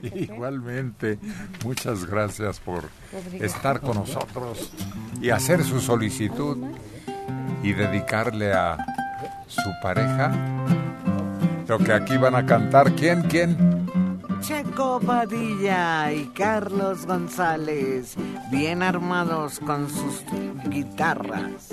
Igualmente, 0.03 1.19
muchas 1.65 2.05
gracias 2.05 2.61
por 2.61 2.85
estar 3.41 3.81
con 3.81 3.97
nosotros 3.97 4.73
y 5.21 5.31
hacer 5.31 5.63
su 5.63 5.81
solicitud 5.81 6.59
y 7.63 7.73
dedicarle 7.73 8.53
a 8.53 8.77
su 9.47 9.71
pareja 9.83 10.31
lo 11.67 11.79
que 11.79 11.93
aquí 11.93 12.17
van 12.17 12.35
a 12.35 12.47
cantar. 12.47 12.93
¿Quién? 12.93 13.23
¿Quién? 13.23 13.88
Checo 14.41 15.01
Padilla 15.01 16.13
y 16.13 16.27
Carlos 16.29 17.07
González, 17.07 18.15
bien 18.51 18.83
armados 18.83 19.59
con 19.59 19.89
sus 19.91 20.25
guitarras. 20.71 21.69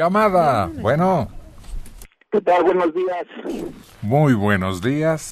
Llamada. 0.00 0.70
Bueno, 0.80 1.28
¿Qué 2.32 2.40
tal? 2.40 2.64
Buenos 2.64 2.94
días. 2.94 3.26
muy 4.00 4.32
buenos 4.32 4.80
días. 4.80 5.30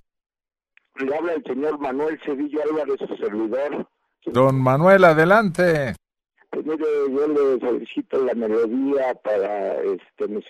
Le 0.96 1.16
habla 1.16 1.32
el 1.32 1.42
señor 1.44 1.78
Manuel 1.78 2.20
Cedillo 2.22 2.60
Álvarez, 2.64 2.98
su 2.98 3.16
servidor. 3.16 3.88
Don 4.26 4.60
Manuel, 4.60 5.04
adelante. 5.04 5.94
Pues 6.50 6.66
mire, 6.66 6.84
yo 7.10 7.28
le 7.28 7.60
solicito 7.60 8.22
la 8.22 8.34
melodía 8.34 9.14
para 9.24 9.80
este 9.80 10.28
mi 10.28 10.44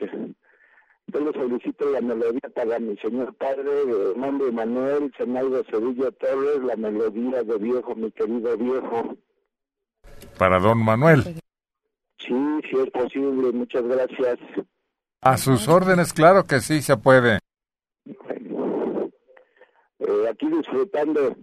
yo 1.06 1.20
le 1.20 1.32
solicito 1.32 1.88
la 1.92 2.00
melodía 2.00 2.50
para 2.56 2.80
mi 2.80 2.96
señor 2.96 3.32
padre, 3.36 3.86
de 3.86 4.16
nombre 4.16 4.50
Manuel 4.50 5.12
Zenaldo 5.16 5.62
Sevilla 5.70 6.10
Torres, 6.10 6.58
la 6.64 6.74
melodía 6.74 7.44
de 7.44 7.56
viejo, 7.58 7.94
mi 7.94 8.10
querido 8.10 8.56
viejo. 8.58 9.16
Para 10.36 10.58
don 10.58 10.84
Manuel. 10.84 11.40
Sí, 12.28 12.34
si 12.70 12.76
es 12.78 12.90
posible, 12.90 13.52
muchas 13.52 13.82
gracias. 13.84 14.38
A 15.22 15.38
sus 15.38 15.66
órdenes, 15.66 16.12
claro 16.12 16.44
que 16.44 16.60
sí 16.60 16.82
se 16.82 16.96
puede. 16.98 17.38
Eh, 19.98 20.28
aquí 20.30 20.46
disfrutando. 20.48 21.34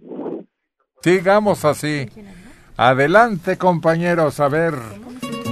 Sigamos 1.02 1.64
así. 1.64 2.06
Adelante, 2.76 3.58
compañeros, 3.58 4.38
a 4.38 4.48
ver 4.48 4.74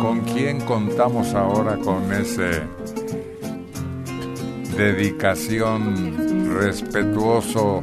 con 0.01 0.21
quién 0.21 0.61
contamos 0.61 1.35
ahora 1.35 1.77
con 1.79 2.13
ese 2.13 2.63
dedicación 4.77 6.55
respetuoso 6.59 7.83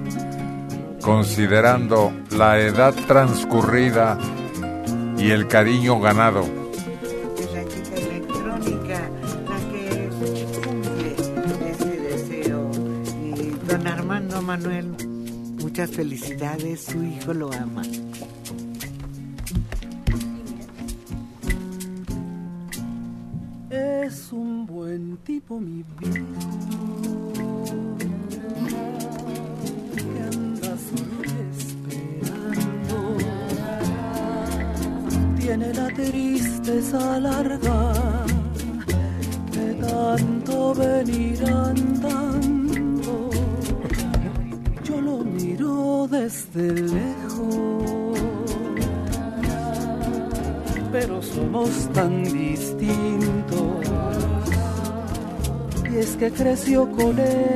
considerando 1.02 2.14
la 2.32 2.60
edad 2.60 2.93
transcurrida 3.08 4.18
y 5.18 5.32
el 5.32 5.47
cariño 5.47 5.99
ganado. 5.99 6.61
Electrónica, 7.78 9.10
la 9.50 9.60
que 9.72 10.10
cumple 10.64 11.16
ese 11.72 12.00
deseo. 12.00 12.72
Y 13.36 13.68
don 13.68 13.88
Armando 13.88 14.42
Manuel, 14.42 14.96
muchas 15.62 15.90
felicidades, 15.92 16.84
su 16.86 17.04
hijo 17.04 17.34
lo 17.34 17.52
ama. 17.54 17.84
Es 23.70 24.32
un 24.34 24.66
buen 24.66 25.18
tipo, 25.18 25.60
mi 25.60 25.84
viejo, 26.00 26.81
tristeza 36.92 37.20
larga 37.20 37.94
de 39.52 39.74
tanto 39.76 40.74
venir 40.74 41.44
andando. 41.46 43.30
Yo 44.84 45.02
lo 45.02 45.18
miro 45.24 46.08
desde 46.10 46.74
lejos 46.74 48.20
pero 50.92 51.22
somos 51.22 51.70
tan 51.94 52.24
distintos. 52.24 53.88
Y 55.89 55.98
es 55.98 56.18
que 56.18 56.30
creció 56.32 56.92
con 56.92 57.18
el 57.18 57.51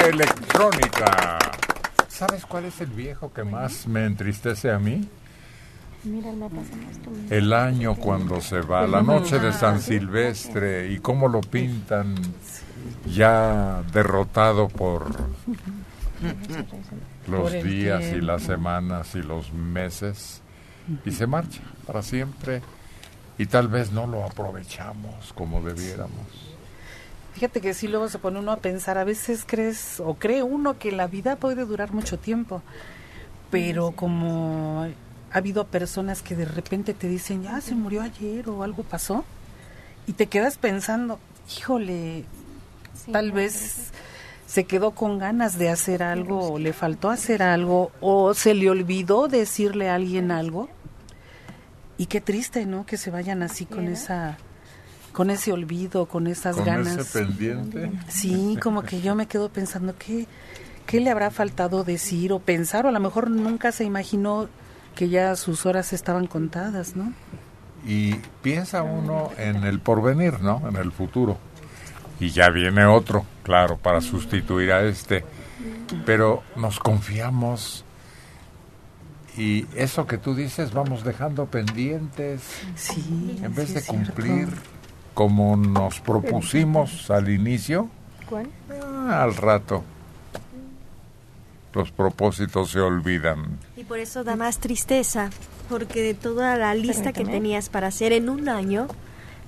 Electrónica. 0.00 1.38
¿Sabes 2.08 2.46
cuál 2.46 2.66
es 2.66 2.80
el 2.80 2.90
viejo 2.90 3.32
que 3.32 3.44
más 3.44 3.86
me 3.86 4.04
entristece 4.04 4.70
a 4.70 4.78
mí? 4.78 5.08
Mira, 6.04 6.32
me 6.32 6.48
pasamos 6.48 6.98
tú. 7.02 7.10
El 7.30 7.52
año 7.52 7.94
cuando 7.96 8.40
se 8.40 8.60
va, 8.60 8.86
la 8.86 9.02
noche 9.02 9.38
de 9.38 9.52
San 9.52 9.80
Silvestre 9.80 10.92
y 10.92 10.98
cómo 10.98 11.28
lo 11.28 11.40
pintan 11.40 12.14
ya 13.06 13.82
derrotado 13.92 14.68
por 14.68 15.06
los 17.26 17.52
días 17.52 18.04
y 18.12 18.20
las 18.20 18.42
semanas 18.42 19.14
y 19.14 19.22
los 19.22 19.52
meses 19.52 20.42
y 21.04 21.10
se 21.10 21.26
marcha 21.26 21.62
para 21.86 22.02
siempre 22.02 22.62
y 23.38 23.46
tal 23.46 23.68
vez 23.68 23.92
no 23.92 24.06
lo 24.06 24.24
aprovechamos 24.24 25.32
como 25.34 25.62
debiéramos. 25.62 26.53
Fíjate 27.34 27.60
que 27.60 27.74
sí, 27.74 27.88
luego 27.88 28.08
se 28.08 28.18
pone 28.18 28.38
uno 28.38 28.52
a 28.52 28.56
pensar, 28.56 28.96
a 28.96 29.04
veces 29.04 29.44
crees 29.46 30.00
o 30.00 30.14
cree 30.14 30.42
uno 30.42 30.78
que 30.78 30.92
la 30.92 31.06
vida 31.06 31.36
puede 31.36 31.64
durar 31.64 31.92
mucho 31.92 32.18
tiempo, 32.18 32.62
pero 33.50 33.90
como 33.90 34.86
ha 35.32 35.36
habido 35.36 35.66
personas 35.66 36.22
que 36.22 36.36
de 36.36 36.44
repente 36.44 36.94
te 36.94 37.08
dicen, 37.08 37.42
ya 37.42 37.60
se 37.60 37.74
murió 37.74 38.02
ayer 38.02 38.48
o 38.48 38.62
algo 38.62 38.84
pasó, 38.84 39.24
y 40.06 40.12
te 40.12 40.26
quedas 40.26 40.58
pensando, 40.58 41.18
híjole, 41.56 42.24
Tal 43.10 43.32
vez 43.32 43.90
se 44.46 44.64
quedó 44.64 44.92
con 44.92 45.18
ganas 45.18 45.58
de 45.58 45.68
hacer 45.68 46.02
algo 46.02 46.52
o 46.52 46.58
le 46.58 46.72
faltó 46.72 47.10
hacer 47.10 47.42
algo 47.42 47.90
o 48.00 48.34
se 48.34 48.54
le 48.54 48.70
olvidó 48.70 49.28
decirle 49.28 49.90
a 49.90 49.94
alguien 49.96 50.30
algo. 50.30 50.68
Y 51.96 52.06
qué 52.06 52.20
triste, 52.20 52.66
¿no? 52.66 52.86
Que 52.86 52.96
se 52.96 53.10
vayan 53.10 53.42
así 53.42 53.66
con 53.66 53.86
esa 53.88 54.36
con 55.14 55.30
ese 55.30 55.52
olvido, 55.52 56.06
con 56.06 56.26
esas 56.26 56.56
Con 56.56 56.64
ganas. 56.66 56.96
ese 56.98 57.20
pendiente. 57.20 57.90
Sí, 58.08 58.58
como 58.60 58.82
que 58.82 59.00
yo 59.00 59.14
me 59.14 59.26
quedo 59.26 59.48
pensando 59.48 59.96
que 59.96 60.26
qué 60.86 61.00
le 61.00 61.08
habrá 61.08 61.30
faltado 61.30 61.84
decir 61.84 62.32
o 62.32 62.40
pensar 62.40 62.84
o 62.84 62.88
a 62.90 62.92
lo 62.92 63.00
mejor 63.00 63.30
nunca 63.30 63.72
se 63.72 63.84
imaginó 63.84 64.48
que 64.94 65.08
ya 65.08 65.34
sus 65.36 65.64
horas 65.66 65.92
estaban 65.92 66.26
contadas, 66.26 66.96
¿no? 66.96 67.12
Y 67.86 68.14
piensa 68.42 68.82
uno 68.82 69.30
en 69.38 69.64
el 69.64 69.78
porvenir, 69.78 70.40
¿no? 70.40 70.62
En 70.68 70.76
el 70.76 70.90
futuro. 70.92 71.38
Y 72.18 72.30
ya 72.30 72.50
viene 72.50 72.84
otro, 72.84 73.24
claro, 73.44 73.76
para 73.76 74.00
sustituir 74.00 74.72
a 74.72 74.82
este. 74.82 75.24
Pero 76.04 76.42
nos 76.56 76.78
confiamos. 76.80 77.84
Y 79.36 79.66
eso 79.76 80.06
que 80.06 80.18
tú 80.18 80.34
dices, 80.34 80.72
vamos 80.72 81.04
dejando 81.04 81.46
pendientes. 81.46 82.40
Sí. 82.76 83.38
En 83.42 83.54
vez 83.54 83.68
sí 83.68 83.74
de 83.74 83.80
cierto. 83.80 84.22
Como 85.14 85.56
nos 85.56 86.00
propusimos 86.00 87.10
al 87.10 87.28
inicio, 87.28 87.88
¿Cuál? 88.28 88.48
ah, 88.82 89.22
al 89.22 89.34
rato 89.36 89.84
los 91.74 91.90
propósitos 91.90 92.70
se 92.70 92.80
olvidan. 92.80 93.58
Y 93.76 93.84
por 93.84 93.98
eso 93.98 94.24
da 94.24 94.36
más 94.36 94.58
tristeza, 94.58 95.30
porque 95.68 96.02
de 96.02 96.14
toda 96.14 96.56
la 96.56 96.74
lista 96.74 97.12
que 97.12 97.24
tenías 97.24 97.68
para 97.68 97.88
hacer 97.88 98.12
en 98.12 98.28
un 98.28 98.48
año, 98.48 98.86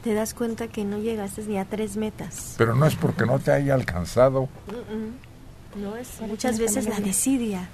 te 0.02 0.14
das 0.14 0.34
cuenta 0.34 0.68
que 0.68 0.84
no 0.84 0.98
llegaste 0.98 1.42
ni 1.44 1.58
a 1.58 1.64
tres 1.64 1.96
metas. 1.96 2.54
Pero 2.58 2.74
no 2.74 2.86
es 2.86 2.94
porque 2.96 3.26
no 3.26 3.38
te 3.38 3.52
haya 3.52 3.74
alcanzado. 3.74 4.48
Mm, 4.66 4.96
mm. 4.96 5.82
No 5.82 5.96
es 5.96 6.20
muchas 6.20 6.58
veces 6.58 6.88
la 6.88 7.00
desidia. 7.00 7.68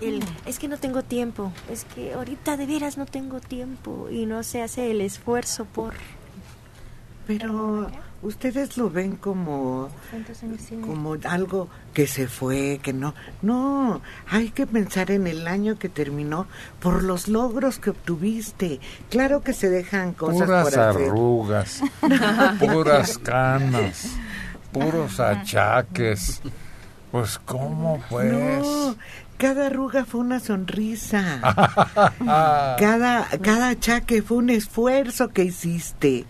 El, 0.00 0.24
es 0.46 0.58
que 0.58 0.66
no 0.66 0.78
tengo 0.78 1.02
tiempo, 1.02 1.52
es 1.70 1.84
que 1.84 2.14
ahorita 2.14 2.56
de 2.56 2.64
veras 2.64 2.96
no 2.96 3.04
tengo 3.04 3.38
tiempo 3.38 4.08
y 4.10 4.24
no 4.24 4.42
se 4.42 4.62
hace 4.62 4.90
el 4.90 5.02
esfuerzo 5.02 5.66
por... 5.66 5.92
Pero 7.26 7.90
ustedes 8.22 8.76
lo 8.76 8.90
ven 8.90 9.16
como 9.16 9.88
como 10.82 11.16
algo 11.24 11.68
que 11.94 12.06
se 12.06 12.28
fue, 12.28 12.80
que 12.82 12.92
no. 12.92 13.14
No, 13.42 14.00
hay 14.28 14.50
que 14.50 14.66
pensar 14.66 15.10
en 15.10 15.26
el 15.26 15.46
año 15.46 15.78
que 15.78 15.88
terminó 15.88 16.46
por 16.80 17.02
los 17.02 17.28
logros 17.28 17.78
que 17.78 17.90
obtuviste. 17.90 18.80
Claro 19.08 19.42
que 19.42 19.52
se 19.52 19.70
dejan 19.70 20.12
cosas 20.12 20.46
Puras 20.46 20.64
por 20.64 20.80
hacer. 20.80 21.08
arrugas, 21.08 21.82
puras 22.58 23.18
canas, 23.18 24.16
puros 24.72 25.20
achaques. 25.20 26.42
Pues, 27.10 27.40
¿cómo 27.44 28.00
pues? 28.08 28.32
No, 28.32 28.96
cada 29.36 29.66
arruga 29.66 30.04
fue 30.04 30.20
una 30.20 30.38
sonrisa. 30.38 31.40
cada, 32.78 33.26
cada 33.42 33.68
achaque 33.70 34.22
fue 34.22 34.36
un 34.36 34.50
esfuerzo 34.50 35.28
que 35.28 35.44
hiciste. 35.44 36.24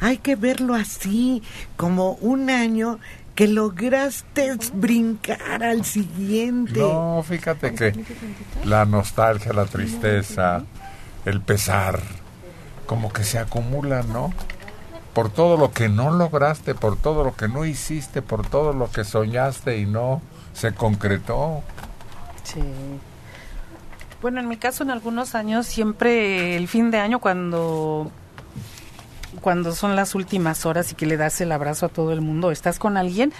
Hay 0.00 0.18
que 0.18 0.36
verlo 0.36 0.74
así, 0.74 1.42
como 1.76 2.12
un 2.14 2.50
año 2.50 2.98
que 3.34 3.46
lograste 3.46 4.56
brincar 4.74 5.62
al 5.62 5.84
siguiente. 5.84 6.80
No, 6.80 7.22
fíjate 7.26 7.74
que 7.74 7.92
la 8.64 8.84
nostalgia, 8.84 9.52
la 9.52 9.66
tristeza, 9.66 10.64
el 11.24 11.40
pesar, 11.40 12.00
como 12.86 13.12
que 13.12 13.22
se 13.22 13.38
acumulan, 13.38 14.12
¿no? 14.12 14.32
Por 15.14 15.30
todo 15.30 15.56
lo 15.56 15.72
que 15.72 15.88
no 15.88 16.10
lograste, 16.10 16.74
por 16.74 16.96
todo 16.96 17.22
lo 17.22 17.36
que 17.36 17.48
no 17.48 17.64
hiciste, 17.64 18.22
por 18.22 18.44
todo 18.44 18.72
lo 18.72 18.90
que 18.90 19.04
soñaste 19.04 19.78
y 19.78 19.86
no 19.86 20.20
se 20.52 20.72
concretó. 20.74 21.62
Sí. 22.42 22.60
Bueno, 24.20 24.40
en 24.40 24.48
mi 24.48 24.56
caso, 24.56 24.82
en 24.82 24.90
algunos 24.90 25.36
años, 25.36 25.66
siempre 25.66 26.56
el 26.56 26.66
fin 26.66 26.90
de 26.90 26.98
año, 26.98 27.20
cuando 27.20 28.10
cuando 29.48 29.72
son 29.74 29.96
las 29.96 30.14
últimas 30.14 30.66
horas 30.66 30.92
y 30.92 30.94
que 30.94 31.06
le 31.06 31.16
das 31.16 31.40
el 31.40 31.52
abrazo 31.52 31.86
a 31.86 31.88
todo 31.88 32.12
el 32.12 32.20
mundo, 32.20 32.50
estás 32.50 32.78
con 32.78 32.98
alguien, 32.98 33.32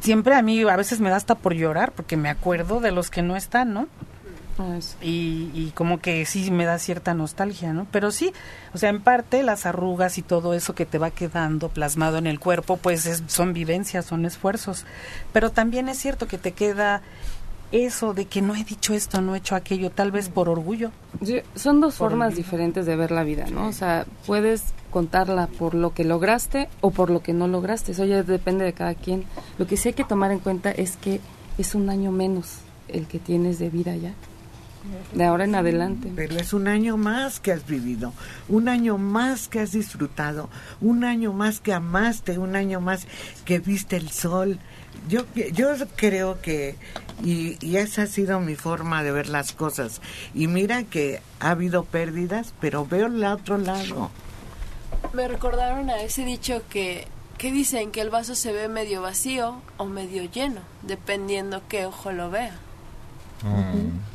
siempre 0.00 0.34
a 0.34 0.42
mí 0.42 0.60
a 0.62 0.74
veces 0.74 0.98
me 0.98 1.10
da 1.10 1.14
hasta 1.16 1.36
por 1.36 1.54
llorar 1.54 1.92
porque 1.92 2.16
me 2.16 2.28
acuerdo 2.28 2.80
de 2.80 2.90
los 2.90 3.08
que 3.08 3.22
no 3.22 3.36
están, 3.36 3.72
¿no? 3.72 3.86
Y, 5.00 5.48
y 5.54 5.70
como 5.76 6.00
que 6.00 6.26
sí 6.26 6.50
me 6.50 6.64
da 6.64 6.80
cierta 6.80 7.14
nostalgia, 7.14 7.72
¿no? 7.72 7.86
Pero 7.92 8.10
sí, 8.10 8.32
o 8.74 8.78
sea, 8.78 8.90
en 8.90 9.00
parte 9.00 9.44
las 9.44 9.64
arrugas 9.64 10.18
y 10.18 10.22
todo 10.22 10.54
eso 10.54 10.74
que 10.74 10.86
te 10.86 10.98
va 10.98 11.12
quedando 11.12 11.68
plasmado 11.68 12.18
en 12.18 12.26
el 12.26 12.40
cuerpo, 12.40 12.76
pues 12.78 13.06
es- 13.06 13.22
son 13.28 13.52
vivencias, 13.52 14.04
son 14.06 14.24
esfuerzos. 14.26 14.86
Pero 15.32 15.50
también 15.50 15.88
es 15.88 15.98
cierto 15.98 16.26
que 16.26 16.36
te 16.36 16.50
queda 16.50 17.00
eso 17.72 18.14
de 18.14 18.26
que 18.26 18.42
no 18.42 18.54
he 18.54 18.64
dicho 18.64 18.94
esto, 18.94 19.20
no 19.20 19.34
he 19.34 19.38
hecho 19.38 19.56
aquello, 19.56 19.90
tal 19.90 20.12
vez 20.12 20.28
por 20.28 20.48
orgullo. 20.48 20.92
Son 21.56 21.80
dos 21.80 21.96
Por 21.96 22.10
formas 22.10 22.36
diferentes 22.36 22.86
de 22.86 22.96
ver 22.96 23.10
la 23.10 23.24
vida, 23.24 23.46
¿no? 23.50 23.68
O 23.68 23.72
sea, 23.72 24.06
puedes 24.26 24.62
contarla 24.90 25.46
por 25.46 25.74
lo 25.74 25.94
que 25.94 26.04
lograste 26.04 26.68
o 26.80 26.90
por 26.90 27.10
lo 27.10 27.22
que 27.22 27.32
no 27.32 27.48
lograste. 27.48 27.92
Eso 27.92 28.04
ya 28.04 28.22
depende 28.22 28.64
de 28.64 28.74
cada 28.74 28.94
quien. 28.94 29.24
Lo 29.58 29.66
que 29.66 29.76
sí 29.76 29.88
hay 29.88 29.94
que 29.94 30.04
tomar 30.04 30.30
en 30.30 30.38
cuenta 30.38 30.70
es 30.70 30.96
que 30.96 31.20
es 31.58 31.74
un 31.74 31.90
año 31.90 32.12
menos 32.12 32.58
el 32.88 33.06
que 33.06 33.18
tienes 33.18 33.58
de 33.58 33.70
vida 33.70 33.96
ya. 33.96 34.14
De 35.14 35.24
ahora 35.24 35.44
en 35.44 35.54
adelante. 35.54 36.10
Pero 36.14 36.36
es 36.36 36.52
un 36.52 36.66
año 36.66 36.96
más 36.96 37.38
que 37.38 37.52
has 37.52 37.66
vivido, 37.66 38.12
un 38.48 38.68
año 38.68 38.98
más 38.98 39.46
que 39.46 39.60
has 39.60 39.72
disfrutado, 39.72 40.48
un 40.80 41.04
año 41.04 41.32
más 41.32 41.60
que 41.60 41.72
amaste, 41.72 42.36
un 42.38 42.56
año 42.56 42.80
más 42.80 43.06
que 43.44 43.60
viste 43.60 43.96
el 43.96 44.10
sol. 44.10 44.58
Yo, 45.08 45.24
yo 45.52 45.68
creo 45.94 46.40
que, 46.42 46.74
y, 47.22 47.56
y 47.60 47.76
esa 47.76 48.02
ha 48.02 48.06
sido 48.06 48.40
mi 48.40 48.56
forma 48.56 49.02
de 49.02 49.12
ver 49.12 49.28
las 49.28 49.52
cosas. 49.52 50.00
Y 50.34 50.46
mira 50.46 50.82
que 50.84 51.22
ha 51.40 51.50
habido 51.50 51.84
pérdidas, 51.84 52.54
pero 52.60 52.86
veo 52.86 53.06
el 53.06 53.24
otro 53.24 53.58
lado. 53.58 54.10
Me 55.12 55.28
recordaron 55.28 55.90
a 55.90 56.02
ese 56.02 56.24
dicho 56.24 56.62
que, 56.68 57.06
que 57.38 57.52
dicen 57.52 57.90
que 57.90 58.00
el 58.00 58.10
vaso 58.10 58.34
se 58.34 58.52
ve 58.52 58.68
medio 58.68 59.02
vacío 59.02 59.60
o 59.76 59.84
medio 59.84 60.24
lleno, 60.24 60.60
dependiendo 60.82 61.62
qué 61.68 61.86
ojo 61.86 62.12
lo 62.12 62.30
vea. 62.30 62.56
Mm. 63.42 64.12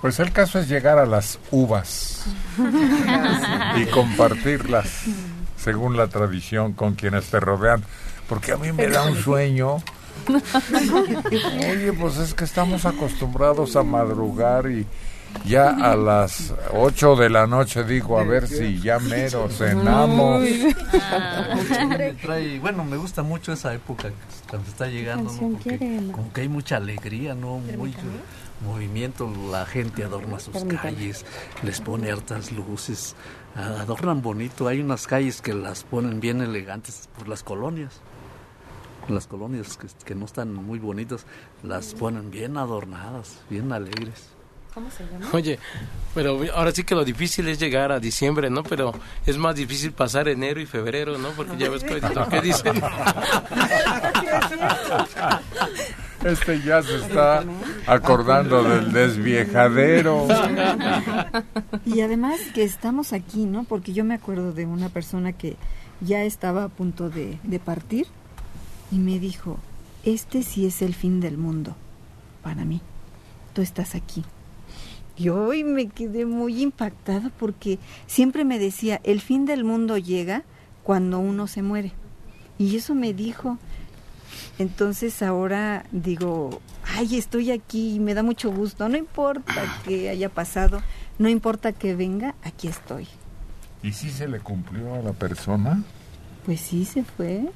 Pues 0.00 0.20
el 0.20 0.32
caso 0.32 0.60
es 0.60 0.68
llegar 0.68 0.98
a 0.98 1.06
las 1.06 1.38
uvas 1.50 2.24
y 3.76 3.86
compartirlas 3.86 5.04
según 5.56 5.96
la 5.96 6.06
tradición 6.06 6.72
con 6.72 6.94
quienes 6.94 7.26
te 7.30 7.40
rodean. 7.40 7.82
Porque 8.28 8.52
a 8.52 8.56
mí 8.56 8.72
me 8.72 8.86
da 8.88 9.02
un 9.02 9.16
sueño. 9.16 9.78
Oye, 11.70 11.92
pues 11.92 12.16
es 12.18 12.34
que 12.34 12.44
estamos 12.44 12.84
acostumbrados 12.86 13.76
a 13.76 13.82
madrugar 13.82 14.70
y 14.70 14.86
ya 15.44 15.68
a 15.70 15.94
las 15.94 16.54
8 16.72 17.16
de 17.16 17.28
la 17.30 17.46
noche 17.46 17.84
digo, 17.84 18.18
a 18.18 18.24
ver 18.24 18.48
si 18.48 18.80
ya 18.80 18.98
mero 18.98 19.48
cenamos. 19.50 20.40
Me 20.40 22.14
trae- 22.22 22.58
bueno, 22.60 22.84
me 22.84 22.96
gusta 22.96 23.22
mucho 23.22 23.52
esa 23.52 23.74
época 23.74 24.10
cuando 24.48 24.68
está 24.68 24.86
llegando, 24.86 25.30
¿no? 25.30 25.38
Porque 25.58 25.78
como 26.12 26.32
que 26.32 26.40
hay 26.42 26.48
mucha 26.48 26.76
alegría, 26.76 27.34
¿no? 27.34 27.58
Muy 27.58 27.94
movimiento, 28.64 29.30
la 29.52 29.66
gente 29.66 30.02
adorna 30.02 30.40
sus 30.40 30.64
calles, 30.64 31.24
les 31.62 31.80
pone 31.80 32.10
hartas 32.10 32.50
luces, 32.50 33.14
adornan 33.54 34.20
bonito. 34.22 34.66
Hay 34.66 34.80
unas 34.80 35.06
calles 35.06 35.40
que 35.42 35.54
las 35.54 35.84
ponen 35.84 36.20
bien 36.20 36.40
elegantes 36.40 37.08
por 37.16 37.28
las 37.28 37.42
colonias. 37.44 38.00
Las 39.08 39.26
colonias 39.26 39.76
que, 39.76 39.86
que 40.04 40.14
no 40.14 40.26
están 40.26 40.52
muy 40.52 40.78
bonitas, 40.78 41.24
las 41.62 41.94
ponen 41.94 42.30
bien 42.30 42.56
adornadas, 42.56 43.40
bien 43.48 43.72
alegres. 43.72 44.28
¿Cómo 44.74 44.90
se 44.90 45.04
llama? 45.04 45.26
Oye, 45.32 45.58
pero 46.14 46.38
ahora 46.54 46.72
sí 46.72 46.84
que 46.84 46.94
lo 46.94 47.04
difícil 47.04 47.48
es 47.48 47.58
llegar 47.58 47.90
a 47.90 47.98
diciembre, 47.98 48.50
¿no? 48.50 48.62
Pero 48.62 48.92
es 49.26 49.36
más 49.36 49.56
difícil 49.56 49.92
pasar 49.92 50.28
enero 50.28 50.60
y 50.60 50.66
febrero, 50.66 51.18
¿no? 51.18 51.30
Porque 51.30 51.56
ya 51.56 51.70
ves 51.70 51.82
que, 51.82 52.00
que 52.00 52.40
dicen. 52.40 52.80
Este 56.24 56.60
ya 56.62 56.82
se 56.82 56.96
está 56.96 57.44
acordando 57.86 58.64
del 58.64 58.92
desviejadero. 58.92 60.26
Y 61.86 62.00
además 62.00 62.40
que 62.54 62.64
estamos 62.64 63.12
aquí, 63.12 63.44
¿no? 63.44 63.64
Porque 63.64 63.92
yo 63.92 64.04
me 64.04 64.14
acuerdo 64.14 64.52
de 64.52 64.66
una 64.66 64.88
persona 64.88 65.32
que 65.32 65.56
ya 66.00 66.24
estaba 66.24 66.64
a 66.64 66.68
punto 66.68 67.08
de, 67.08 67.38
de 67.44 67.58
partir 67.60 68.08
y 68.90 68.98
me 68.98 69.18
dijo, 69.18 69.58
este 70.04 70.42
sí 70.42 70.66
es 70.66 70.82
el 70.82 70.94
fin 70.94 71.20
del 71.20 71.36
mundo 71.36 71.76
para 72.42 72.64
mí. 72.64 72.80
Tú 73.52 73.62
estás 73.62 73.94
aquí. 73.94 74.24
Y 75.16 75.30
hoy 75.30 75.64
me 75.64 75.88
quedé 75.88 76.26
muy 76.26 76.62
impactada 76.62 77.30
porque 77.38 77.78
siempre 78.06 78.44
me 78.44 78.58
decía, 78.58 79.00
el 79.02 79.20
fin 79.20 79.46
del 79.46 79.64
mundo 79.64 79.98
llega 79.98 80.44
cuando 80.84 81.18
uno 81.18 81.46
se 81.46 81.62
muere. 81.62 81.92
Y 82.56 82.76
eso 82.76 82.94
me 82.94 83.12
dijo. 83.12 83.58
Entonces 84.58 85.22
ahora 85.22 85.84
digo, 85.90 86.60
ay, 86.84 87.16
estoy 87.16 87.50
aquí 87.50 87.96
y 87.96 88.00
me 88.00 88.14
da 88.14 88.22
mucho 88.22 88.50
gusto. 88.50 88.88
No 88.88 88.96
importa 88.96 89.80
que 89.84 90.08
haya 90.08 90.28
pasado, 90.28 90.82
no 91.18 91.28
importa 91.28 91.72
que 91.72 91.94
venga, 91.94 92.34
aquí 92.44 92.68
estoy. 92.68 93.08
¿Y 93.82 93.92
si 93.92 94.10
se 94.10 94.28
le 94.28 94.40
cumplió 94.40 94.94
a 94.94 94.98
la 94.98 95.12
persona? 95.12 95.82
Pues 96.44 96.60
sí, 96.60 96.84
se 96.84 97.04
fue. 97.04 97.50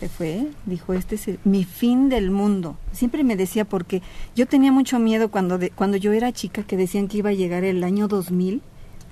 Se 0.00 0.08
fue, 0.08 0.46
dijo, 0.66 0.94
este 0.94 1.14
es 1.16 1.28
el- 1.28 1.38
mi 1.44 1.62
fin 1.64 2.08
del 2.08 2.30
mundo. 2.30 2.76
Siempre 2.92 3.22
me 3.22 3.36
decía 3.36 3.66
porque 3.66 4.00
yo 4.34 4.46
tenía 4.46 4.72
mucho 4.72 4.98
miedo 4.98 5.30
cuando, 5.30 5.58
de- 5.58 5.70
cuando 5.70 5.98
yo 5.98 6.12
era 6.12 6.32
chica 6.32 6.62
que 6.62 6.78
decían 6.78 7.06
que 7.06 7.18
iba 7.18 7.30
a 7.30 7.34
llegar 7.34 7.64
el 7.64 7.84
año 7.84 8.08
2000 8.08 8.62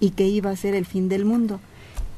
y 0.01 0.11
que 0.11 0.27
iba 0.27 0.51
a 0.51 0.57
ser 0.57 0.75
el 0.75 0.87
fin 0.87 1.09
del 1.11 1.27
mundo. 1.27 1.61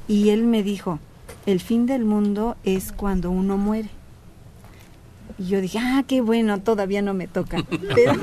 Y 0.07 0.29
él 0.31 0.45
me 0.45 0.63
dijo, 0.63 1.01
el 1.47 1.59
fin 1.61 1.87
del 1.87 2.05
mundo 2.05 2.57
es 2.65 2.93
cuando 2.93 3.31
uno 3.33 3.57
muere. 3.59 3.89
Y 5.39 5.47
yo 5.47 5.61
dije, 5.61 5.79
ah, 5.79 6.03
qué 6.07 6.21
bueno, 6.21 6.61
todavía 6.61 7.03
no 7.03 7.15
me 7.15 7.27
toca. 7.27 7.59
Pero 7.95 8.15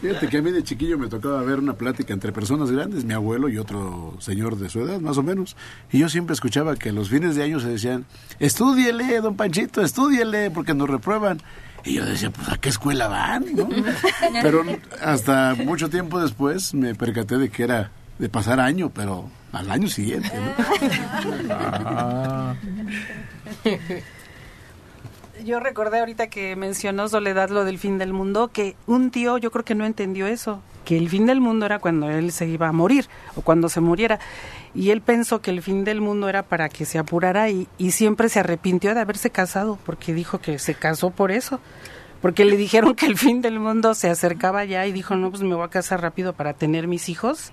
Fíjate 0.00 0.28
que 0.28 0.38
a 0.38 0.42
mí 0.42 0.50
de 0.50 0.62
chiquillo 0.62 0.98
me 0.98 1.08
tocaba 1.08 1.42
ver 1.42 1.58
una 1.58 1.74
plática 1.74 2.12
entre 2.12 2.32
personas 2.32 2.70
grandes, 2.70 3.04
mi 3.04 3.14
abuelo 3.14 3.48
y 3.48 3.58
otro 3.58 4.16
señor 4.18 4.56
de 4.56 4.68
su 4.68 4.80
edad, 4.80 5.00
más 5.00 5.18
o 5.18 5.22
menos. 5.22 5.56
Y 5.90 5.98
yo 5.98 6.08
siempre 6.08 6.34
escuchaba 6.34 6.76
que 6.76 6.92
los 6.92 7.10
fines 7.10 7.36
de 7.36 7.42
año 7.42 7.60
se 7.60 7.68
decían, 7.68 8.06
estúdiele, 8.38 9.20
don 9.20 9.36
Panchito, 9.36 9.82
estúdiele, 9.82 10.50
porque 10.50 10.74
nos 10.74 10.88
reprueban. 10.88 11.40
Y 11.84 11.94
yo 11.94 12.04
decía, 12.04 12.30
pues, 12.30 12.48
¿a 12.48 12.58
qué 12.58 12.68
escuela 12.68 13.08
van? 13.08 13.44
no? 13.54 13.68
Pero 14.42 14.64
hasta 15.02 15.54
mucho 15.54 15.88
tiempo 15.88 16.20
después 16.20 16.74
me 16.74 16.94
percaté 16.94 17.38
de 17.38 17.48
que 17.48 17.62
era 17.64 17.90
de 18.18 18.28
pasar 18.28 18.60
año, 18.60 18.90
pero 18.90 19.30
al 19.52 19.70
año 19.70 19.88
siguiente. 19.88 20.30
¿no? 20.34 20.50
Ah. 21.50 22.54
Yo 25.44 25.58
recordé 25.58 26.00
ahorita 26.00 26.28
que 26.28 26.54
mencionó 26.56 27.08
Soledad 27.08 27.48
lo 27.50 27.64
del 27.64 27.78
fin 27.78 27.98
del 27.98 28.12
mundo, 28.12 28.48
que 28.48 28.76
un 28.86 29.10
tío 29.10 29.38
yo 29.38 29.50
creo 29.50 29.64
que 29.64 29.74
no 29.74 29.86
entendió 29.86 30.26
eso, 30.26 30.60
que 30.84 30.98
el 30.98 31.08
fin 31.08 31.26
del 31.26 31.40
mundo 31.40 31.66
era 31.66 31.78
cuando 31.78 32.10
él 32.10 32.30
se 32.32 32.46
iba 32.46 32.68
a 32.68 32.72
morir 32.72 33.06
o 33.36 33.40
cuando 33.40 33.68
se 33.68 33.80
muriera. 33.80 34.18
Y 34.74 34.90
él 34.90 35.00
pensó 35.00 35.40
que 35.40 35.50
el 35.50 35.62
fin 35.62 35.84
del 35.84 36.00
mundo 36.00 36.28
era 36.28 36.42
para 36.42 36.68
que 36.68 36.84
se 36.84 36.98
apurara 36.98 37.48
y, 37.48 37.68
siempre 37.90 38.28
se 38.28 38.40
arrepintió 38.40 38.94
de 38.94 39.00
haberse 39.00 39.30
casado, 39.30 39.78
porque 39.86 40.12
dijo 40.12 40.40
que 40.40 40.58
se 40.58 40.74
casó 40.74 41.10
por 41.10 41.30
eso. 41.30 41.60
Porque 42.20 42.44
le 42.44 42.58
dijeron 42.58 42.94
que 42.94 43.06
el 43.06 43.16
fin 43.16 43.40
del 43.40 43.58
mundo 43.58 43.94
se 43.94 44.10
acercaba 44.10 44.64
ya 44.66 44.86
y 44.86 44.92
dijo, 44.92 45.16
no, 45.16 45.30
pues 45.30 45.42
me 45.42 45.54
voy 45.54 45.64
a 45.64 45.68
casar 45.68 46.02
rápido 46.02 46.34
para 46.34 46.52
tener 46.52 46.86
mis 46.86 47.08
hijos. 47.08 47.52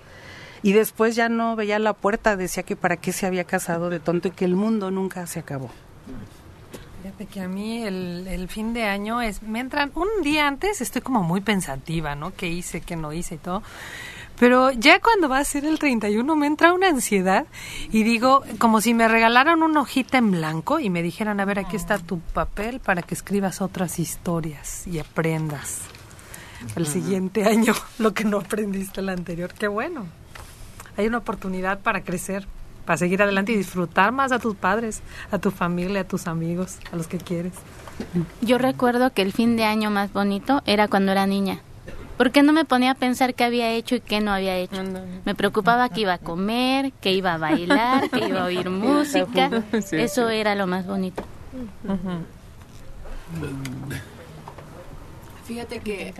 Y 0.62 0.72
después 0.72 1.16
ya 1.16 1.30
no 1.30 1.56
veía 1.56 1.78
la 1.78 1.94
puerta, 1.94 2.36
decía 2.36 2.64
que 2.64 2.76
para 2.76 2.98
qué 2.98 3.12
se 3.12 3.24
había 3.24 3.44
casado 3.44 3.88
de 3.88 3.98
tonto 3.98 4.28
y 4.28 4.32
que 4.32 4.44
el 4.44 4.56
mundo 4.56 4.90
nunca 4.90 5.26
se 5.26 5.38
acabó. 5.38 5.70
Fíjate 7.02 7.26
que 7.26 7.40
a 7.40 7.48
mí 7.48 7.82
el, 7.84 8.26
el 8.26 8.48
fin 8.48 8.74
de 8.74 8.84
año 8.84 9.20
es, 9.20 9.42
me 9.42 9.60
entran 9.60 9.92
un 9.94 10.08
día 10.22 10.48
antes, 10.48 10.80
estoy 10.80 11.00
como 11.00 11.22
muy 11.22 11.40
pensativa, 11.40 12.14
¿no? 12.14 12.34
¿Qué 12.34 12.48
hice, 12.48 12.80
qué 12.80 12.96
no 12.96 13.12
hice 13.12 13.36
y 13.36 13.38
todo? 13.38 13.62
Pero 14.38 14.70
ya 14.70 15.00
cuando 15.00 15.28
va 15.28 15.38
a 15.38 15.44
ser 15.44 15.64
el 15.64 15.78
31 15.78 16.36
me 16.36 16.46
entra 16.46 16.72
una 16.72 16.88
ansiedad 16.88 17.46
y 17.90 18.04
digo, 18.04 18.44
como 18.58 18.80
si 18.80 18.94
me 18.94 19.08
regalaran 19.08 19.62
una 19.62 19.80
hojita 19.80 20.18
en 20.18 20.30
blanco 20.30 20.78
y 20.78 20.90
me 20.90 21.02
dijeran, 21.02 21.40
a 21.40 21.44
ver, 21.44 21.58
aquí 21.58 21.76
está 21.76 21.98
tu 21.98 22.20
papel 22.20 22.78
para 22.78 23.02
que 23.02 23.14
escribas 23.14 23.60
otras 23.60 23.98
historias 23.98 24.86
y 24.86 25.00
aprendas 25.00 25.80
el 26.76 26.86
siguiente 26.86 27.44
año 27.44 27.74
lo 27.98 28.14
que 28.14 28.24
no 28.24 28.38
aprendiste 28.38 29.00
el 29.00 29.08
anterior. 29.08 29.52
Qué 29.54 29.66
bueno. 29.66 30.06
Hay 30.96 31.06
una 31.06 31.18
oportunidad 31.18 31.80
para 31.80 32.02
crecer, 32.02 32.46
para 32.88 32.96
seguir 32.96 33.22
adelante 33.22 33.52
y 33.52 33.56
disfrutar 33.56 34.12
más 34.12 34.32
a 34.32 34.38
tus 34.38 34.56
padres, 34.56 35.02
a 35.30 35.38
tu 35.38 35.50
familia, 35.50 36.00
a 36.00 36.04
tus 36.04 36.26
amigos, 36.26 36.78
a 36.90 36.96
los 36.96 37.06
que 37.06 37.18
quieres. 37.18 37.52
Yo 38.40 38.56
recuerdo 38.56 39.12
que 39.12 39.20
el 39.20 39.34
fin 39.34 39.58
de 39.58 39.64
año 39.64 39.90
más 39.90 40.10
bonito 40.10 40.62
era 40.64 40.88
cuando 40.88 41.12
era 41.12 41.26
niña. 41.26 41.60
Porque 42.16 42.42
no 42.42 42.54
me 42.54 42.64
ponía 42.64 42.92
a 42.92 42.94
pensar 42.94 43.34
qué 43.34 43.44
había 43.44 43.72
hecho 43.72 43.96
y 43.96 44.00
qué 44.00 44.22
no 44.22 44.32
había 44.32 44.56
hecho. 44.56 44.82
Me 45.26 45.34
preocupaba 45.34 45.90
que 45.90 46.00
iba 46.00 46.14
a 46.14 46.18
comer, 46.18 46.92
que 46.92 47.12
iba 47.12 47.34
a 47.34 47.36
bailar, 47.36 48.08
que 48.08 48.26
iba 48.26 48.40
a 48.40 48.44
oír 48.46 48.70
música. 48.70 49.50
Eso 49.92 50.30
era 50.30 50.54
lo 50.54 50.66
más 50.66 50.86
bonito. 50.86 51.22
Fíjate 55.44 55.80
que 55.80 56.14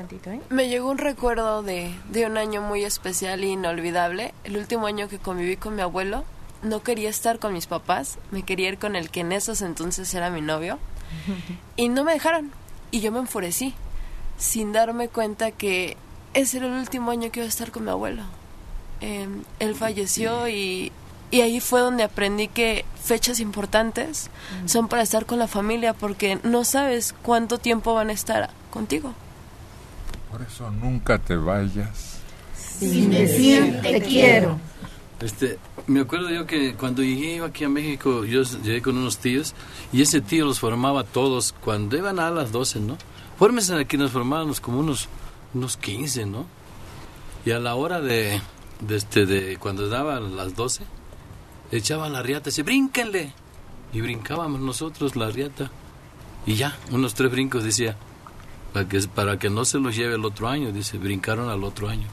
me 0.50 0.68
llegó 0.68 0.90
un 0.90 0.98
recuerdo 0.98 1.62
de, 1.62 1.94
de 2.10 2.26
un 2.26 2.36
año 2.36 2.60
muy 2.60 2.84
especial 2.84 3.42
e 3.42 3.46
inolvidable. 3.46 4.34
El 4.44 4.58
último 4.58 4.86
año 4.86 5.08
que 5.08 5.18
conviví 5.18 5.56
con 5.56 5.74
mi 5.74 5.80
abuelo, 5.80 6.24
no 6.62 6.82
quería 6.82 7.10
estar 7.10 7.38
con 7.38 7.52
mis 7.52 7.66
papás, 7.66 8.18
me 8.30 8.42
quería 8.42 8.68
ir 8.68 8.78
con 8.78 8.96
el 8.96 9.10
que 9.10 9.20
en 9.20 9.32
esos 9.32 9.62
entonces 9.62 10.12
era 10.14 10.30
mi 10.30 10.40
novio. 10.40 10.78
Y 11.76 11.88
no 11.88 12.04
me 12.04 12.12
dejaron. 12.12 12.52
Y 12.90 13.00
yo 13.00 13.12
me 13.12 13.18
enfurecí, 13.18 13.74
sin 14.38 14.72
darme 14.72 15.08
cuenta 15.08 15.50
que 15.50 15.96
ese 16.34 16.58
era 16.58 16.66
el 16.66 16.72
último 16.72 17.10
año 17.10 17.30
que 17.30 17.40
iba 17.40 17.46
a 17.46 17.48
estar 17.48 17.70
con 17.70 17.84
mi 17.84 17.90
abuelo. 17.90 18.22
Eh, 19.00 19.28
él 19.58 19.74
falleció 19.74 20.48
y, 20.48 20.92
y 21.30 21.40
ahí 21.42 21.60
fue 21.60 21.80
donde 21.80 22.02
aprendí 22.02 22.48
que 22.48 22.84
fechas 23.02 23.40
importantes 23.40 24.30
son 24.66 24.88
para 24.88 25.02
estar 25.02 25.24
con 25.24 25.38
la 25.38 25.46
familia 25.46 25.94
porque 25.94 26.38
no 26.42 26.64
sabes 26.64 27.14
cuánto 27.22 27.58
tiempo 27.58 27.94
van 27.94 28.10
a 28.10 28.12
estar 28.12 28.50
contigo. 28.70 29.14
Por 30.30 30.42
eso 30.42 30.70
nunca 30.70 31.18
te 31.18 31.36
vayas. 31.36 32.18
Sin 32.78 33.10
decir, 33.10 33.80
te 33.82 34.00
quiero. 34.00 34.58
Este, 35.20 35.58
me 35.88 36.00
acuerdo 36.00 36.30
yo 36.30 36.46
que 36.46 36.74
cuando 36.74 37.02
llegué 37.02 37.42
aquí 37.42 37.64
a 37.64 37.68
México, 37.68 38.24
yo 38.24 38.42
llegué 38.42 38.82
con 38.82 38.96
unos 38.96 39.18
tíos 39.18 39.54
y 39.92 40.02
ese 40.02 40.20
tío 40.20 40.44
los 40.44 40.60
formaba 40.60 41.02
todos 41.02 41.54
cuando 41.60 41.96
iban 41.96 42.20
a 42.20 42.30
las 42.30 42.52
12, 42.52 42.80
¿no? 42.80 42.96
Fórmense 43.36 43.74
aquí, 43.74 43.96
nos 43.96 44.12
formábamos 44.12 44.60
como 44.60 44.78
unos, 44.80 45.08
unos 45.54 45.76
15, 45.76 46.26
¿no? 46.26 46.46
Y 47.44 47.50
a 47.50 47.58
la 47.58 47.74
hora 47.74 48.00
de, 48.00 48.40
de, 48.80 48.96
este, 48.96 49.26
de 49.26 49.56
cuando 49.56 49.88
daban 49.88 50.36
las 50.36 50.54
12, 50.54 50.84
echaban 51.72 52.12
la 52.12 52.22
riata 52.22 52.48
y 52.48 52.50
decía, 52.50 52.64
brínquenle. 52.64 53.32
Y 53.92 54.00
brincábamos 54.00 54.60
nosotros 54.60 55.16
la 55.16 55.30
riata. 55.30 55.70
Y 56.46 56.54
ya, 56.54 56.76
unos 56.90 57.14
tres 57.14 57.30
brincos 57.30 57.64
decía, 57.64 57.96
para 58.72 58.88
que, 58.88 59.00
para 59.02 59.38
que 59.38 59.50
no 59.50 59.64
se 59.64 59.78
los 59.78 59.96
lleve 59.96 60.14
el 60.14 60.24
otro 60.24 60.48
año, 60.48 60.72
dice, 60.72 60.98
brincaron 60.98 61.48
al 61.48 61.64
otro 61.64 61.88
año, 61.88 62.06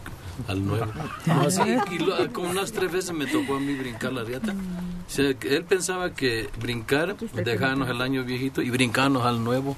al 0.47 0.65
nuevo. 0.65 0.91
Así, 1.27 1.61
y 1.91 1.99
lo- 1.99 2.31
como 2.33 2.49
unas 2.49 2.71
tres 2.71 2.91
veces 2.91 3.13
me 3.13 3.25
tocó 3.25 3.55
a 3.55 3.59
mí 3.59 3.73
brincar 3.75 4.13
la 4.13 4.23
riata. 4.23 4.53
O 5.07 5.09
sea, 5.09 5.29
él 5.29 5.63
pensaba 5.67 6.11
que 6.11 6.49
brincar, 6.59 7.15
dejarnos 7.17 7.89
el 7.89 8.01
año 8.01 8.23
viejito 8.23 8.61
y 8.61 8.69
brincarnos 8.69 9.25
al 9.25 9.43
nuevo. 9.43 9.75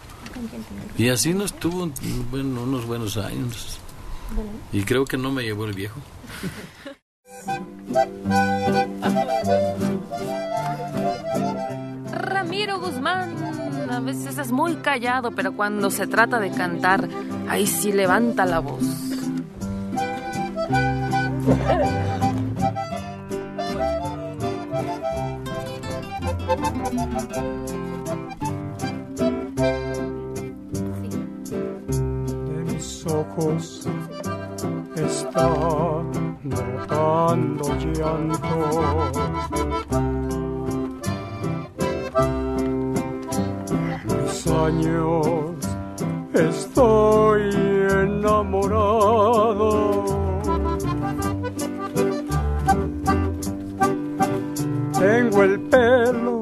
Y 0.98 1.10
así 1.10 1.34
nos 1.34 1.54
tuvo 1.54 1.92
bueno, 2.32 2.64
unos 2.64 2.86
buenos 2.86 3.18
años. 3.18 3.80
Y 4.72 4.84
creo 4.84 5.06
que 5.06 5.18
no 5.18 5.32
me 5.32 5.44
llevó 5.44 5.66
el 5.66 5.74
viejo. 5.74 6.00
Ramiro 12.12 12.80
Guzmán, 12.80 13.36
a 13.90 14.00
veces 14.00 14.38
es 14.38 14.52
muy 14.52 14.76
callado, 14.78 15.32
pero 15.32 15.54
cuando 15.54 15.90
se 15.90 16.08
trata 16.08 16.40
de 16.40 16.52
cantar, 16.52 17.08
ahí 17.50 17.68
sí 17.68 17.92
levanta 17.92 18.46
la 18.46 18.60
voz. 18.60 18.84
De 21.48 21.54
mis 32.66 33.06
ojos 33.08 33.88
está 34.96 35.48
brotando 36.44 37.64
llanto. 37.94 38.58
Mis 44.06 44.48
años 44.48 45.56
estoy 46.34 47.44
enamorado. 48.04 48.98
Tengo 55.00 55.44
el 55.44 55.60
pelo 55.62 56.42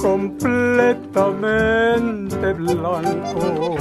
completamente 0.00 2.52
blanco. 2.52 3.76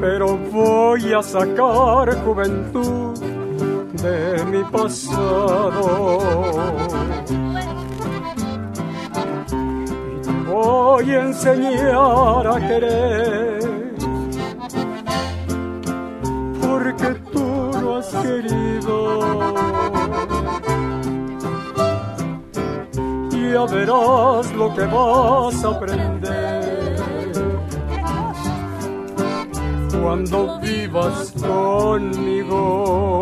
Pero 0.00 0.36
voy 0.52 1.12
a 1.12 1.22
sacar 1.22 2.16
juventud 2.24 3.18
de 4.02 4.44
mi 4.44 4.62
pasado. 4.64 6.18
Voy 10.46 11.10
a 11.10 11.22
enseñar 11.22 12.46
a 12.46 12.68
querer. 12.68 13.60
Porque 16.60 17.16
has 18.06 18.22
querido. 18.22 19.18
Ya 23.32 23.64
verás 23.64 24.52
lo 24.52 24.74
que 24.74 24.84
vas 24.84 25.64
a 25.64 25.68
aprender 25.68 26.96
cuando 30.02 30.60
vivas 30.60 31.32
conmigo. 31.40 33.16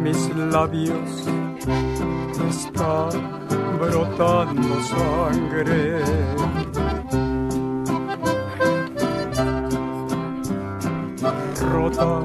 Mis 0.00 0.28
labios 0.36 1.26
está 2.48 3.08
brotando 3.80 4.80
sangre. 4.82 6.02
Rota 11.72 12.20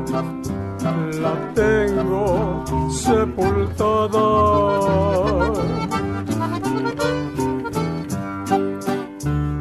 la 1.20 1.54
tengo 1.56 2.64
sepultada. 2.92 4.28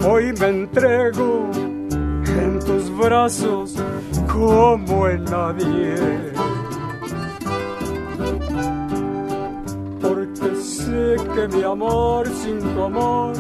Hoy 0.06 0.32
me 0.39 0.48
entrego 0.48 1.51
en 2.26 2.59
tus 2.60 2.90
brazos 2.98 3.74
como 4.30 5.09
en 5.09 5.24
nadie. 5.24 6.32
Porque 10.01 10.57
sé 10.57 11.16
que 11.35 11.49
mi 11.49 11.62
amor 11.62 12.28
sin 12.28 12.59
tu 12.61 12.82
amor 12.82 13.32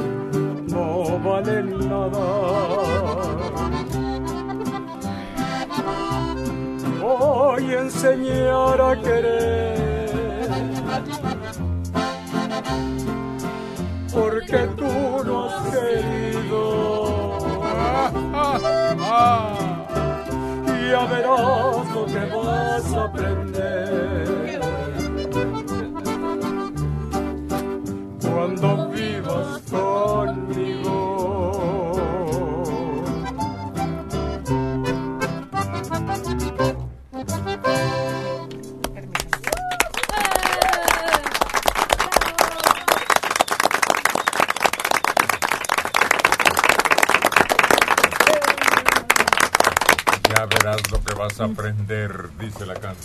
no 0.68 1.18
vale 1.24 1.62
nada. 1.62 2.26
Voy 7.00 7.64
a 7.74 7.80
enseñar 7.80 8.80
a 8.80 9.00
querer. 9.00 9.80
Porque 14.12 14.58
tú 14.76 15.24
no 15.24 15.48
has 15.48 15.70
querido. 15.70 16.62
Ya 20.92 21.06
verás 21.06 21.88
lo 21.94 22.04
que 22.04 22.18
vas 22.36 22.92
a 22.92 23.04
aprender. 23.04 24.60
Cuando 28.20 28.91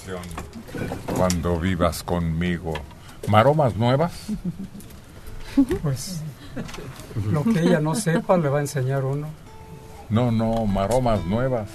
canción. 0.08 0.22
Cuando 1.16 1.60
vivas 1.60 2.04
conmigo. 2.04 2.74
¿Maromas 3.28 3.76
nuevas? 3.76 4.14
Pues 5.82 6.22
lo 7.32 7.44
que 7.44 7.62
ella 7.62 7.80
no 7.80 7.96
sepa 7.96 8.38
le 8.38 8.50
va 8.50 8.60
a 8.60 8.62
enseñar 8.62 9.04
uno. 9.04 9.28
No, 10.10 10.32
no, 10.32 10.66
maromas 10.66 11.26
nuevas. 11.26 11.70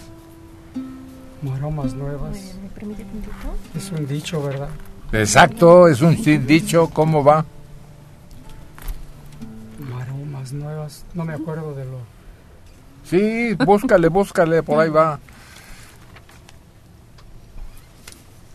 Maromas 1.42 1.92
nuevas. 1.94 2.54
¿Me 2.62 2.68
permite 2.70 3.04
tantito? 3.04 3.32
Es 3.76 3.90
un 3.90 4.06
dicho, 4.06 4.42
¿verdad? 4.42 4.68
Exacto, 5.12 5.88
es 5.88 6.00
un 6.00 6.16
dicho. 6.46 6.88
¿Cómo 6.90 7.22
va? 7.24 7.44
Maromas 9.90 10.52
nuevas. 10.52 11.04
No 11.14 11.24
me 11.24 11.34
acuerdo 11.34 11.74
de 11.74 11.84
lo. 11.84 11.98
Sí, 13.04 13.54
búscale, 13.54 14.08
búscale, 14.08 14.62
por 14.62 14.78
ahí 14.78 14.88
va. 14.88 15.18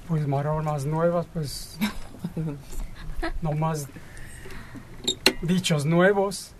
Pues 0.07 0.27
maromas 0.27 0.85
nuevas, 0.85 1.25
pues. 1.33 1.77
No 3.41 3.51
más 3.53 3.87
dichos 5.41 5.85
nuevos. 5.85 6.51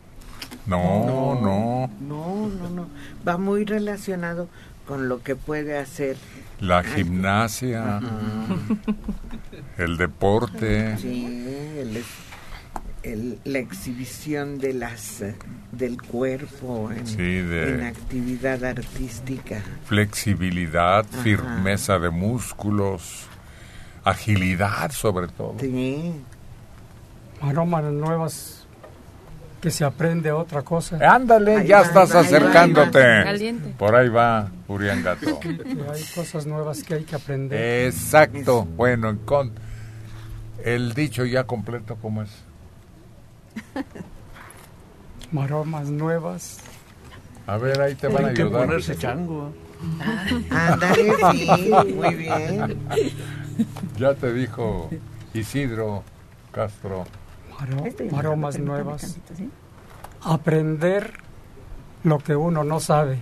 No, 0.65 1.35
no. 1.39 1.89
No, 2.01 2.47
no, 2.49 2.69
no. 2.69 2.87
Va 3.27 3.37
muy 3.37 3.63
relacionado 3.63 4.49
con 4.87 5.07
lo 5.07 5.21
que 5.21 5.35
puede 5.35 5.77
hacer. 5.77 6.17
La 6.59 6.83
gimnasia, 6.83 7.99
el 9.77 9.97
deporte. 9.97 10.97
Sí, 10.97 11.25
el- 11.79 12.03
el- 13.03 13.39
la 13.45 13.59
exhibición 13.59 14.57
de 14.57 14.73
las 14.73 15.23
del 15.71 16.01
cuerpo 16.01 16.89
en, 16.91 17.05
Sí, 17.05 17.17
de- 17.17 17.75
en 17.75 17.83
actividad 17.83 18.63
artística. 18.65 19.61
flexibilidad, 19.85 21.05
Ajá. 21.13 21.21
firmeza 21.23 21.99
de 21.99 22.09
músculos, 22.09 23.27
agilidad 24.09 24.91
sobre 24.91 25.27
todo. 25.27 25.55
Sí. 25.59 26.13
Maromas 27.41 27.83
nuevas 27.85 28.53
que 29.61 29.71
se 29.71 29.83
aprende 29.83 30.31
otra 30.31 30.61
cosa. 30.61 30.97
Ándale, 31.13 31.57
Ahí 31.57 31.67
ya 31.67 31.81
va, 31.81 31.85
estás 31.87 32.09
ahí 32.11 32.15
va. 32.15 32.27
acercándote. 32.27 33.53
Por 33.77 33.95
ahí 33.95 34.09
va, 34.09 34.49
Urián 34.67 35.03
Gato. 35.03 35.39
Que 35.41 35.49
hay 35.49 36.03
cosas 36.15 36.45
nuevas 36.45 36.83
que 36.83 36.93
hay 36.95 37.03
que 37.03 37.15
aprender. 37.15 37.85
Exacto. 37.87 38.65
Bueno, 38.65 39.17
con 39.25 39.51
el 40.63 40.93
dicho 40.93 41.25
ya 41.25 41.45
completo, 41.45 41.97
¿cómo 42.01 42.23
es? 42.23 42.29
Maromas 45.31 45.89
nuevas. 45.89 46.59
A 47.47 47.57
ver, 47.57 47.79
ahí 47.81 47.95
te 47.95 48.07
van 48.07 48.25
a 48.25 48.27
Hay 48.29 48.33
que 48.33 48.41
ayudar. 48.43 48.65
ponerse 48.65 48.95
chango. 48.97 49.53
Ándale, 50.49 51.13
sí, 51.31 51.71
muy 51.93 52.15
bien. 52.15 52.77
Ya 53.97 54.13
te 54.15 54.33
dijo 54.33 54.89
Isidro 55.33 56.03
Castro. 56.51 57.05
Maro- 57.59 58.11
maromas 58.11 58.59
nuevas. 58.59 59.17
Aprender 60.21 61.13
lo 62.03 62.19
que 62.19 62.35
uno 62.35 62.63
no 62.63 62.79
sabe. 62.79 63.19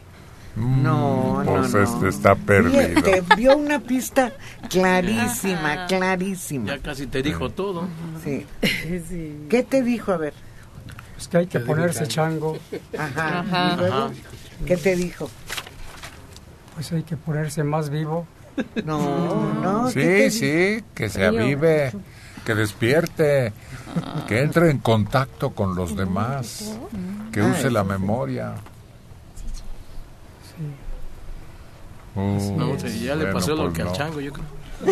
No, 0.55 1.43
no, 1.43 1.51
Pues 1.61 1.73
no. 1.73 1.81
este 1.83 2.07
está 2.07 2.35
perdido. 2.35 3.01
Te 3.03 3.21
dio 3.35 3.57
una 3.57 3.79
pista 3.81 4.31
clarísima, 4.69 5.85
clarísima. 5.85 6.75
Ya 6.75 6.79
casi 6.81 7.07
te 7.07 7.21
dijo 7.21 7.49
todo. 7.49 7.87
Sí. 8.23 8.45
¿Qué 9.49 9.63
te 9.63 9.83
dijo? 9.83 10.13
A 10.13 10.17
ver. 10.17 10.33
Es 11.17 11.27
que 11.27 11.37
hay 11.37 11.47
que 11.47 11.59
ponerse 11.59 12.07
chango. 12.07 12.57
Ajá. 12.97 13.39
Ajá. 13.39 13.73
¿Y 13.73 13.77
luego? 13.77 13.95
Ajá. 13.95 14.09
¿Qué 14.65 14.77
te 14.77 14.95
dijo? 14.95 15.29
Pues 16.73 16.91
hay 16.93 17.03
que 17.03 17.17
ponerse 17.17 17.63
más 17.63 17.89
vivo. 17.89 18.25
No, 18.85 19.53
no. 19.53 19.85
¿qué 19.93 19.93
te 19.93 20.31
Sí, 20.31 20.39
sí, 20.79 20.83
que 20.93 21.09
se 21.09 21.25
avive, 21.25 21.91
que 22.45 22.55
despierte, 22.55 23.51
que 24.27 24.41
entre 24.41 24.69
en 24.71 24.77
contacto 24.79 25.51
con 25.51 25.75
los 25.75 25.95
demás, 25.95 26.77
que 27.31 27.41
Ah, 27.41 27.47
use 27.51 27.69
la 27.71 27.83
memoria. 27.83 28.53
Uh, 32.15 32.55
No, 32.57 32.79
sí, 32.79 32.99
ya 33.03 33.15
le 33.15 33.25
bueno, 33.25 33.33
pasó 33.39 33.55
lo 33.55 33.63
pues 33.63 33.73
que 33.73 33.81
al 33.81 33.91
chango, 33.91 34.21
yo 34.21 34.31
creo. 34.31 34.45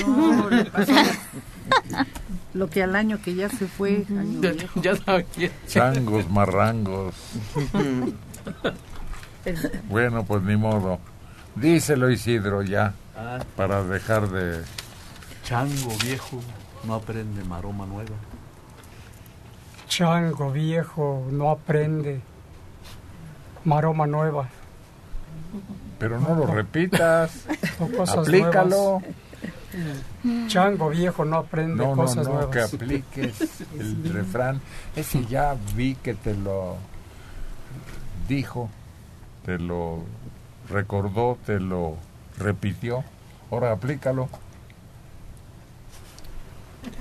No, 0.08 0.50
le 0.50 0.66
pasó 0.66 0.92
lo 2.54 2.70
que 2.70 2.84
al 2.84 2.96
año 2.98 3.22
que 3.22 3.34
ya 3.36 3.48
se 3.50 3.66
fue. 3.68 4.06
año 4.10 4.42
Ya- 4.42 4.52
viejo. 4.52 4.82
ya 4.82 4.96
sabe 4.98 5.26
quién. 5.34 5.52
Changos, 5.68 6.30
marrangos. 6.30 7.16
Bueno, 9.90 10.24
pues 10.24 10.42
ni 10.44 10.56
modo. 10.56 11.00
Díselo 11.56 12.10
Isidro 12.10 12.62
ya, 12.64 12.94
Ah. 13.16 13.40
para 13.56 13.84
dejar 13.84 14.28
de... 14.30 14.64
Chango 15.44 15.90
viejo 16.04 16.40
no 16.86 16.96
aprende 16.96 17.44
maroma 17.44 17.86
nueva. 17.86 18.16
Chango 19.88 20.52
viejo 20.52 21.28
no 21.30 21.50
aprende. 21.52 22.22
Maroma 23.66 24.08
nueva. 24.08 24.48
Pero 26.00 26.20
no 26.20 26.36
lo 26.36 26.48
repitas. 26.48 27.46
O 27.80 27.88
cosas 27.90 28.20
Aplícalo. 28.20 29.02
nuevas. 29.02 30.48
Chango 30.48 30.90
viejo 30.90 31.26
no 31.26 31.38
aprende 31.38 31.76
No, 31.84 31.96
no, 31.96 32.02
cosas 32.04 32.28
no, 32.28 32.34
nuevas. 32.36 32.52
que 32.52 32.62
apliques 32.76 33.42
el 33.78 34.14
refrán. 34.14 34.62
Ese 34.96 35.26
ya 35.26 35.56
vi 35.76 35.96
que 35.96 36.14
te 36.14 36.34
lo 36.36 36.78
dijo, 38.28 38.70
te 39.46 39.58
lo 39.60 40.00
recordó, 40.70 41.38
te 41.46 41.60
lo 41.60 41.98
repitió. 42.38 43.04
Ahora 43.52 43.72
aplícalo. 43.72 44.30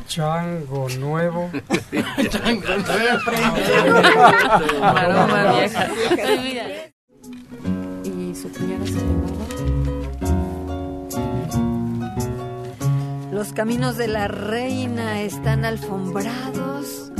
Chango 0.07 0.89
nuevo. 0.99 1.51
Chango 2.29 2.67
vieja. 5.55 5.89
Y 8.05 8.35
su 8.35 8.53
cuñada 8.53 8.87
se 8.87 8.93
llamaba. 8.93 9.33
Los 13.33 13.53
caminos 13.53 13.97
de 13.97 14.09
la 14.09 14.29
reina 14.29 15.23
están 15.23 15.65
alfombrados 15.65 17.11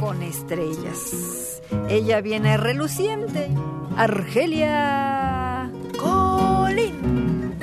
con 0.00 0.22
estrellas. 0.22 1.62
Ella 1.88 2.20
viene 2.20 2.56
reluciente. 2.56 3.48
Argelia. 3.96 5.19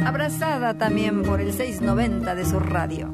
Abrazada 0.08 0.78
también 0.78 1.22
por 1.22 1.42
el 1.42 1.52
690 1.52 2.34
de 2.34 2.46
su 2.46 2.60
radio. 2.62 3.14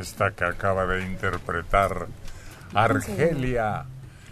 Esta 0.00 0.30
que 0.30 0.44
acaba 0.44 0.86
de 0.86 1.04
interpretar 1.04 2.06
Argelia. 2.74 3.84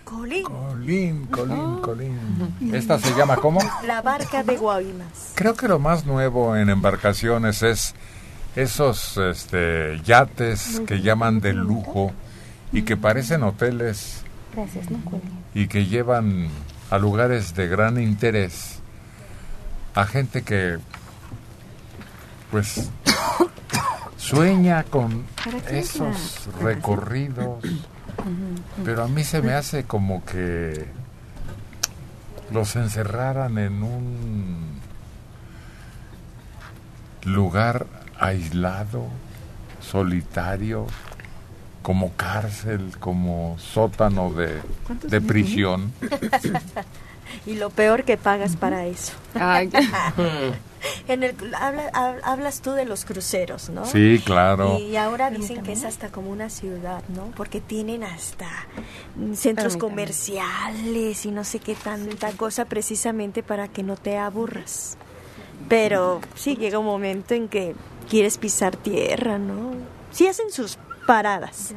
Colín. 0.04 0.44
Colín, 0.44 1.26
Colín, 1.26 1.80
Colín. 1.80 2.72
¿Esta 2.72 2.98
se 2.98 3.14
llama 3.16 3.36
cómo? 3.36 3.60
La 3.86 4.02
barca 4.02 4.42
de 4.42 4.56
Guaymas. 4.56 5.32
Creo 5.34 5.54
que 5.54 5.66
lo 5.66 5.78
más 5.78 6.04
nuevo 6.04 6.56
en 6.56 6.68
embarcaciones 6.68 7.62
es 7.62 7.94
esos 8.54 9.16
este, 9.16 10.00
yates 10.04 10.80
que 10.86 11.00
llaman 11.00 11.40
de 11.40 11.54
lujo 11.54 12.12
y 12.72 12.82
que 12.82 12.96
parecen 12.96 13.42
hoteles 13.42 14.22
Gracias, 14.54 14.90
no 14.90 14.98
y 15.54 15.66
que 15.66 15.86
llevan 15.86 16.48
a 16.90 16.98
lugares 16.98 17.54
de 17.54 17.66
gran 17.66 18.00
interés 18.00 18.78
a 19.94 20.06
gente 20.06 20.42
que 20.42 20.78
pues 22.50 22.90
sueña 24.24 24.84
con 24.84 25.24
¿Para 25.44 25.60
qué 25.60 25.78
es 25.78 25.94
esos 25.94 26.48
recorridos 26.60 27.62
pero 28.84 29.04
a 29.04 29.08
mí 29.08 29.24
se 29.24 29.42
me 29.42 29.52
hace 29.52 29.84
como 29.84 30.24
que 30.24 30.86
los 32.50 32.76
encerraran 32.76 33.58
en 33.58 33.82
un 33.82 34.80
lugar 37.24 37.86
aislado, 38.18 39.06
solitario, 39.80 40.86
como 41.82 42.12
cárcel, 42.14 42.92
como 42.98 43.56
sótano 43.58 44.32
de, 44.32 44.60
¿Cuántos 44.86 45.10
de 45.10 45.20
prisión. 45.20 45.92
y 47.46 47.56
lo 47.56 47.70
peor 47.70 48.04
que 48.04 48.16
pagas 48.16 48.56
para 48.56 48.86
eso. 48.86 49.12
Ay. 49.34 49.70
en 51.08 51.22
el, 51.22 51.34
habla- 51.54 51.90
hab- 51.92 52.20
hablas 52.24 52.60
tú 52.60 52.72
de 52.72 52.84
los 52.84 53.04
cruceros, 53.04 53.68
¿no? 53.70 53.84
Sí, 53.86 54.20
claro. 54.24 54.78
Y 54.78 54.96
ahora 54.96 55.30
dicen 55.30 55.62
que 55.62 55.72
es 55.72 55.84
hasta 55.84 56.08
como 56.10 56.30
una 56.30 56.50
ciudad, 56.50 57.02
¿no? 57.08 57.32
Porque 57.36 57.60
tienen 57.60 58.04
hasta 58.04 58.48
mm, 59.16 59.34
centros 59.34 59.74
Permítame. 59.74 59.90
comerciales 59.90 61.26
y 61.26 61.30
no 61.30 61.44
sé 61.44 61.58
qué 61.60 61.74
tanta 61.74 62.32
cosa 62.32 62.64
precisamente 62.66 63.42
para 63.42 63.68
que 63.68 63.82
no 63.82 63.96
te 63.96 64.18
aburras. 64.18 64.96
Pero 65.68 66.20
sí 66.34 66.56
llega 66.56 66.78
un 66.78 66.86
momento 66.86 67.34
en 67.34 67.48
que 67.48 67.74
quieres 68.10 68.36
pisar 68.38 68.76
tierra, 68.76 69.38
¿no? 69.38 69.72
Sí 70.10 70.26
hacen 70.26 70.50
sus 70.50 70.78
paradas 71.06 71.74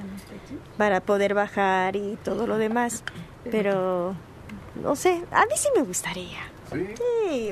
para 0.77 0.99
poder 1.01 1.33
bajar 1.33 1.95
y 1.95 2.17
todo 2.23 2.47
lo 2.47 2.57
demás, 2.57 3.03
pero 3.49 4.13
no 4.81 4.95
sé, 4.95 5.23
a 5.31 5.41
mí 5.45 5.51
sí 5.55 5.67
me 5.75 5.83
gustaría. 5.83 6.39
Sí. 6.71 7.51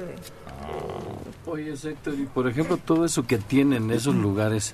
Oye, 1.48 1.74
Héctor, 1.74 2.14
y 2.16 2.26
por 2.26 2.48
ejemplo, 2.48 2.78
todo 2.78 3.06
eso 3.06 3.26
que 3.28 3.38
tienen 3.38 3.92
esos 3.92 4.16
lugares 4.16 4.74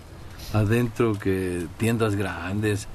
adentro, 0.54 1.14
que 1.20 1.66
tiendas 1.78 2.16
grandes, 2.16 2.88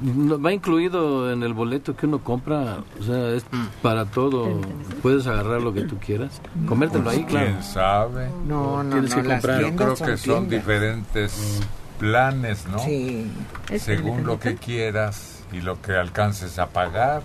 ¿no- 0.00 0.40
¿va 0.40 0.52
incluido 0.52 1.30
en 1.30 1.42
el 1.42 1.52
boleto 1.52 1.94
que 1.94 2.06
uno 2.06 2.20
compra? 2.24 2.78
O 2.98 3.02
sea, 3.04 3.30
es 3.30 3.44
para 3.82 4.06
todo. 4.06 4.60
Puedes 5.02 5.26
agarrar 5.26 5.60
lo 5.60 5.74
que 5.74 5.82
tú 5.82 5.98
quieras. 5.98 6.40
Comértelo 6.66 7.10
ahí, 7.10 7.24
claro. 7.24 7.46
¿Quién 7.48 7.62
sabe? 7.62 8.28
No, 8.46 8.82
no, 8.82 8.96
no, 8.96 9.06
que 9.08 9.22
las 9.22 9.40
comprar. 9.40 9.60
Yo 9.60 9.76
creo 9.76 9.94
que 9.94 10.16
son 10.16 10.48
diferentes 10.48 11.60
planes, 11.98 12.66
¿no? 12.66 12.78
Sí. 12.78 13.30
Según 13.78 14.24
lo 14.24 14.40
que 14.40 14.56
quieras 14.56 15.44
y 15.52 15.60
lo 15.60 15.80
que 15.82 15.92
alcances 15.92 16.58
a 16.58 16.68
pagar. 16.70 17.22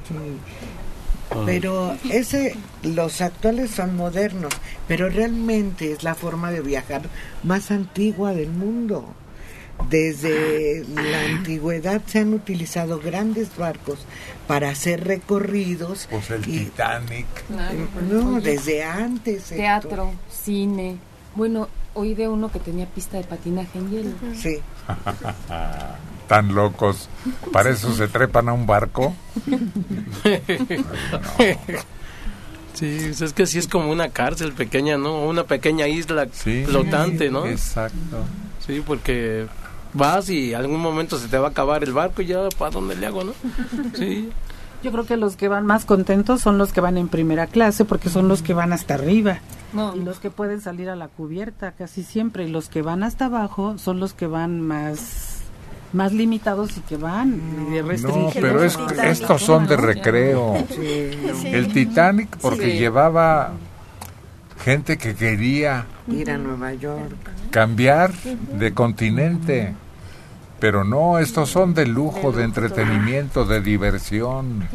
Pero 1.45 1.95
ese, 2.09 2.55
los 2.83 3.21
actuales 3.21 3.71
son 3.71 3.95
modernos, 3.95 4.53
pero 4.87 5.09
realmente 5.09 5.91
es 5.91 6.03
la 6.03 6.15
forma 6.15 6.51
de 6.51 6.61
viajar 6.61 7.01
más 7.43 7.69
antigua 7.71 8.33
del 8.33 8.49
mundo. 8.49 9.13
Desde 9.89 10.83
la 10.95 11.21
antigüedad 11.37 12.01
se 12.07 12.19
han 12.19 12.33
utilizado 12.33 12.99
grandes 12.99 13.55
barcos 13.57 13.99
para 14.47 14.69
hacer 14.69 15.03
recorridos. 15.05 16.07
Pues 16.09 16.31
el 16.31 16.41
y- 16.47 16.59
Titanic. 16.65 17.27
No, 18.09 18.37
Oye, 18.37 18.41
desde 18.51 18.83
antes. 18.83 19.43
Teatro, 19.45 20.11
cine. 20.31 20.97
Bueno, 21.35 21.67
oí 21.93 22.15
de 22.15 22.27
uno 22.27 22.51
que 22.51 22.59
tenía 22.59 22.87
pista 22.87 23.17
de 23.17 23.23
patinaje 23.23 23.77
en 23.77 23.89
hielo. 23.91 24.09
Sí. 24.35 24.57
Tan 26.27 26.53
locos. 26.53 27.09
Para 27.51 27.69
eso 27.69 27.93
se 27.93 28.07
trepan 28.07 28.49
a 28.49 28.53
un 28.53 28.65
barco. 28.65 29.15
Sí, 32.77 32.99
pues 33.05 33.21
es 33.21 33.33
que 33.33 33.47
sí 33.47 33.57
es 33.57 33.67
como 33.67 33.89
una 33.89 34.09
cárcel 34.09 34.53
pequeña, 34.53 34.99
¿no? 34.99 35.25
Una 35.25 35.45
pequeña 35.45 35.87
isla 35.87 36.27
flotante, 36.27 37.31
¿no? 37.31 37.47
Exacto. 37.47 38.23
Sí, 38.65 38.83
porque 38.85 39.47
vas 39.93 40.29
y 40.29 40.53
algún 40.53 40.79
momento 40.79 41.17
se 41.17 41.27
te 41.27 41.39
va 41.39 41.47
a 41.47 41.51
acabar 41.51 41.83
el 41.83 41.93
barco 41.93 42.21
y 42.21 42.27
ya, 42.27 42.49
¿para 42.55 42.69
dónde 42.69 42.95
le 42.95 43.07
hago, 43.07 43.23
no? 43.23 43.33
Sí. 43.95 44.29
Yo 44.83 44.91
creo 44.91 45.07
que 45.07 45.17
los 45.17 45.35
que 45.37 45.47
van 45.47 45.65
más 45.65 45.85
contentos 45.85 46.41
son 46.41 46.59
los 46.59 46.71
que 46.71 46.81
van 46.81 46.99
en 46.99 47.07
primera 47.07 47.47
clase 47.47 47.83
porque 47.83 48.09
son 48.09 48.27
los 48.27 48.43
que 48.43 48.53
van 48.53 48.71
hasta 48.73 48.93
arriba. 48.93 49.39
y 49.95 49.99
los 50.01 50.19
que 50.19 50.29
pueden 50.29 50.61
salir 50.61 50.89
a 50.89 50.95
la 50.95 51.07
cubierta 51.07 51.71
casi 51.71 52.03
siempre. 52.03 52.43
Y 52.45 52.51
los 52.51 52.69
que 52.69 52.83
van 52.83 53.01
hasta 53.01 53.25
abajo 53.25 53.79
son 53.79 53.99
los 53.99 54.13
que 54.13 54.27
van 54.27 54.61
más 54.61 55.36
más 55.93 56.11
limitados 56.13 56.77
y 56.77 56.81
que 56.81 56.97
van 56.97 57.39
y 57.69 57.75
de 57.75 57.83
No, 57.99 58.29
pero 58.33 58.63
es, 58.63 58.77
estos 59.03 59.41
son 59.41 59.67
de 59.67 59.77
recreo. 59.77 60.55
Sí. 60.69 61.11
El 61.45 61.71
Titanic 61.73 62.37
porque 62.37 62.71
Sí. 62.71 62.77
llevaba 62.77 63.51
gente 64.63 64.97
que 64.97 65.15
quería 65.15 65.85
Ir 66.07 66.31
a 66.31 66.37
Nueva 66.37 66.73
York. 66.73 67.15
cambiar 67.51 68.11
de 68.13 68.73
continente. 68.73 69.73
Pero 70.59 70.83
no, 70.83 71.19
estos 71.19 71.49
son 71.49 71.75
de 71.75 71.85
lujo, 71.85 72.31
de 72.31 72.43
entretenimiento, 72.43 73.45
de 73.45 73.61
diversión. 73.61 74.67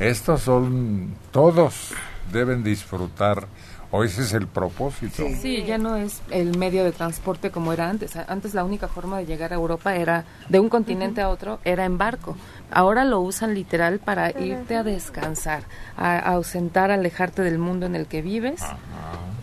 Estos 0.00 0.40
son, 0.40 1.14
todos 1.30 1.92
deben 2.32 2.64
disfrutar. 2.64 3.46
O 3.94 4.02
ese 4.04 4.22
es 4.22 4.32
el 4.32 4.46
propósito. 4.46 5.22
Sí, 5.42 5.64
ya 5.66 5.76
no 5.76 5.96
es 5.96 6.22
el 6.30 6.56
medio 6.56 6.82
de 6.82 6.92
transporte 6.92 7.50
como 7.50 7.74
era 7.74 7.90
antes. 7.90 8.16
A- 8.16 8.24
Antes 8.26 8.54
la 8.54 8.64
única 8.64 8.88
forma 8.88 9.18
de 9.18 9.26
llegar 9.26 9.52
a 9.52 9.56
Europa 9.56 9.94
era 9.94 10.24
de 10.48 10.58
un 10.60 10.70
continente 10.70 11.20
a 11.20 11.28
otro, 11.28 11.60
era 11.64 11.84
en 11.84 11.98
barco. 11.98 12.34
Ahora 12.70 13.04
lo 13.04 13.20
usan 13.20 13.52
literal 13.52 13.98
para 13.98 14.30
irte 14.40 14.76
a 14.76 14.82
descansar, 14.82 15.64
a, 15.96 16.12
a 16.16 16.32
ausentar, 16.32 16.90
alejarte 16.90 17.42
del 17.42 17.58
mundo 17.58 17.84
en 17.84 17.94
el 17.94 18.06
que 18.06 18.22
vives 18.22 18.62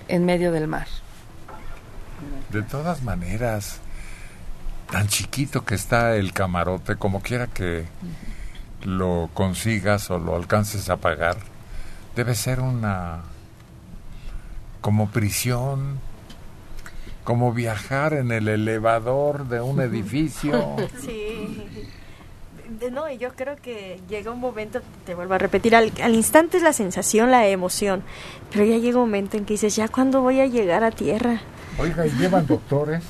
en 0.08 0.26
medio 0.26 0.52
del 0.52 0.68
mar. 0.68 0.88
De 2.52 2.64
todas 2.64 3.04
maneras, 3.04 3.78
tan 4.92 5.08
chiquito 5.08 5.64
que 5.64 5.76
está 5.76 6.16
el 6.16 6.34
camarote, 6.34 6.96
como 6.96 7.22
quiera 7.22 7.46
que 7.46 7.86
lo 8.84 9.30
consigas 9.36 10.10
o 10.10 10.18
lo 10.18 10.36
alcances 10.36 10.90
a 10.90 10.98
pagar, 10.98 11.38
debe 12.16 12.34
ser 12.34 12.60
una 12.62 13.20
como 14.82 15.10
prisión, 15.10 16.00
como 17.24 17.54
viajar 17.54 18.14
en 18.14 18.32
el 18.32 18.48
elevador 18.48 19.48
de 19.48 19.62
un 19.62 19.82
edificio. 19.82 20.76
Sí. 21.02 21.66
No, 22.92 23.10
y 23.10 23.18
yo 23.18 23.30
creo 23.36 23.56
que 23.58 24.00
llega 24.08 24.32
un 24.32 24.40
momento, 24.40 24.80
te 25.06 25.14
vuelvo 25.16 25.34
a 25.34 25.38
repetir, 25.38 25.76
al, 25.76 25.92
al 26.02 26.14
instante 26.14 26.58
es 26.58 26.64
la 26.64 26.72
sensación, 26.72 27.30
la 27.32 27.48
emoción, 27.48 28.04
pero 28.54 28.64
ya 28.64 28.78
llega 28.78 29.00
un 29.00 29.06
momento 29.06 29.38
en 29.38 29.44
que 29.46 29.56
dices, 29.56 29.76
¿ya 29.76 29.88
cuándo 29.90 30.22
voy 30.22 30.40
a 30.40 30.46
llegar 30.46 30.84
a 30.84 30.92
tierra? 30.92 31.42
Oiga, 31.80 32.06
¿y 32.06 32.12
llevan 32.12 32.46
doctores 32.48 33.04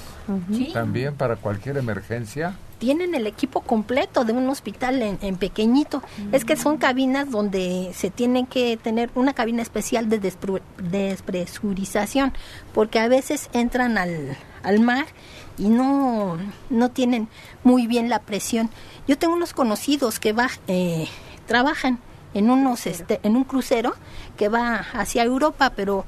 Sí. 0.51 0.69
también 0.73 1.13
para 1.15 1.35
cualquier 1.35 1.77
emergencia? 1.77 2.55
Tienen 2.80 3.14
el 3.14 3.27
equipo 3.27 3.61
completo 3.61 4.26
de 4.26 4.34
un 4.34 4.49
hospital 4.49 5.01
en, 5.01 5.19
en 5.22 5.38
pequeñito. 5.38 6.01
Es 6.31 6.45
que 6.45 6.56
son 6.56 6.77
cabinas 6.77 7.30
donde 7.30 7.91
se 7.93 8.10
tiene 8.10 8.47
que 8.47 8.77
tener 8.77 9.11
una 9.15 9.34
cabina 9.34 9.61
especial 9.61 10.10
de 10.10 10.19
despresurización, 10.80 12.34
porque 12.73 12.99
a 12.99 13.07
veces 13.07 13.49
entran 13.53 13.97
al, 13.97 14.38
al 14.64 14.80
mar 14.80 15.06
y 15.57 15.68
no, 15.68 16.38
no 16.69 16.89
tienen 16.89 17.27
muy 17.64 17.85
bien 17.85 18.10
la 18.10 18.19
presión. 18.19 18.69
Yo 19.07 19.18
tengo 19.18 19.34
unos 19.34 19.53
conocidos 19.53 20.19
que 20.19 20.34
va, 20.34 20.49
eh, 20.68 21.07
trabajan 21.47 21.99
en 22.34 22.49
unos 22.49 22.85
este, 22.85 23.19
en 23.23 23.35
un 23.35 23.43
crucero 23.43 23.95
que 24.38 24.49
va 24.49 24.85
hacia 24.93 25.23
Europa, 25.23 25.73
pero 25.76 26.06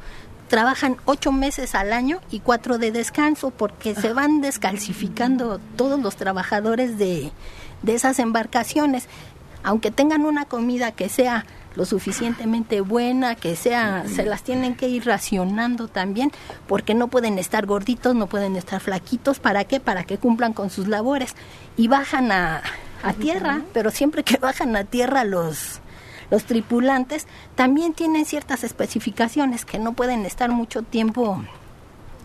trabajan 0.52 0.98
ocho 1.06 1.32
meses 1.32 1.76
al 1.76 1.94
año 1.94 2.19
y 2.30 2.41
cuatro 2.41 2.78
de 2.78 2.91
descanso 2.91 3.52
porque 3.52 3.95
se 3.95 4.11
van 4.11 4.41
descalcificando 4.41 5.61
todos 5.78 5.98
los 5.98 6.18
trabajadores 6.18 6.98
de, 6.98 7.32
de 7.84 7.95
esas 7.95 8.19
embarcaciones. 8.19 9.07
Aunque 9.64 9.91
tengan 9.91 10.26
una 10.26 10.44
comida 10.44 10.91
que 10.91 11.07
sea 11.07 11.45
lo 11.78 11.86
suficientemente 11.86 12.82
buena, 12.82 13.36
que 13.36 13.56
sea, 13.56 14.03
se 14.14 14.26
las 14.26 14.44
tienen 14.44 14.76
que 14.76 14.90
ir 14.90 15.06
racionando 15.06 15.88
también, 15.88 16.34
porque 16.68 16.95
no 16.95 17.07
pueden 17.07 17.40
estar 17.40 17.65
gorditos, 17.65 18.14
no 18.14 18.28
pueden 18.28 18.57
estar 18.57 18.82
flaquitos, 18.82 19.40
¿para 19.40 19.64
qué? 19.64 19.80
Para 19.80 20.03
que 20.03 20.18
cumplan 20.18 20.52
con 20.52 20.69
sus 20.69 20.90
labores. 20.90 21.34
Y 21.78 21.88
bajan 21.88 22.30
a, 22.34 22.61
a 23.03 23.14
tierra, 23.14 23.61
pero 23.72 23.90
siempre 23.90 24.23
que 24.26 24.36
bajan 24.36 24.76
a 24.76 24.84
tierra 24.84 25.23
los, 25.23 25.81
los 26.32 26.45
tripulantes 26.45 27.28
también 27.56 27.94
tienen 27.94 28.26
ciertas 28.26 28.64
especificaciones 28.64 29.66
que 29.66 29.78
no 29.78 29.94
pueden 29.94 30.26
estar 30.26 30.49
mucho 30.49 30.82
tiempo 30.82 31.44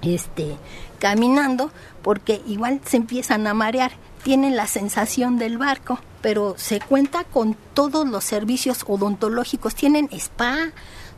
este 0.02 0.56
caminando 0.98 1.70
porque 2.02 2.40
igual 2.46 2.80
se 2.86 2.96
empiezan 2.96 3.46
a 3.46 3.54
marear, 3.54 3.92
tienen 4.22 4.56
la 4.56 4.66
sensación 4.66 5.38
del 5.38 5.58
barco, 5.58 5.98
pero 6.22 6.54
se 6.56 6.80
cuenta 6.80 7.24
con 7.24 7.56
todos 7.74 8.08
los 8.08 8.24
servicios 8.24 8.84
odontológicos, 8.86 9.74
tienen 9.74 10.08
spa 10.12 10.56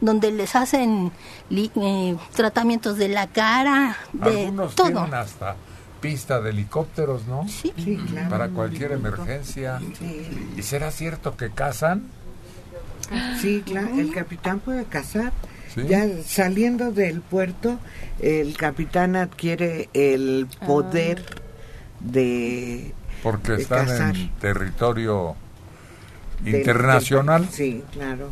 donde 0.01 0.33
les 0.33 0.57
hacen 0.57 1.13
eh, 1.51 2.17
tratamientos 2.35 2.97
de 2.99 3.09
la 3.09 3.27
cara, 3.27 3.97
de 4.13 4.47
Algunos 4.47 4.75
todo. 4.75 4.89
tienen 4.89 5.15
hasta 5.15 5.57
pista 6.01 6.41
de 6.41 6.51
helicópteros, 6.51 7.27
¿no? 7.27 7.47
Sí, 7.49 7.73
claro. 8.11 8.31
Para 8.31 8.49
cualquier 8.49 8.93
emergencia. 8.93 9.81
¿Y 10.57 10.63
será 10.63 10.91
cierto 10.91 11.37
que 11.37 11.51
cazan? 11.51 12.09
Sí, 13.41 13.63
claro, 13.65 13.99
el 13.99 14.11
capitán 14.13 14.61
puede 14.61 14.85
cazar. 14.85 15.33
Sí. 15.75 15.83
Ya 15.87 16.07
saliendo 16.25 16.91
del 16.93 17.21
puerto, 17.21 17.79
el 18.21 18.57
capitán 18.57 19.17
adquiere 19.17 19.89
el 19.95 20.47
poder 20.67 21.23
de 22.01 22.93
Porque 23.23 23.53
de 23.53 23.63
están 23.63 23.87
cazar. 23.87 24.17
en 24.17 24.31
territorio 24.41 25.37
Del- 26.43 26.57
internacional. 26.57 27.43
del- 27.43 27.53
sí, 27.53 27.83
claro. 27.93 28.31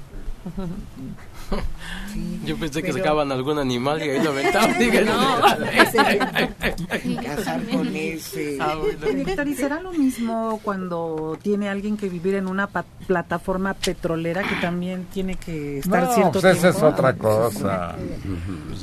Yo 2.45 2.57
pensé 2.57 2.81
que 2.83 2.93
pero- 2.93 2.99
sacaban 3.05 3.31
algún 3.33 3.59
animal 3.59 4.01
y 4.03 4.11
ahí 4.11 4.23
lo 4.23 4.31
aventaban. 4.31 4.75
No. 5.07 5.41
Cazar 7.23 7.65
con 7.67 7.95
ese. 7.95 8.59
Ah, 8.61 8.77
bueno. 8.77 9.07
Héctor, 9.31 9.49
¿y 9.49 9.55
será 9.55 9.81
lo 9.81 9.93
mismo 9.93 10.61
cuando 10.63 11.39
tiene 11.43 11.69
alguien 11.69 11.97
que 11.97 12.09
vivir 12.09 12.35
en 12.37 12.47
una 12.47 12.69
plataforma 12.69 13.75
petrolera 13.75 14.43
que 14.43 14.55
también 14.57 15.07
tiene 15.13 15.35
que 15.37 15.79
estar 15.79 16.05
No, 16.05 16.15
cierto 16.15 16.41
pues 16.41 16.57
esa 16.57 16.69
es 16.71 16.83
otra 16.83 17.15
cosa. 17.15 17.95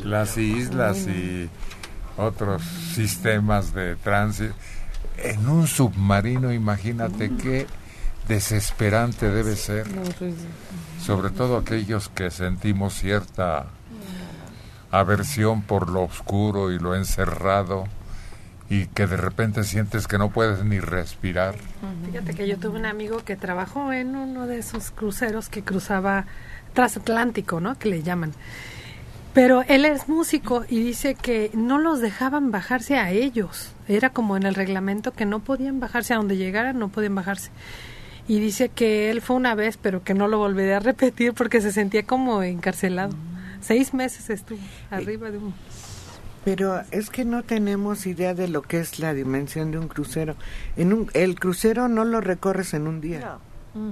Las 0.03 0.37
islas 0.37 1.07
y 1.07 1.49
otros 2.17 2.61
sistemas 2.93 3.73
de 3.73 3.95
tránsito. 3.95 4.53
En 5.17 5.47
un 5.47 5.67
submarino, 5.67 6.51
imagínate 6.51 7.31
qué 7.41 7.65
desesperante 8.27 9.29
debe 9.29 9.55
ser. 9.55 9.87
Sobre 11.05 11.31
todo 11.31 11.57
aquellos 11.57 12.07
que 12.07 12.31
sentimos 12.31 12.93
cierta 12.93 13.65
aversión 14.89 15.61
por 15.61 15.89
lo 15.89 16.03
oscuro 16.03 16.71
y 16.71 16.79
lo 16.79 16.95
encerrado 16.95 17.85
y 18.69 18.85
que 18.87 19.05
de 19.05 19.17
repente 19.17 19.63
sientes 19.65 20.07
que 20.07 20.17
no 20.17 20.29
puedes 20.29 20.63
ni 20.63 20.79
respirar. 20.79 21.55
Fíjate 22.05 22.33
que 22.33 22.47
yo 22.47 22.57
tuve 22.57 22.79
un 22.79 22.85
amigo 22.85 23.17
que 23.25 23.35
trabajó 23.35 23.91
en 23.91 24.15
uno 24.15 24.47
de 24.47 24.59
esos 24.59 24.91
cruceros 24.91 25.49
que 25.49 25.63
cruzaba 25.63 26.25
transatlántico, 26.73 27.59
¿no? 27.59 27.77
Que 27.77 27.89
le 27.89 28.01
llaman. 28.01 28.31
Pero 29.33 29.63
él 29.67 29.85
es 29.85 30.07
músico 30.07 30.63
y 30.69 30.79
dice 30.79 31.15
que 31.15 31.51
no 31.53 31.79
los 31.79 31.99
dejaban 31.99 32.51
bajarse 32.51 32.97
a 32.97 33.11
ellos. 33.11 33.71
Era 33.87 34.11
como 34.11 34.37
en 34.37 34.43
el 34.43 34.55
reglamento 34.55 35.11
que 35.11 35.25
no 35.25 35.39
podían 35.39 35.79
bajarse 35.79 36.13
a 36.13 36.17
donde 36.17 36.37
llegaran, 36.37 36.79
no 36.79 36.89
podían 36.89 37.15
bajarse. 37.15 37.49
Y 38.27 38.39
dice 38.39 38.69
que 38.69 39.11
él 39.11 39.21
fue 39.21 39.35
una 39.35 39.55
vez, 39.55 39.77
pero 39.77 40.03
que 40.03 40.13
no 40.13 40.27
lo 40.27 40.37
volvería 40.37 40.77
a 40.77 40.79
repetir 40.79 41.33
porque 41.33 41.61
se 41.61 41.71
sentía 41.71 42.03
como 42.03 42.41
encarcelado. 42.43 43.13
Seis 43.61 43.93
meses 43.93 44.29
estuvo 44.29 44.59
arriba 44.89 45.31
de 45.31 45.37
un... 45.37 45.53
Pero 46.45 46.81
es 46.91 47.09
que 47.09 47.23
no 47.23 47.43
tenemos 47.43 48.05
idea 48.05 48.33
de 48.33 48.49
lo 48.49 48.61
que 48.61 48.79
es 48.79 48.99
la 48.99 49.13
dimensión 49.13 49.71
de 49.71 49.77
un 49.77 49.87
crucero. 49.87 50.35
En 50.75 50.91
un, 50.91 51.09
el 51.13 51.39
crucero 51.39 51.87
no 51.87 52.03
lo 52.03 52.19
recorres 52.19 52.73
en 52.73 52.87
un 52.87 52.99
día. 52.99 53.39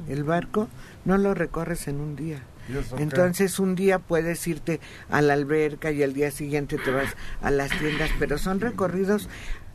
El 0.07 0.23
barco 0.23 0.67
no 1.05 1.17
lo 1.17 1.33
recorres 1.33 1.87
en 1.87 2.01
un 2.01 2.15
día. 2.15 2.43
Entonces 2.97 3.59
un 3.59 3.75
día 3.75 3.99
puedes 3.99 4.45
irte 4.47 4.79
a 5.09 5.21
la 5.21 5.33
alberca 5.33 5.91
y 5.91 6.03
al 6.03 6.13
día 6.13 6.31
siguiente 6.31 6.77
te 6.77 6.91
vas 6.91 7.15
a 7.41 7.51
las 7.51 7.71
tiendas, 7.79 8.09
pero 8.19 8.37
son 8.37 8.59
recorridos. 8.59 9.29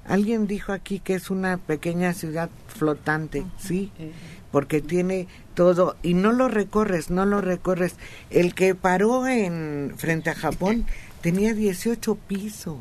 Alguien 0.06 0.46
dijo 0.46 0.72
aquí 0.72 1.00
que 1.00 1.14
es 1.14 1.30
una 1.30 1.56
pequeña 1.56 2.12
ciudad 2.12 2.48
flotante, 2.68 3.44
sí, 3.58 3.90
porque 4.50 4.80
tiene 4.80 5.28
todo 5.54 5.96
y 6.02 6.14
no 6.14 6.32
lo 6.32 6.48
recorres, 6.48 7.10
no 7.10 7.24
lo 7.24 7.40
recorres. 7.40 7.96
El 8.30 8.54
que 8.54 8.74
paró 8.74 9.26
en 9.26 9.94
frente 9.96 10.30
a 10.30 10.34
Japón 10.34 10.86
tenía 11.20 11.54
18 11.54 12.14
pisos. 12.26 12.78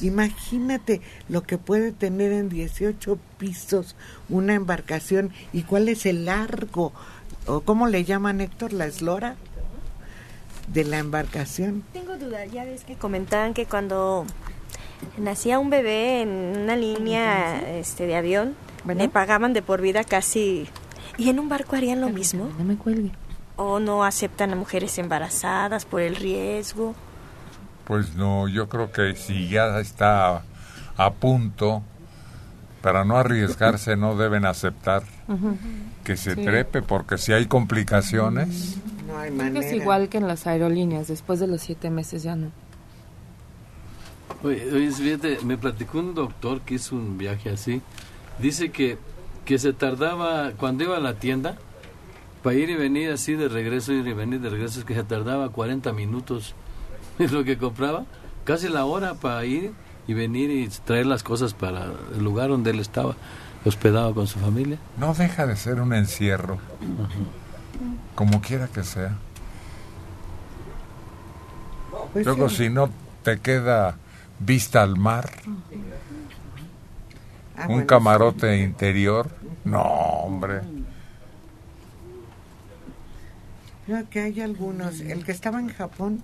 Imagínate 0.00 1.00
lo 1.28 1.42
que 1.42 1.58
puede 1.58 1.92
tener 1.92 2.32
en 2.32 2.48
18 2.48 3.18
pisos 3.38 3.96
una 4.28 4.54
embarcación 4.54 5.32
y 5.52 5.62
cuál 5.62 5.88
es 5.88 6.06
el 6.06 6.26
largo 6.26 6.92
o 7.46 7.60
cómo 7.62 7.88
le 7.88 8.04
llaman 8.04 8.40
Héctor 8.40 8.72
la 8.72 8.86
eslora 8.86 9.36
de 10.72 10.84
la 10.84 10.98
embarcación. 10.98 11.82
Tengo 11.92 12.16
duda, 12.16 12.44
ya 12.44 12.64
ves 12.64 12.84
que 12.84 12.94
comentaban 12.94 13.54
que 13.54 13.66
cuando 13.66 14.24
nacía 15.16 15.58
un 15.58 15.70
bebé 15.70 16.22
en 16.22 16.28
una 16.62 16.76
línea 16.76 17.78
este 17.78 18.06
de 18.06 18.16
avión, 18.16 18.54
le 18.86 19.08
pagaban 19.08 19.52
de 19.52 19.62
por 19.62 19.80
vida 19.80 20.04
casi... 20.04 20.68
¿Y 21.16 21.30
en 21.30 21.38
un 21.40 21.48
barco 21.48 21.74
harían 21.76 22.00
lo 22.00 22.10
mismo? 22.10 22.48
No 22.58 22.64
me 22.64 22.76
cuelgue. 22.76 23.10
¿O 23.56 23.80
no 23.80 24.04
aceptan 24.04 24.52
a 24.52 24.56
mujeres 24.56 24.98
embarazadas 24.98 25.84
por 25.84 26.00
el 26.00 26.14
riesgo? 26.16 26.94
Pues 27.84 28.14
no, 28.14 28.46
yo 28.48 28.68
creo 28.68 28.92
que 28.92 29.14
si 29.16 29.48
ya 29.48 29.80
está 29.80 30.42
a 30.96 31.10
punto, 31.14 31.82
para 32.82 33.04
no 33.04 33.16
arriesgarse 33.16 33.96
no 33.96 34.16
deben 34.16 34.44
aceptar 34.44 35.02
que 36.04 36.16
se 36.16 36.34
Sí. 36.34 36.44
trepe, 36.44 36.82
porque 36.82 37.18
si 37.18 37.32
hay 37.32 37.46
complicaciones, 37.46 38.76
No 39.08 39.18
hay 39.18 39.30
Creo 39.30 39.38
que 39.40 39.58
es 39.58 39.64
manera. 39.64 39.76
igual 39.76 40.08
que 40.10 40.18
en 40.18 40.28
las 40.28 40.46
aerolíneas, 40.46 41.08
después 41.08 41.40
de 41.40 41.46
los 41.46 41.62
siete 41.62 41.88
meses 41.90 42.22
ya 42.22 42.36
no. 42.36 42.50
Oye, 44.44 44.68
oye, 44.72 44.90
fíjate, 44.92 45.38
me 45.44 45.56
platicó 45.56 45.98
un 45.98 46.14
doctor 46.14 46.60
que 46.60 46.74
hizo 46.74 46.94
un 46.94 47.18
viaje 47.18 47.50
así. 47.50 47.80
Dice 48.40 48.70
que, 48.70 48.98
que 49.44 49.58
se 49.58 49.72
tardaba, 49.72 50.52
cuando 50.56 50.84
iba 50.84 50.96
a 50.96 51.00
la 51.00 51.14
tienda, 51.14 51.56
para 52.42 52.56
ir 52.56 52.70
y 52.70 52.76
venir 52.76 53.10
así 53.10 53.34
de 53.34 53.48
regreso, 53.48 53.92
ir 53.92 54.06
y 54.06 54.12
venir 54.12 54.40
de 54.40 54.48
regreso, 54.50 54.78
es 54.78 54.84
que 54.84 54.94
se 54.94 55.04
tardaba 55.04 55.48
40 55.50 55.92
minutos. 55.92 56.54
Es 57.18 57.32
lo 57.32 57.42
que 57.42 57.58
compraba, 57.58 58.04
casi 58.44 58.68
la 58.68 58.84
hora 58.84 59.14
para 59.14 59.44
ir 59.44 59.72
y 60.06 60.14
venir 60.14 60.50
y 60.50 60.68
traer 60.68 61.04
las 61.06 61.24
cosas 61.24 61.52
para 61.52 61.86
el 62.14 62.22
lugar 62.22 62.48
donde 62.50 62.70
él 62.70 62.78
estaba 62.78 63.16
hospedado 63.64 64.14
con 64.14 64.28
su 64.28 64.38
familia. 64.38 64.78
no 64.96 65.12
deja 65.14 65.44
de 65.46 65.56
ser 65.56 65.80
un 65.80 65.92
encierro, 65.92 66.58
como 68.14 68.40
quiera 68.40 68.68
que 68.68 68.84
sea. 68.84 69.16
Pues 72.12 72.24
Luego 72.24 72.48
sí. 72.48 72.56
si 72.56 72.70
no 72.70 72.88
te 73.22 73.40
queda 73.40 73.96
vista 74.38 74.82
al 74.82 74.96
mar, 74.96 75.30
Ah, 77.58 77.62
un 77.62 77.74
bueno, 77.74 77.86
camarote 77.88 78.58
interior, 78.58 79.28
no, 79.64 79.82
hombre. 79.82 80.60
No, 83.88 84.08
que 84.10 84.20
hay 84.20 84.40
algunos. 84.40 85.00
El 85.00 85.24
que 85.24 85.32
estaba 85.32 85.58
en 85.58 85.68
Japón, 85.70 86.22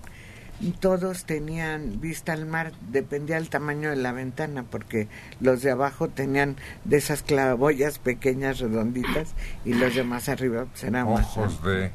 todos 0.79 1.25
tenían 1.25 1.99
vista 1.99 2.31
al 2.31 2.45
mar, 2.45 2.71
dependía 2.89 3.35
del 3.35 3.49
tamaño 3.49 3.89
de 3.89 3.97
la 3.97 4.13
ventana, 4.13 4.63
porque 4.63 5.09
los 5.41 5.61
de 5.61 5.71
abajo 5.71 6.07
tenían 6.07 6.55
de 6.85 6.97
esas 6.97 7.21
claraboyas 7.23 7.99
pequeñas, 7.99 8.59
redonditas, 8.59 9.33
y 9.65 9.73
los 9.73 9.93
de 9.93 10.03
más 10.05 10.29
arriba 10.29 10.65
pues, 10.65 10.83
eran 10.85 11.11
más 11.11 11.25
Ojos 11.37 11.61
de... 11.63 11.91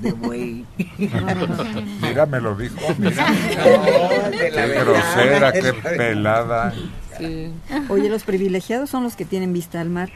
de 0.00 0.12
buey. 0.12 0.64
Mira, 2.02 2.26
me 2.26 2.40
lo 2.40 2.54
dijo, 2.54 2.76
mira. 2.98 3.26
No, 3.26 4.30
de 4.30 4.50
la 4.50 4.62
Qué 4.62 4.68
ventana, 4.68 4.84
grosera, 4.84 5.52
de 5.52 5.60
qué 5.60 6.14
la 6.14 6.42
ventana. 6.42 6.74
Pelada. 7.18 7.52
Oye, 7.88 8.08
los 8.08 8.24
privilegiados 8.24 8.90
son 8.90 9.02
los 9.02 9.16
que 9.16 9.24
tienen 9.24 9.52
vista 9.52 9.80
al 9.80 9.90
mar. 9.90 10.10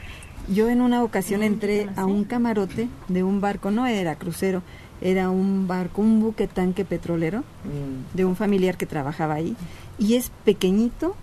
Yo 0.47 0.69
en 0.69 0.81
una 0.81 1.03
ocasión 1.03 1.43
entré 1.43 1.89
a 1.95 2.05
un 2.05 2.23
camarote 2.23 2.87
de 3.07 3.23
un 3.23 3.39
barco, 3.41 3.69
no 3.71 3.85
era 3.85 4.15
crucero, 4.15 4.63
era 5.01 5.29
un 5.29 5.67
barco, 5.67 6.01
un 6.01 6.19
buque 6.21 6.47
tanque 6.47 6.85
petrolero 6.85 7.39
Mm. 7.63 8.15
de 8.17 8.25
un 8.25 8.35
familiar 8.35 8.75
que 8.75 8.85
trabajaba 8.85 9.35
ahí. 9.35 9.55
Y 9.99 10.15
es 10.15 10.31
pequeñito, 10.45 11.15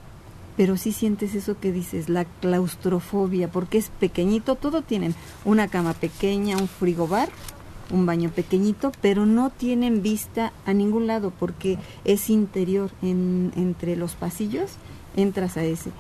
pero 0.57 0.77
sí 0.77 0.93
sientes 0.93 1.35
eso 1.35 1.59
que 1.59 1.73
dices, 1.73 2.09
la 2.09 2.25
claustrofobia, 2.25 3.49
porque 3.49 3.79
es 3.79 3.89
pequeñito, 4.01 4.55
todo 4.55 4.83
tienen 4.83 5.15
una 5.45 5.69
cama 5.69 5.93
pequeña, 5.95 6.57
un 6.57 6.69
frigobar, 6.69 7.29
un 7.91 8.07
baño 8.07 8.31
pequeñito, 8.31 8.93
pero 9.01 9.27
no 9.27 9.51
tienen 9.51 10.03
vista 10.03 10.53
a 10.67 10.73
ningún 10.73 11.07
lado 11.07 11.33
porque 11.39 11.79
es 12.05 12.31
interior, 12.31 12.91
en, 13.03 13.53
entre 13.57 13.97
los 13.97 14.15
pasillos 14.15 14.73
entras 15.17 15.57
a 15.57 15.65
ese. 15.65 15.91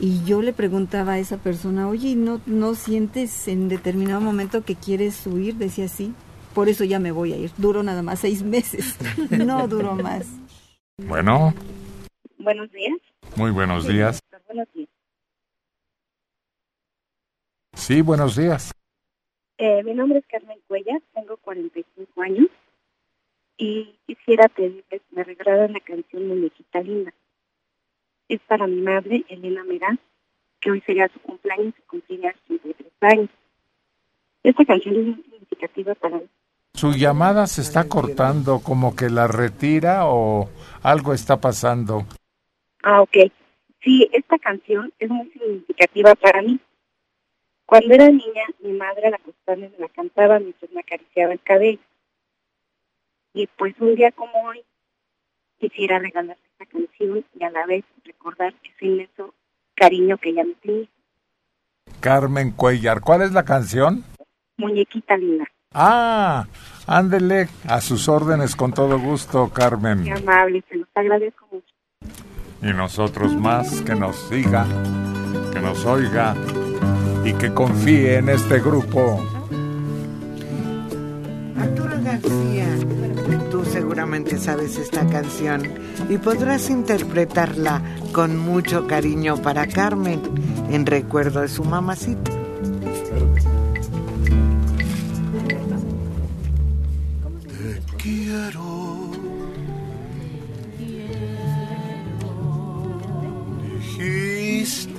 Y 0.00 0.24
yo 0.24 0.42
le 0.42 0.52
preguntaba 0.52 1.12
a 1.12 1.18
esa 1.18 1.38
persona, 1.38 1.88
oye, 1.88 2.08
¿y 2.10 2.14
¿no, 2.16 2.40
¿no 2.46 2.74
sientes 2.74 3.46
en 3.48 3.68
determinado 3.68 4.20
momento 4.20 4.64
que 4.64 4.74
quieres 4.74 5.24
huir? 5.26 5.54
Decía 5.54 5.88
sí, 5.88 6.12
por 6.54 6.68
eso 6.68 6.84
ya 6.84 6.98
me 6.98 7.12
voy 7.12 7.32
a 7.32 7.36
ir. 7.36 7.50
Duró 7.56 7.82
nada 7.82 8.02
más 8.02 8.18
seis 8.20 8.42
meses, 8.42 8.96
no 9.30 9.68
duró 9.68 9.94
más. 9.94 10.26
Bueno, 10.98 11.54
Buenos 12.38 12.70
días. 12.72 12.98
muy 13.36 13.50
buenos 13.52 13.86
días. 13.86 14.20
Buenos 14.46 14.68
días. 14.74 14.88
Sí, 17.74 18.00
buenos 18.02 18.36
días. 18.36 18.72
Eh, 19.58 19.82
mi 19.84 19.94
nombre 19.94 20.18
es 20.18 20.26
Carmen 20.26 20.58
Cuellar, 20.66 21.00
tengo 21.14 21.36
45 21.38 22.22
años. 22.22 22.46
y 23.56 23.94
quisiera 24.06 24.48
pedirles 24.48 24.84
que 24.90 25.00
me 25.16 25.22
regalaran 25.22 25.72
la 25.72 25.80
canción 25.80 26.26
Muñequita 26.26 26.80
Linda. 26.80 27.14
Es 28.28 28.40
para 28.42 28.66
mi 28.66 28.80
madre, 28.80 29.24
Elena 29.28 29.64
Merán, 29.64 29.98
que 30.60 30.70
hoy 30.70 30.80
sería 30.86 31.08
su 31.08 31.20
cumpleaños 31.20 31.74
y 31.78 31.82
cumpliría 31.82 32.34
53 32.48 32.92
años. 33.00 33.30
Esta 34.42 34.64
canción 34.64 34.96
es 34.96 35.24
significativa 35.24 35.94
para 35.94 36.16
mí. 36.16 36.28
Su 36.74 36.92
llamada 36.92 37.46
se 37.46 37.60
está 37.60 37.88
cortando, 37.88 38.60
como 38.60 38.96
que 38.96 39.08
la 39.08 39.28
retira 39.28 40.06
o 40.06 40.48
algo 40.82 41.14
está 41.14 41.40
pasando. 41.40 42.04
Ah, 42.82 43.00
ok. 43.00 43.30
Sí, 43.82 44.08
esta 44.12 44.38
canción 44.38 44.92
es 44.98 45.08
muy 45.08 45.30
significativa 45.30 46.14
para 46.14 46.42
mí. 46.42 46.58
Cuando 47.66 47.94
era 47.94 48.08
niña, 48.08 48.44
mi 48.60 48.72
madre 48.72 49.10
la 49.10 49.16
acostaba 49.16 49.58
y 49.58 49.68
me 49.68 49.78
la 49.78 49.88
cantaba 49.88 50.38
mientras 50.38 50.70
me 50.72 50.80
acariciaba 50.80 51.32
el 51.32 51.40
cabello. 51.40 51.80
Y 53.34 53.46
pues 53.46 53.74
un 53.80 53.94
día 53.94 54.10
como 54.12 54.32
hoy, 54.48 54.62
quisiera 55.68 55.98
regalar 55.98 56.36
esta 56.52 56.66
canción 56.66 57.24
y 57.38 57.44
a 57.44 57.50
la 57.50 57.66
vez 57.66 57.84
recordar 58.04 58.54
ese 58.62 58.86
inmenso 58.86 59.34
cariño 59.74 60.18
que 60.18 60.30
ella 60.30 60.44
me 60.44 60.54
tenía. 60.54 60.86
Carmen 62.00 62.50
Cuellar, 62.50 63.00
¿cuál 63.00 63.22
es 63.22 63.32
la 63.32 63.44
canción? 63.44 64.04
Muñequita 64.58 65.16
linda. 65.16 65.44
Ah, 65.72 66.46
ándele, 66.86 67.48
a 67.66 67.80
sus 67.80 68.08
órdenes 68.08 68.54
con 68.54 68.72
todo 68.72 68.98
gusto, 68.98 69.50
Carmen. 69.52 70.00
Muy 70.00 70.10
amable, 70.10 70.62
se 70.68 70.76
los 70.76 70.88
agradezco 70.94 71.48
mucho. 71.50 71.66
Y 72.62 72.72
nosotros 72.72 73.34
más, 73.34 73.82
que 73.82 73.94
nos 73.94 74.16
siga, 74.28 74.66
que 75.52 75.60
nos 75.60 75.84
oiga 75.84 76.34
y 77.24 77.32
que 77.34 77.52
confíe 77.52 78.18
en 78.18 78.28
este 78.28 78.60
grupo. 78.60 79.26
Arturo 81.58 81.96
García, 82.04 82.66
tú 83.54 83.64
seguramente 83.64 84.36
sabes 84.36 84.76
esta 84.78 85.06
canción 85.06 85.62
y 86.08 86.18
podrás 86.18 86.70
interpretarla 86.70 87.80
con 88.10 88.36
mucho 88.36 88.88
cariño 88.88 89.36
para 89.36 89.68
Carmen 89.68 90.20
en 90.70 90.84
recuerdo 90.84 91.40
de 91.40 91.46
su 91.46 91.62
mamacita. 91.62 92.32
Te 97.46 97.80
quiero. 97.96 99.12
Dijiste. 103.78 104.90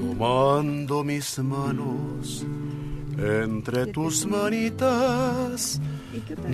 Tomando 0.00 1.04
mis 1.04 1.38
manos 1.40 2.46
entre 3.18 3.86
tus 3.86 4.26
manitas 4.26 5.80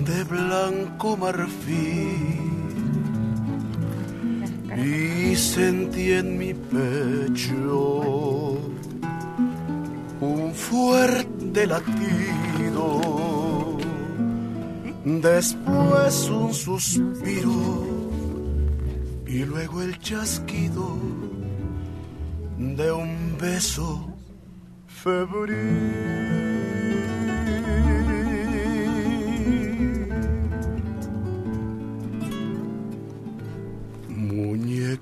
de 0.05 0.23
blanco 0.23 1.17
marfil. 1.17 2.49
Y 4.77 5.35
sentí 5.35 6.11
en 6.13 6.37
mi 6.37 6.53
pecho 6.53 7.59
un 10.21 10.53
fuerte 10.53 11.65
latido, 11.65 13.01
después 15.03 16.29
un 16.29 16.53
suspiro 16.53 17.87
y 19.25 19.45
luego 19.45 19.81
el 19.81 19.97
chasquido 19.99 20.97
de 22.57 22.91
un 22.91 23.37
beso 23.39 24.05
febril. 24.87 26.48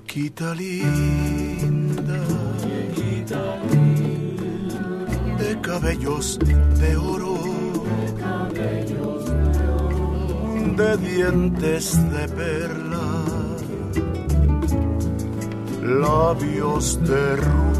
Muñequita 0.08 0.54
linda, 0.54 2.18
de 5.38 5.60
cabellos 5.60 6.38
de 6.38 6.96
oro, 6.96 7.36
de 10.76 10.96
dientes 10.96 12.10
de 12.10 12.28
perla, 12.28 13.06
labios 15.82 16.98
de 17.02 17.36
rubí. 17.36 17.77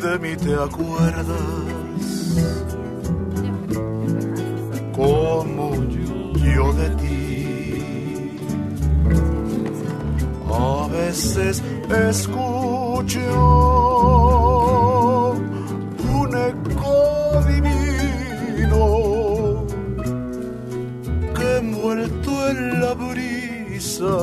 De 0.00 0.18
mí 0.18 0.34
te 0.36 0.54
acuerdas, 0.54 1.26
como 4.96 5.74
yo 6.54 6.72
de 6.72 6.90
ti. 7.00 8.36
A 10.52 10.88
veces 10.88 11.62
escucho 12.08 13.20
un 16.14 16.30
eco 16.34 17.42
divino 17.46 18.84
que 21.36 21.56
envuelto 21.58 22.48
en 22.48 22.80
la 22.80 22.94
brisa 22.94 24.16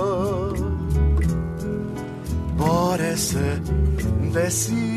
parece 2.57 3.61
decir 4.33 4.96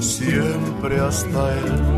siempre 0.00 1.00
hasta 1.00 1.54
el 1.58 1.95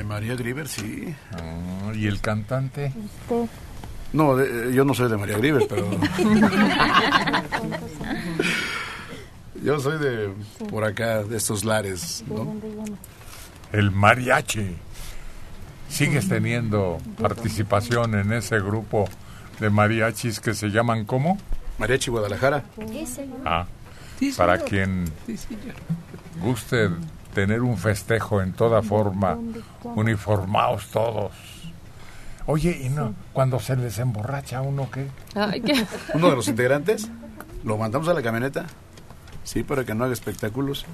De 0.00 0.04
María 0.04 0.34
Griver, 0.34 0.66
sí. 0.66 1.14
Ah, 1.34 1.92
¿Y 1.94 2.06
el 2.06 2.22
cantante? 2.22 2.90
No, 4.14 4.34
de- 4.34 4.72
yo 4.72 4.82
no 4.82 4.94
soy 4.94 5.10
de 5.10 5.18
María 5.18 5.36
Griver, 5.36 5.66
pero... 5.68 5.90
yo 9.62 9.78
soy 9.78 9.98
de 9.98 10.32
por 10.70 10.84
acá, 10.84 11.22
de 11.22 11.36
estos 11.36 11.66
lares, 11.66 12.24
¿no? 12.28 12.50
El 13.72 13.90
mariachi. 13.90 14.74
¿Sigues 15.90 16.30
teniendo 16.30 16.96
participación 17.20 18.14
en 18.14 18.32
ese 18.32 18.58
grupo 18.58 19.06
de 19.58 19.68
mariachis 19.68 20.40
que 20.40 20.54
se 20.54 20.68
llaman 20.70 21.04
¿cómo? 21.04 21.36
Mariachi 21.76 22.10
Guadalajara. 22.10 22.64
Ah, 23.44 23.66
para 24.38 24.56
quien 24.60 25.04
guste 26.40 26.88
tener 27.34 27.62
un 27.62 27.76
festejo 27.76 28.42
en 28.42 28.52
toda 28.52 28.82
forma, 28.82 29.38
uniformados 29.84 30.88
todos. 30.88 31.32
Oye, 32.46 32.80
¿y 32.84 32.88
no? 32.88 33.14
Cuando 33.32 33.60
se 33.60 33.76
les 33.76 33.98
emborracha 33.98 34.58
a 34.58 34.62
uno, 34.62 34.88
¿qué? 34.90 35.06
Uno 36.14 36.30
de 36.30 36.36
los 36.36 36.48
integrantes 36.48 37.08
lo 37.64 37.76
mandamos 37.76 38.08
a 38.08 38.14
la 38.14 38.22
camioneta, 38.22 38.66
sí, 39.44 39.62
para 39.62 39.84
que 39.84 39.94
no 39.94 40.04
haga 40.04 40.12
espectáculos. 40.12 40.84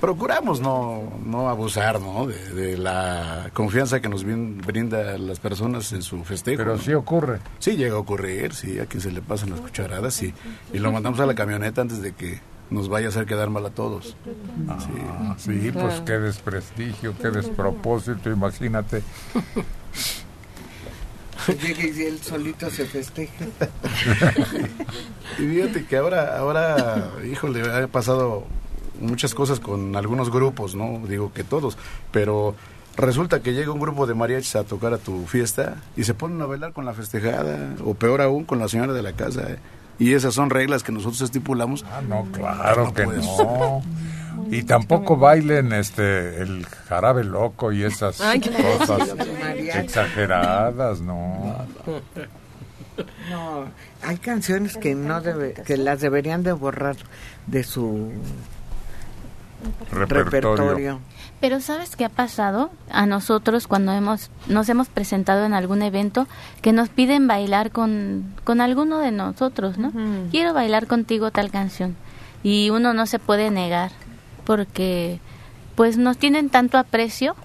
Procuramos 0.00 0.60
no, 0.60 1.02
no 1.24 1.48
abusar, 1.48 2.00
¿no? 2.00 2.26
De, 2.26 2.50
de 2.50 2.76
la 2.76 3.50
confianza 3.52 4.00
que 4.00 4.08
nos 4.08 4.24
brinda 4.24 5.16
las 5.18 5.38
personas 5.38 5.92
en 5.92 6.02
su 6.02 6.22
festejo. 6.24 6.58
Pero 6.58 6.76
¿no? 6.76 6.82
sí 6.82 6.92
ocurre. 6.92 7.38
Sí, 7.58 7.76
llega 7.76 7.94
a 7.94 7.98
ocurrir, 7.98 8.54
sí, 8.54 8.78
a 8.78 8.86
quien 8.86 9.00
se 9.00 9.10
le 9.10 9.22
pasan 9.22 9.50
las 9.50 9.60
cucharadas, 9.60 10.14
sí. 10.14 10.34
Y 10.72 10.78
lo 10.78 10.92
mandamos 10.92 11.20
a 11.20 11.26
la 11.26 11.34
camioneta 11.34 11.80
antes 11.80 12.02
de 12.02 12.12
que 12.12 12.40
nos 12.70 12.88
vaya 12.88 13.06
a 13.06 13.08
hacer 13.10 13.26
quedar 13.26 13.50
mal 13.50 13.66
a 13.66 13.70
todos. 13.70 14.16
Ah, 14.68 15.34
sí, 15.38 15.70
pues 15.72 16.00
qué 16.00 16.18
desprestigio, 16.18 17.14
qué 17.20 17.30
despropósito, 17.30 18.30
imagínate. 18.30 19.02
Llega 21.46 21.86
y 21.86 22.02
él 22.02 22.18
solito 22.20 22.70
se 22.70 22.86
festeja. 22.86 23.44
Y 25.38 25.46
fíjate 25.46 25.84
que 25.86 25.96
ahora, 25.96 26.38
ahora, 26.38 27.10
híjole, 27.28 27.62
ha 27.62 27.88
pasado 27.88 28.44
muchas 29.00 29.34
cosas 29.34 29.58
con 29.58 29.96
algunos 29.96 30.30
grupos, 30.30 30.76
¿no? 30.76 31.02
Digo 31.08 31.32
que 31.32 31.42
todos, 31.42 31.76
pero 32.12 32.54
resulta 32.96 33.40
que 33.40 33.52
llega 33.52 33.72
un 33.72 33.80
grupo 33.80 34.06
de 34.06 34.14
mariachis 34.14 34.54
a 34.56 34.64
tocar 34.64 34.94
a 34.94 34.98
tu 34.98 35.26
fiesta 35.26 35.82
y 35.96 36.04
se 36.04 36.14
ponen 36.14 36.40
a 36.40 36.46
bailar 36.46 36.72
con 36.72 36.84
la 36.84 36.94
festejada, 36.94 37.74
o 37.84 37.94
peor 37.94 38.20
aún, 38.20 38.44
con 38.44 38.60
la 38.60 38.68
señora 38.68 38.92
de 38.92 39.02
la 39.02 39.14
casa. 39.14 39.42
¿eh? 39.50 39.58
Y 39.98 40.14
esas 40.14 40.34
son 40.34 40.50
reglas 40.50 40.82
que 40.82 40.92
nosotros 40.92 41.20
estipulamos. 41.20 41.84
Ah, 41.90 42.00
no, 42.06 42.26
claro 42.32 42.92
que 42.92 43.04
puedes. 43.04 43.24
no. 43.24 43.82
Y 44.50 44.62
tampoco 44.64 45.16
bailen 45.16 45.72
este 45.72 46.42
el 46.42 46.66
jarabe 46.66 47.24
loco 47.24 47.72
y 47.72 47.82
esas 47.82 48.20
Ay, 48.20 48.40
cosas 48.40 49.14
exageradas, 49.74 51.00
no. 51.00 51.66
No, 53.30 53.64
hay 54.02 54.18
canciones 54.18 54.76
que 54.76 54.94
no 54.94 55.20
debe, 55.20 55.54
que 55.54 55.76
las 55.76 56.00
deberían 56.00 56.42
de 56.42 56.52
borrar 56.52 56.96
de 57.46 57.64
su 57.64 58.12
repertorio. 59.90 61.00
Pero 61.44 61.60
¿sabes 61.60 61.94
qué 61.94 62.06
ha 62.06 62.08
pasado? 62.08 62.70
A 62.90 63.04
nosotros 63.04 63.66
cuando 63.66 63.92
hemos 63.92 64.30
nos 64.48 64.66
hemos 64.70 64.88
presentado 64.88 65.44
en 65.44 65.52
algún 65.52 65.82
evento 65.82 66.26
que 66.62 66.72
nos 66.72 66.88
piden 66.88 67.26
bailar 67.28 67.70
con, 67.70 68.32
con 68.44 68.62
alguno 68.62 68.96
de 68.98 69.10
nosotros, 69.10 69.76
¿no? 69.76 69.92
Quiero 70.30 70.54
bailar 70.54 70.86
contigo 70.86 71.30
tal 71.32 71.50
canción. 71.50 71.96
Y 72.42 72.70
uno 72.70 72.94
no 72.94 73.04
se 73.04 73.18
puede 73.18 73.50
negar 73.50 73.90
porque 74.44 75.20
pues 75.74 75.98
nos 75.98 76.16
tienen 76.16 76.48
tanto 76.48 76.78
aprecio 76.78 77.36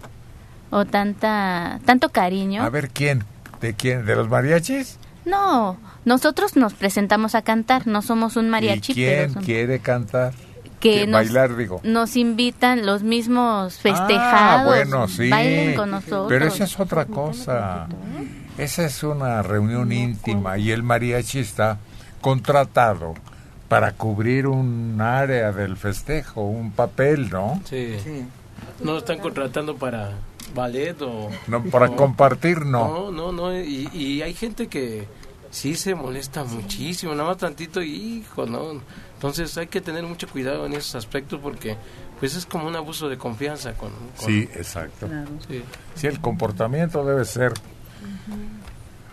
o 0.69 0.85
tanta 0.85 1.81
tanto 1.83 2.07
cariño. 2.07 2.63
A 2.63 2.69
ver 2.69 2.91
quién, 2.91 3.25
de 3.59 3.73
quién, 3.73 4.05
de 4.05 4.15
los 4.15 4.29
mariachis. 4.29 4.97
No, 5.25 5.75
nosotros 6.05 6.55
nos 6.55 6.73
presentamos 6.73 7.35
a 7.35 7.41
cantar, 7.41 7.85
no 7.85 8.01
somos 8.01 8.37
un 8.37 8.49
mariachi, 8.49 8.93
¿Y 8.93 8.95
quién 8.95 9.09
pero 9.23 9.33
son- 9.33 9.43
quiere 9.43 9.79
cantar? 9.79 10.33
Que 10.79 10.91
¿Quién 10.93 11.11
nos, 11.11 11.19
bailar, 11.19 11.55
digo. 11.57 11.81
nos 11.83 12.15
invitan 12.15 12.85
los 12.85 13.03
mismos 13.03 13.75
Ah, 13.77 13.79
festejados, 13.81 14.65
bueno, 14.65 15.07
sí. 15.07 15.29
bailen 15.29 15.75
con 15.75 15.91
nosotros. 15.91 16.25
Pero 16.29 16.45
esa 16.47 16.63
es 16.63 16.79
otra 16.79 17.05
cosa. 17.05 17.87
Esa 18.57 18.85
es 18.85 19.03
una 19.03 19.41
reunión 19.41 19.91
íntima 19.91 20.57
y 20.57 20.71
el 20.71 20.83
mariachi 20.83 21.39
está 21.39 21.77
contratado 22.21 23.13
para 23.67 23.91
cubrir 23.93 24.47
un 24.47 24.99
área 25.01 25.51
del 25.51 25.77
festejo, 25.77 26.41
un 26.43 26.71
papel, 26.71 27.29
¿no? 27.29 27.61
Sí. 27.69 27.95
No 28.83 28.97
están 28.97 29.19
contratando 29.19 29.75
para 29.75 30.11
ballet 30.55 30.99
o... 31.01 31.29
No, 31.47 31.63
para 31.65 31.87
o- 31.89 31.95
compartir, 31.95 32.65
no. 32.65 32.87
No, 32.87 33.11
no, 33.11 33.31
no. 33.31 33.57
Y, 33.59 33.89
y 33.93 34.21
hay 34.21 34.33
gente 34.33 34.67
que 34.67 35.07
sí 35.51 35.75
se 35.75 35.95
molesta 35.95 36.43
muchísimo, 36.43 37.13
nada 37.15 37.29
más 37.29 37.37
tantito 37.37 37.81
y 37.81 37.91
hijo, 38.23 38.45
¿no? 38.45 38.81
Entonces 39.19 39.57
hay 39.57 39.67
que 39.67 39.81
tener 39.81 40.03
mucho 40.05 40.29
cuidado 40.29 40.65
en 40.65 40.71
esos 40.71 40.95
aspectos 40.95 41.41
porque 41.43 41.75
pues 42.21 42.35
es 42.37 42.45
como 42.45 42.67
un 42.69 42.75
abuso 42.77 43.09
de 43.09 43.17
confianza 43.17 43.73
con... 43.73 43.89
con- 44.17 44.25
Sí, 44.25 44.47
exacto. 44.55 45.09
Sí. 45.45 45.61
Sí, 45.93 46.07
el 46.07 46.21
comportamiento 46.21 47.03
debe 47.03 47.25
ser 47.25 47.51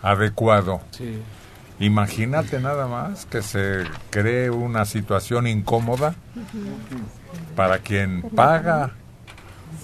adecuado. 0.01 0.79
Sí. 0.91 1.21
Imagínate 1.79 2.59
nada 2.61 2.87
más 2.87 3.25
que 3.25 3.41
se 3.41 3.83
cree 4.09 4.49
una 4.49 4.85
situación 4.85 5.45
incómoda 5.45 6.15
para 7.55 7.79
quien 7.79 8.21
paga 8.33 8.91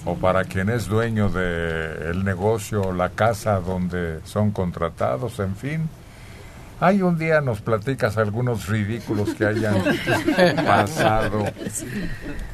o 0.06 0.16
para 0.16 0.46
quien 0.46 0.70
es 0.70 0.88
dueño 0.88 1.30
del 1.30 2.02
el 2.04 2.24
negocio, 2.24 2.94
la 2.94 3.10
casa 3.10 3.60
donde 3.60 4.22
son 4.26 4.52
contratados, 4.52 5.40
en 5.40 5.56
fin. 5.56 5.90
Hay 6.84 7.02
un 7.02 7.18
día 7.18 7.40
nos 7.40 7.62
platicas 7.62 8.18
algunos 8.18 8.68
ridículos 8.68 9.34
que 9.36 9.46
hayan 9.46 9.76
pasado 10.66 11.46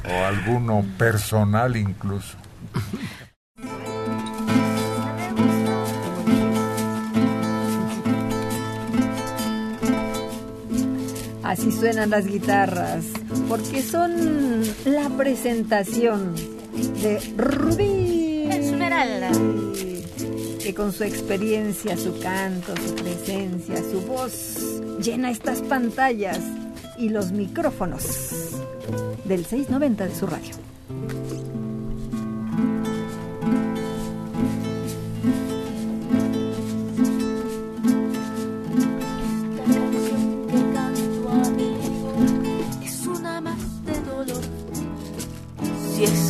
o 0.04 0.24
alguno 0.24 0.84
personal 0.96 1.76
incluso. 1.76 2.38
Así 11.42 11.72
suenan 11.72 12.10
las 12.10 12.28
guitarras, 12.28 13.06
porque 13.48 13.82
son 13.82 14.62
la 14.84 15.08
presentación 15.16 16.36
de 17.02 17.18
Rubí. 17.36 18.48
Esmeralda. 18.48 19.32
Que 20.70 20.76
con 20.76 20.92
su 20.92 21.02
experiencia, 21.02 21.96
su 21.96 22.16
canto, 22.20 22.72
su 22.76 22.94
presencia, 22.94 23.82
su 23.82 24.02
voz, 24.02 24.80
llena 25.02 25.32
estas 25.32 25.62
pantallas 25.62 26.38
y 26.96 27.08
los 27.08 27.32
micrófonos 27.32 28.04
del 29.24 29.44
690 29.44 30.06
de 30.06 30.14
su 30.14 30.26
radio. 30.28 30.54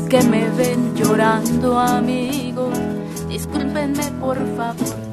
que 0.09 0.23
me 0.25 0.51
ven 0.51 0.97
llorando 0.97 1.79
amigo, 1.79 2.69
discúlpenme 3.31 4.11
por 4.20 4.36
favor. 4.57 5.11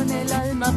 En 0.00 0.10
el 0.12 0.32
alma 0.32 0.72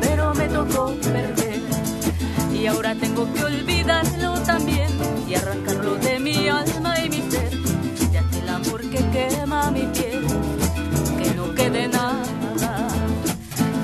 pero 0.00 0.34
me 0.34 0.48
tocó 0.48 0.94
perder. 1.02 1.60
Y 2.52 2.66
ahora 2.66 2.94
tengo 2.94 3.32
que 3.32 3.44
olvidarlo 3.44 4.34
también 4.40 4.90
y 5.28 5.34
arrancarlo 5.34 5.96
de 5.96 6.18
mi 6.18 6.48
alma 6.48 6.98
y 7.00 7.08
mi 7.08 7.22
ser. 7.30 7.50
De 8.12 8.38
el 8.38 8.48
amor 8.48 8.80
que 8.90 8.98
quema 9.10 9.70
mi 9.70 9.86
piel, 9.86 10.26
que 11.18 11.34
no 11.34 11.54
quede 11.54 11.88
nada, 11.88 12.88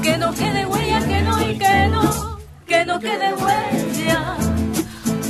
que 0.03 0.19
no 0.19 0.33
quede 0.35 0.67
huella, 0.67 1.01
que 1.07 1.23
no 1.23 1.51
y 1.51 1.59
que 1.59 1.89
no, 1.89 2.39
que 2.67 2.85
no 2.85 3.01
quede 3.01 3.35
huella. 3.35 4.37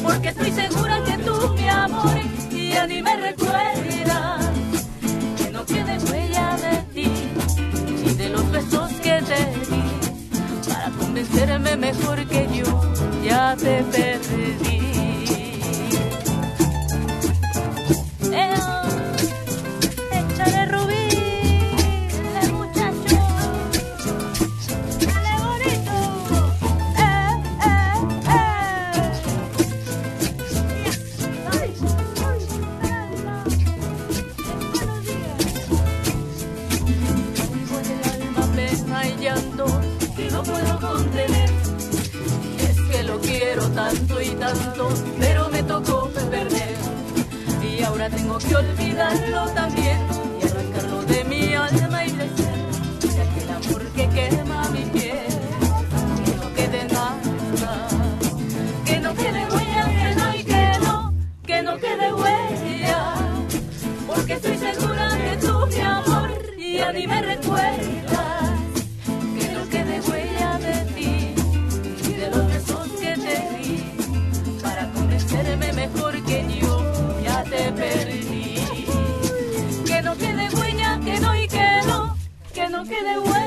Porque 0.02 0.28
estoy 0.28 0.52
segura 0.52 1.04
que 1.04 1.18
tú, 1.18 1.54
mi 1.54 1.68
amor, 1.68 2.16
ya 2.72 2.86
ni 2.86 3.02
me 3.02 3.16
recuerdas. 3.16 3.89
Mejor 11.59 12.24
que 12.27 12.47
yo 12.52 12.81
ya 13.22 13.56
te 13.56 13.82
perdí. 13.82 14.99
Tengo 48.16 48.38
que 48.38 48.56
olvidarlo 48.56 49.50
también 49.50 49.98
y 50.40 50.46
arrancarlo 50.46 51.02
de 51.02 51.24
mi 51.24 51.54
alma 51.54 52.04
y 52.04 52.12
de 52.12 52.28
ser. 52.36 53.10
De 53.14 53.22
aquel 53.22 53.50
amor 53.50 53.82
que 53.92 54.08
quema 54.08 54.68
mi 54.70 54.84
piel, 54.84 55.32
que 56.24 56.34
no 56.36 56.54
quede 56.54 56.84
nada, 56.84 57.88
que 58.84 59.00
no 59.00 59.14
quede 59.14 59.46
huella, 59.52 59.84
que 59.98 60.14
no 60.14 60.34
y 60.34 60.44
que 60.44 60.78
no, 60.84 61.14
que 61.46 61.62
no 61.62 61.76
quede 61.78 62.12
huella. 62.14 63.14
Porque 64.06 64.32
estoy 64.34 64.56
segura 64.58 65.08
que 65.16 65.46
tú, 65.46 65.66
mi 65.66 65.80
amor, 65.80 66.30
ya 66.58 66.92
ni 66.92 67.06
me 67.06 67.22
recuerdas. 67.22 67.49
Que 82.90 83.02
no 83.02 83.22
quede 83.22 83.39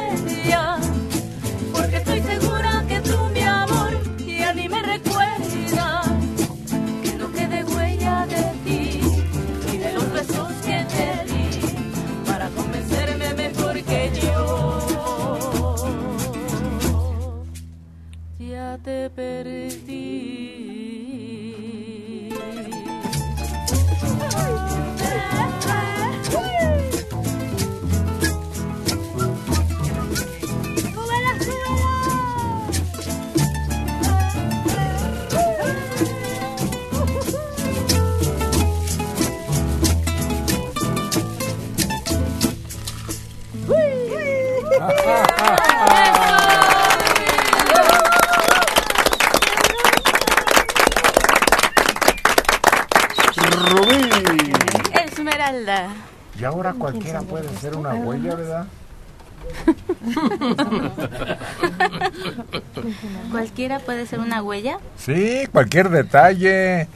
¿Cualquiera 63.44 63.80
puede 63.80 64.06
ser 64.06 64.20
una 64.22 64.42
huella? 64.42 64.78
Sí, 64.98 65.46
cualquier 65.52 65.90
detalle. 65.90 66.88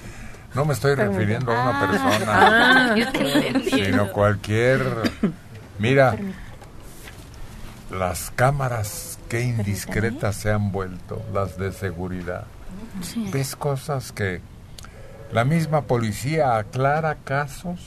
No 0.54 0.64
me 0.64 0.72
estoy 0.74 0.96
refiriendo 0.96 1.52
a 1.52 1.62
una 1.62 1.82
Ah, 1.82 1.88
persona, 1.92 2.96
yo 2.96 3.12
te 3.12 3.48
entendí. 3.50 3.70
sino 3.70 4.10
cualquier... 4.14 4.82
Mira, 5.78 6.16
las 7.92 8.32
cámaras 8.34 9.20
qué 9.28 9.42
indiscretas 9.42 10.38
se 10.38 10.50
han 10.50 10.72
vuelto, 10.72 11.22
las 11.34 11.58
de 11.58 11.74
seguridad. 11.74 12.46
Sí. 13.02 13.30
Ves 13.34 13.58
cosas 13.58 14.14
que 14.14 14.40
la 15.34 15.44
misma 15.44 15.82
policía 15.82 16.56
aclara 16.58 17.16
casos 17.26 17.82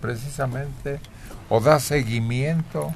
precisamente 0.00 1.00
o 1.48 1.58
da 1.60 1.80
seguimiento 1.80 2.94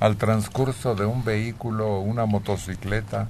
al 0.00 0.16
transcurso 0.16 0.96
de 0.96 1.06
un 1.06 1.24
vehículo 1.24 1.86
o 1.86 2.00
una 2.00 2.26
motocicleta. 2.26 3.28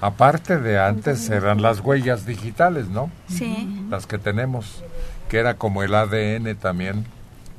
Aparte 0.00 0.58
de 0.58 0.78
antes 0.78 1.28
eran 1.28 1.60
las 1.60 1.80
huellas 1.80 2.24
digitales, 2.24 2.86
¿no? 2.88 3.10
Sí, 3.28 3.86
Las 3.90 4.06
que 4.06 4.18
tenemos, 4.18 4.82
que 5.28 5.38
era 5.38 5.54
como 5.54 5.82
el 5.82 5.94
ADN 5.94 6.54
también. 6.56 7.04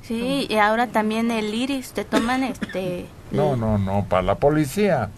sí, 0.01 0.47
y 0.49 0.55
ahora 0.55 0.87
también 0.87 1.31
el 1.31 1.53
iris, 1.53 1.91
te 1.91 2.05
toman 2.05 2.43
este... 2.43 3.05
No, 3.31 3.55
no, 3.55 3.77
no, 3.77 4.05
para 4.05 4.23
la 4.23 4.35
policía. 4.35 5.09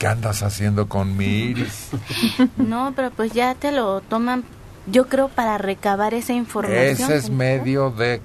¿Qué 0.00 0.06
andas 0.08 0.42
haciendo 0.42 0.88
con 0.88 1.16
mi 1.16 1.26
iris? 1.26 1.90
No, 2.56 2.92
pero 2.96 3.10
pues 3.10 3.32
ya 3.32 3.54
te 3.54 3.70
lo 3.70 4.00
toman, 4.00 4.42
yo 4.86 5.08
creo, 5.08 5.28
para 5.28 5.58
recabar 5.58 6.14
esa 6.14 6.32
información. 6.32 6.82
Ese 7.12 7.16
es 7.16 7.30
medio 7.30 7.90
de 7.90 8.20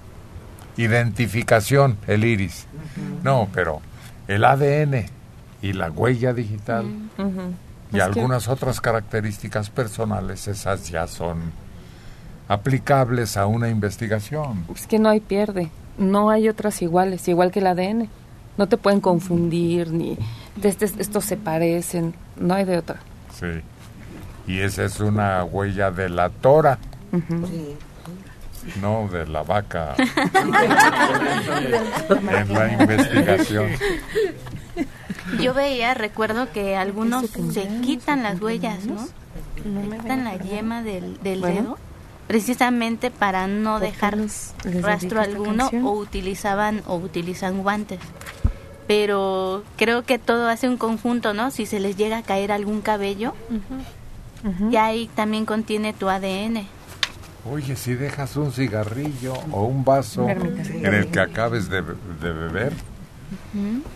identificación, 0.77 1.97
el 2.07 2.23
iris. 2.23 2.65
No, 3.23 3.47
pero 3.53 3.81
el 4.27 4.43
ADN 4.45 5.05
y 5.65 5.73
la 5.73 5.89
huella 5.89 6.31
digital 6.33 6.85
y 7.17 7.21
Es 7.21 7.93
que- 7.93 8.01
algunas 8.01 8.47
otras 8.47 8.79
características 8.81 9.69
personales, 9.69 10.47
esas 10.47 10.89
ya 10.89 11.07
son 11.07 11.51
aplicables 12.47 13.37
a 13.37 13.47
una 13.47 13.69
investigación. 13.69 14.65
Es 14.75 14.85
que 14.85 14.99
no 14.99 15.09
hay 15.09 15.19
pierde, 15.19 15.69
no 15.97 16.29
hay 16.29 16.49
otras 16.49 16.81
iguales, 16.81 17.27
igual 17.27 17.51
que 17.51 17.59
el 17.59 17.67
ADN. 17.67 18.09
No 18.57 18.67
te 18.67 18.77
pueden 18.77 19.01
confundir, 19.01 19.91
ni 19.91 20.17
de 20.55 20.69
este- 20.69 20.85
estos 20.99 21.25
se 21.25 21.35
parecen, 21.35 22.13
no 22.37 22.53
hay 22.53 22.63
de 22.65 22.77
otra. 22.77 22.97
Sí. 23.37 23.47
Y 24.47 24.59
esa 24.59 24.85
es 24.85 24.99
una 24.99 25.43
huella 25.43 25.89
de 25.91 26.07
la 26.09 26.29
tora, 26.29 26.77
no 28.81 29.07
de 29.11 29.25
la 29.27 29.41
vaca 29.43 29.95
en 32.31 32.53
la 32.53 32.73
investigación. 32.73 33.69
Yo 35.41 35.53
veía, 35.53 35.93
recuerdo 35.93 36.51
que 36.51 36.75
algunos 36.77 37.25
se 37.29 37.67
quitan 37.81 38.23
las 38.23 38.39
huellas, 38.41 38.85
¿no? 38.85 39.05
Se 39.05 39.11
quitan 39.99 40.23
la 40.23 40.37
yema 40.37 40.83
del, 40.83 41.17
del 41.21 41.39
Bueno. 41.39 41.61
dedo, 41.61 41.77
precisamente 42.27 43.11
para 43.11 43.47
no 43.47 43.73
¿Por 43.73 43.81
qué 43.81 43.85
dejar 43.87 44.17
les- 44.17 44.53
les 44.63 44.81
rastro 44.81 45.21
alguno 45.21 45.63
canción? 45.69 45.85
o 45.85 45.91
utilizaban 45.93 46.81
o 46.87 46.95
utilizan 46.97 47.61
guantes. 47.63 47.99
Pero 48.87 49.63
creo 49.77 50.03
que 50.03 50.19
todo 50.19 50.47
hace 50.47 50.69
un 50.69 50.77
conjunto, 50.77 51.33
¿no? 51.33 51.49
Si 51.49 51.65
se 51.65 51.79
les 51.79 51.97
llega 51.97 52.17
a 52.19 52.21
caer 52.23 52.51
algún 52.51 52.81
cabello, 52.81 53.33
ya 54.69 54.85
ahí 54.85 55.09
también 55.15 55.45
contiene 55.45 55.91
tu 55.93 56.07
ADN. 56.07 56.67
Oye, 57.51 57.75
si 57.75 57.93
dejas 57.95 58.35
un 58.37 58.51
cigarrillo 58.51 59.33
o 59.51 59.63
un 59.65 59.83
vaso 59.83 60.27
en 60.29 60.85
el 60.93 61.07
que 61.07 61.19
acabes 61.19 61.67
de, 61.69 61.81
de 61.81 62.31
beber, 62.33 62.73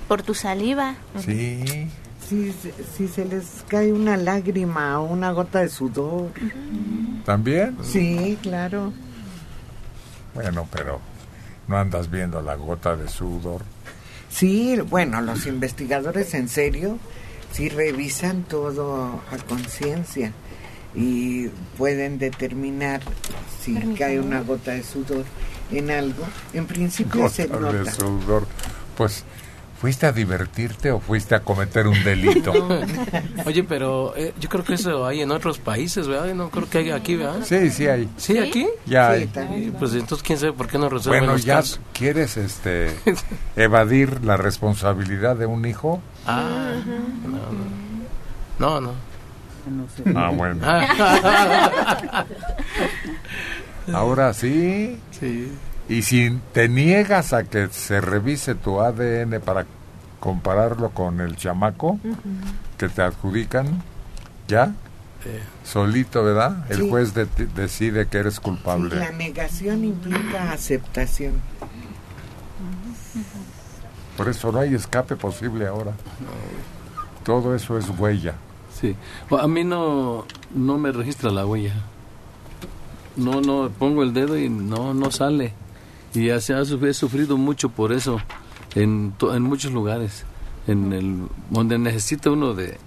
Por 0.07 0.22
tu 0.24 0.34
saliva. 0.34 0.95
sí, 1.24 1.88
Si, 2.28 2.53
si 2.95 3.07
se 3.07 3.26
les 3.26 3.64
cae 3.68 3.91
una 3.94 4.16
lágrima 4.18 4.99
o 4.99 5.06
una 5.06 5.32
gota 5.32 5.60
de 5.60 5.70
sudor. 5.70 6.30
también. 7.26 7.78
Sí, 7.84 8.38
claro. 8.41 8.94
Bueno, 10.36 10.68
pero 10.72 10.99
no 11.68 11.78
andas 11.78 12.10
viendo 12.10 12.41
la 12.41 12.56
gota 12.56 12.95
de 12.95 13.07
sudor. 13.07 13.61
Sí, 14.30 14.78
bueno, 14.90 15.22
los 15.22 15.45
investigadores 15.48 16.34
en 16.36 16.48
serio 16.49 16.98
si 17.52 17.68
revisan 17.70 18.44
todo 18.44 19.22
a 19.32 19.38
conciencia 19.48 20.32
y 20.94 21.48
pueden 21.80 22.20
determinar 22.20 23.02
si 23.64 23.74
cae 23.98 24.20
una 24.20 24.41
gota 24.41 24.72
de 24.72 24.84
sudor 24.84 25.26
en 25.72 25.90
algo, 25.91 26.24
en 26.53 26.66
principio 26.68 27.28
se 27.30 27.48
Gota 27.48 27.72
de 27.72 27.80
nota. 27.80 27.91
sudor. 27.91 28.48
Pues, 29.00 29.24
¿fuiste 29.80 30.08
a 30.08 30.12
divertirte 30.12 30.92
o 30.92 31.00
fuiste 31.00 31.34
a 31.36 31.40
cometer 31.40 31.88
un 31.88 32.04
delito? 32.04 32.52
Oye, 33.46 33.64
pero 33.64 34.14
eh, 34.18 34.34
yo 34.42 34.50
creo 34.50 34.66
que 34.66 34.74
eso 34.74 35.08
hay 35.08 35.22
en 35.22 35.32
otros 35.32 35.58
países, 35.58 36.06
¿verdad? 36.06 36.34
No 36.36 36.50
creo 36.50 36.70
que 36.70 36.80
hay 36.80 36.92
aquí, 36.92 37.16
¿verdad? 37.16 37.40
Sí, 37.46 37.70
sí 37.70 37.88
hay. 37.88 38.10
¿Sí, 38.18 38.38
aquí? 38.38 38.68
Ya 38.86 39.12
hay. 39.12 39.30
Ay, 39.38 39.74
Pues 39.80 39.94
entonces, 39.94 40.22
¿quién 40.22 40.38
sabe 40.38 40.52
por 40.52 40.68
qué 40.68 40.78
no 40.78 40.90
resuelven 40.90 41.22
Bueno, 41.22 41.32
los 41.34 41.46
ya 41.46 41.56
casos? 41.56 41.80
quieres 41.94 42.36
este 42.36 42.94
evadir 43.56 44.22
la 44.26 44.36
responsabilidad 44.36 45.38
de 45.38 45.46
un 45.46 45.66
hijo. 45.66 46.02
Ah, 46.28 46.74
no, 48.60 48.60
no. 48.60 48.82
No, 48.82 48.82
no. 48.82 48.92
Ah, 50.16 50.32
bueno. 50.36 50.66
Ahora 53.94 54.34
sí. 54.34 55.00
Sí. 55.18 55.50
Y 55.90 56.03
si 56.03 56.40
te 56.53 56.70
niegas 56.70 57.34
a 57.34 57.44
que 57.44 57.68
se 57.70 57.99
revise 57.99 58.56
tu 58.56 58.80
ADN 58.80 59.40
para 59.41 59.66
compararlo 60.20 60.91
con 60.91 61.20
el 61.20 61.36
chamaco 61.36 61.99
que 62.78 62.88
te 62.90 63.02
adjudican, 63.02 63.82
¿ya? 64.48 64.74
Eh. 65.26 65.41
Solito, 65.64 66.24
¿verdad? 66.24 66.66
El 66.70 66.78
Sí. 66.84 66.90
juez 66.90 67.14
de- 67.14 67.26
decide 67.56 68.07
que 68.07 68.20
eres 68.20 68.40
culpable. 68.40 68.95
La 68.95 69.11
negación 69.11 69.84
implica 69.84 70.52
aceptación. 70.52 71.34
Por 74.16 74.30
eso 74.30 74.52
no 74.52 74.60
hay 74.60 74.76
escape 74.76 75.16
posible 75.16 75.68
ahora. 75.68 75.94
Todo 77.24 77.56
eso 77.56 77.78
es 77.78 77.90
huella. 77.98 78.36
Sí. 78.80 78.95
A 79.38 79.48
mí 79.48 79.64
no, 79.64 80.26
no 80.53 80.78
me 80.78 80.91
registra 80.91 81.32
la 81.32 81.45
huella. 81.45 81.74
No, 83.16 83.41
no, 83.41 83.70
pongo 83.70 84.03
el 84.03 84.14
dedo 84.14 84.38
y 84.38 84.49
no, 84.49 84.94
no 84.94 85.11
sale. 85.11 85.53
Y 86.14 86.27
ya 86.27 86.40
se 86.41 86.53
ha, 86.53 86.64
suf- 86.65 86.84
he 86.84 86.94
sufrido 86.94 87.38
mucho 87.38 87.69
por 87.69 87.91
eso 87.91 88.19
en, 88.76 89.14
to- 89.18 89.36
en 89.36 89.44
muchos 89.44 89.72
lugares. 89.72 90.26
En 90.68 90.94
el, 90.94 91.27
donde 91.49 91.77
necesita 91.80 92.30
uno 92.30 92.53
de... 92.53 92.77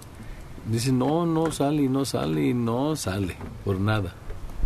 Dice, 0.65 0.91
no, 0.93 1.25
no 1.25 1.51
sale, 1.51 1.83
y 1.83 1.89
no 1.89 2.05
sale, 2.05 2.45
y 2.47 2.53
no 2.53 2.95
sale, 2.95 3.35
por 3.65 3.79
nada. 3.79 4.13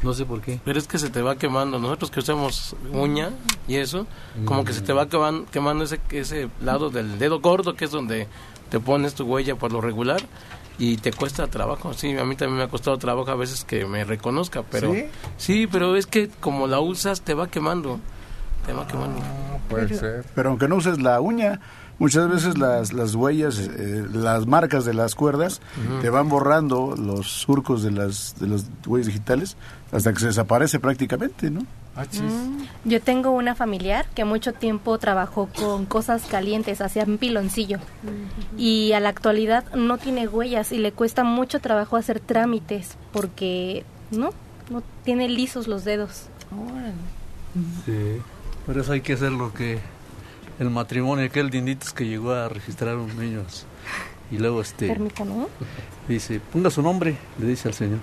No 0.03 0.13
sé 0.13 0.25
por 0.25 0.41
qué. 0.41 0.59
Pero 0.63 0.77
es 0.77 0.88
que 0.88 0.99
se 0.99 1.09
te 1.09 1.23
va 1.23 1.38
quemando. 1.38 1.79
Nosotros 1.79 2.11
que 2.11 2.19
usamos 2.19 2.75
uña 2.93 3.31
y 3.67 3.75
eso, 3.77 4.05
como 4.45 4.63
que 4.63 4.73
se 4.73 4.81
te 4.81 4.93
va 4.93 5.07
queman- 5.09 5.45
quemando 5.51 5.85
ese, 5.85 5.99
ese 6.11 6.49
lado 6.61 6.91
del 6.91 7.17
dedo 7.17 7.39
gordo, 7.39 7.75
que 7.75 7.85
es 7.85 7.91
donde 7.91 8.27
te 8.69 8.79
pones 8.79 9.15
tu 9.15 9.23
huella 9.25 9.55
por 9.55 9.71
lo 9.71 9.81
regular, 9.81 10.21
y 10.77 10.97
te 10.97 11.11
cuesta 11.11 11.47
trabajo. 11.47 11.93
Sí, 11.95 12.15
a 12.15 12.23
mí 12.25 12.35
también 12.35 12.57
me 12.59 12.63
ha 12.65 12.67
costado 12.67 12.97
trabajo 12.99 13.31
a 13.31 13.35
veces 13.35 13.63
que 13.63 13.85
me 13.88 14.03
reconozca, 14.03 14.61
pero... 14.61 14.93
¿Sí? 14.93 15.05
Sí, 15.38 15.65
pero 15.67 15.95
es 15.95 16.05
que 16.05 16.29
como 16.29 16.67
la 16.67 16.79
usas, 16.79 17.21
te 17.21 17.34
va 17.34 17.47
quemando. 17.47 17.99
Te 18.68 18.73
va 18.73 18.85
quemando. 18.85 19.19
puede 19.69 19.88
pero, 19.88 19.99
ser. 19.99 20.26
Pero 20.35 20.49
aunque 20.49 20.68
no 20.68 20.76
uses 20.76 21.02
la 21.02 21.19
uña, 21.19 21.60
muchas 21.98 22.30
veces 22.30 22.57
las, 22.57 22.94
las 22.94 23.15
huellas, 23.15 23.57
eh, 23.60 24.06
las 24.14 24.45
marcas 24.45 24.85
de 24.85 24.94
las 24.94 25.15
cuerdas, 25.15 25.61
te 26.02 26.10
van 26.10 26.30
borrando 26.30 26.95
los 26.95 27.27
surcos 27.27 27.81
de 27.81 27.91
las, 27.91 28.35
de 28.39 28.48
las 28.48 28.65
huellas 28.85 29.07
digitales 29.07 29.57
hasta 29.91 30.14
que 30.14 30.19
se 30.19 30.27
desaparece 30.27 30.80
prácticamente, 30.80 31.49
¿no? 31.49 31.65
Mm, 31.98 32.65
Yo 32.85 33.02
tengo 33.02 33.31
una 33.31 33.56
familiar 33.56 34.06
que 34.14 34.23
mucho 34.23 34.53
tiempo 34.53 34.98
trabajó 34.99 35.49
con 35.57 35.85
cosas 35.85 36.23
calientes, 36.26 36.80
hacía 36.81 37.06
un 37.06 37.18
piloncillo. 37.18 37.80
Y 38.56 38.91
a 38.91 38.99
la 38.99 39.10
actualidad 39.10 39.64
no 39.73 39.98
tiene 39.98 40.27
huellas 40.27 40.72
y 40.72 40.77
le 40.77 40.91
cuesta 40.91 41.23
mucho 41.23 41.60
trabajo 41.60 41.98
hacer 41.98 42.19
trámites 42.19 42.98
porque 43.11 43.84
no, 44.11 44.30
no 44.69 44.84
tiene 45.03 45.27
lisos 45.27 45.68
los 45.68 45.85
dedos. 45.85 46.27
Sí. 47.85 48.22
Por 48.68 48.77
eso 48.77 48.91
hay 48.91 49.02
que 49.02 49.14
hacer 49.14 49.31
lo 49.31 49.53
que 49.53 49.80
el 50.60 50.69
matrimonio, 50.69 51.26
aquel 51.26 51.49
dinditos 51.49 51.94
que 51.94 52.06
llegó 52.06 52.34
a 52.34 52.49
registrar 52.49 52.98
unos 52.98 53.15
niños. 53.15 53.65
Y 54.30 54.38
luego 54.38 54.61
este 54.61 54.88
Permítame. 54.88 55.48
dice, 56.07 56.41
ponga 56.52 56.69
su 56.69 56.81
nombre, 56.81 57.15
le 57.39 57.48
dice 57.48 57.69
al 57.69 57.73
señor. 57.73 57.99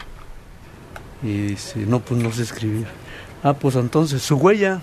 Y 1.22 1.48
dice, 1.48 1.80
no, 1.80 2.00
pues 2.00 2.22
no 2.22 2.32
sé 2.32 2.42
escribir. 2.42 2.86
Ah, 3.42 3.52
pues 3.52 3.76
entonces, 3.76 4.22
su 4.22 4.36
huella. 4.36 4.80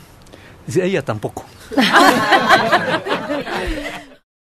Dice, 0.67 0.85
ella 0.85 1.03
tampoco. 1.03 1.45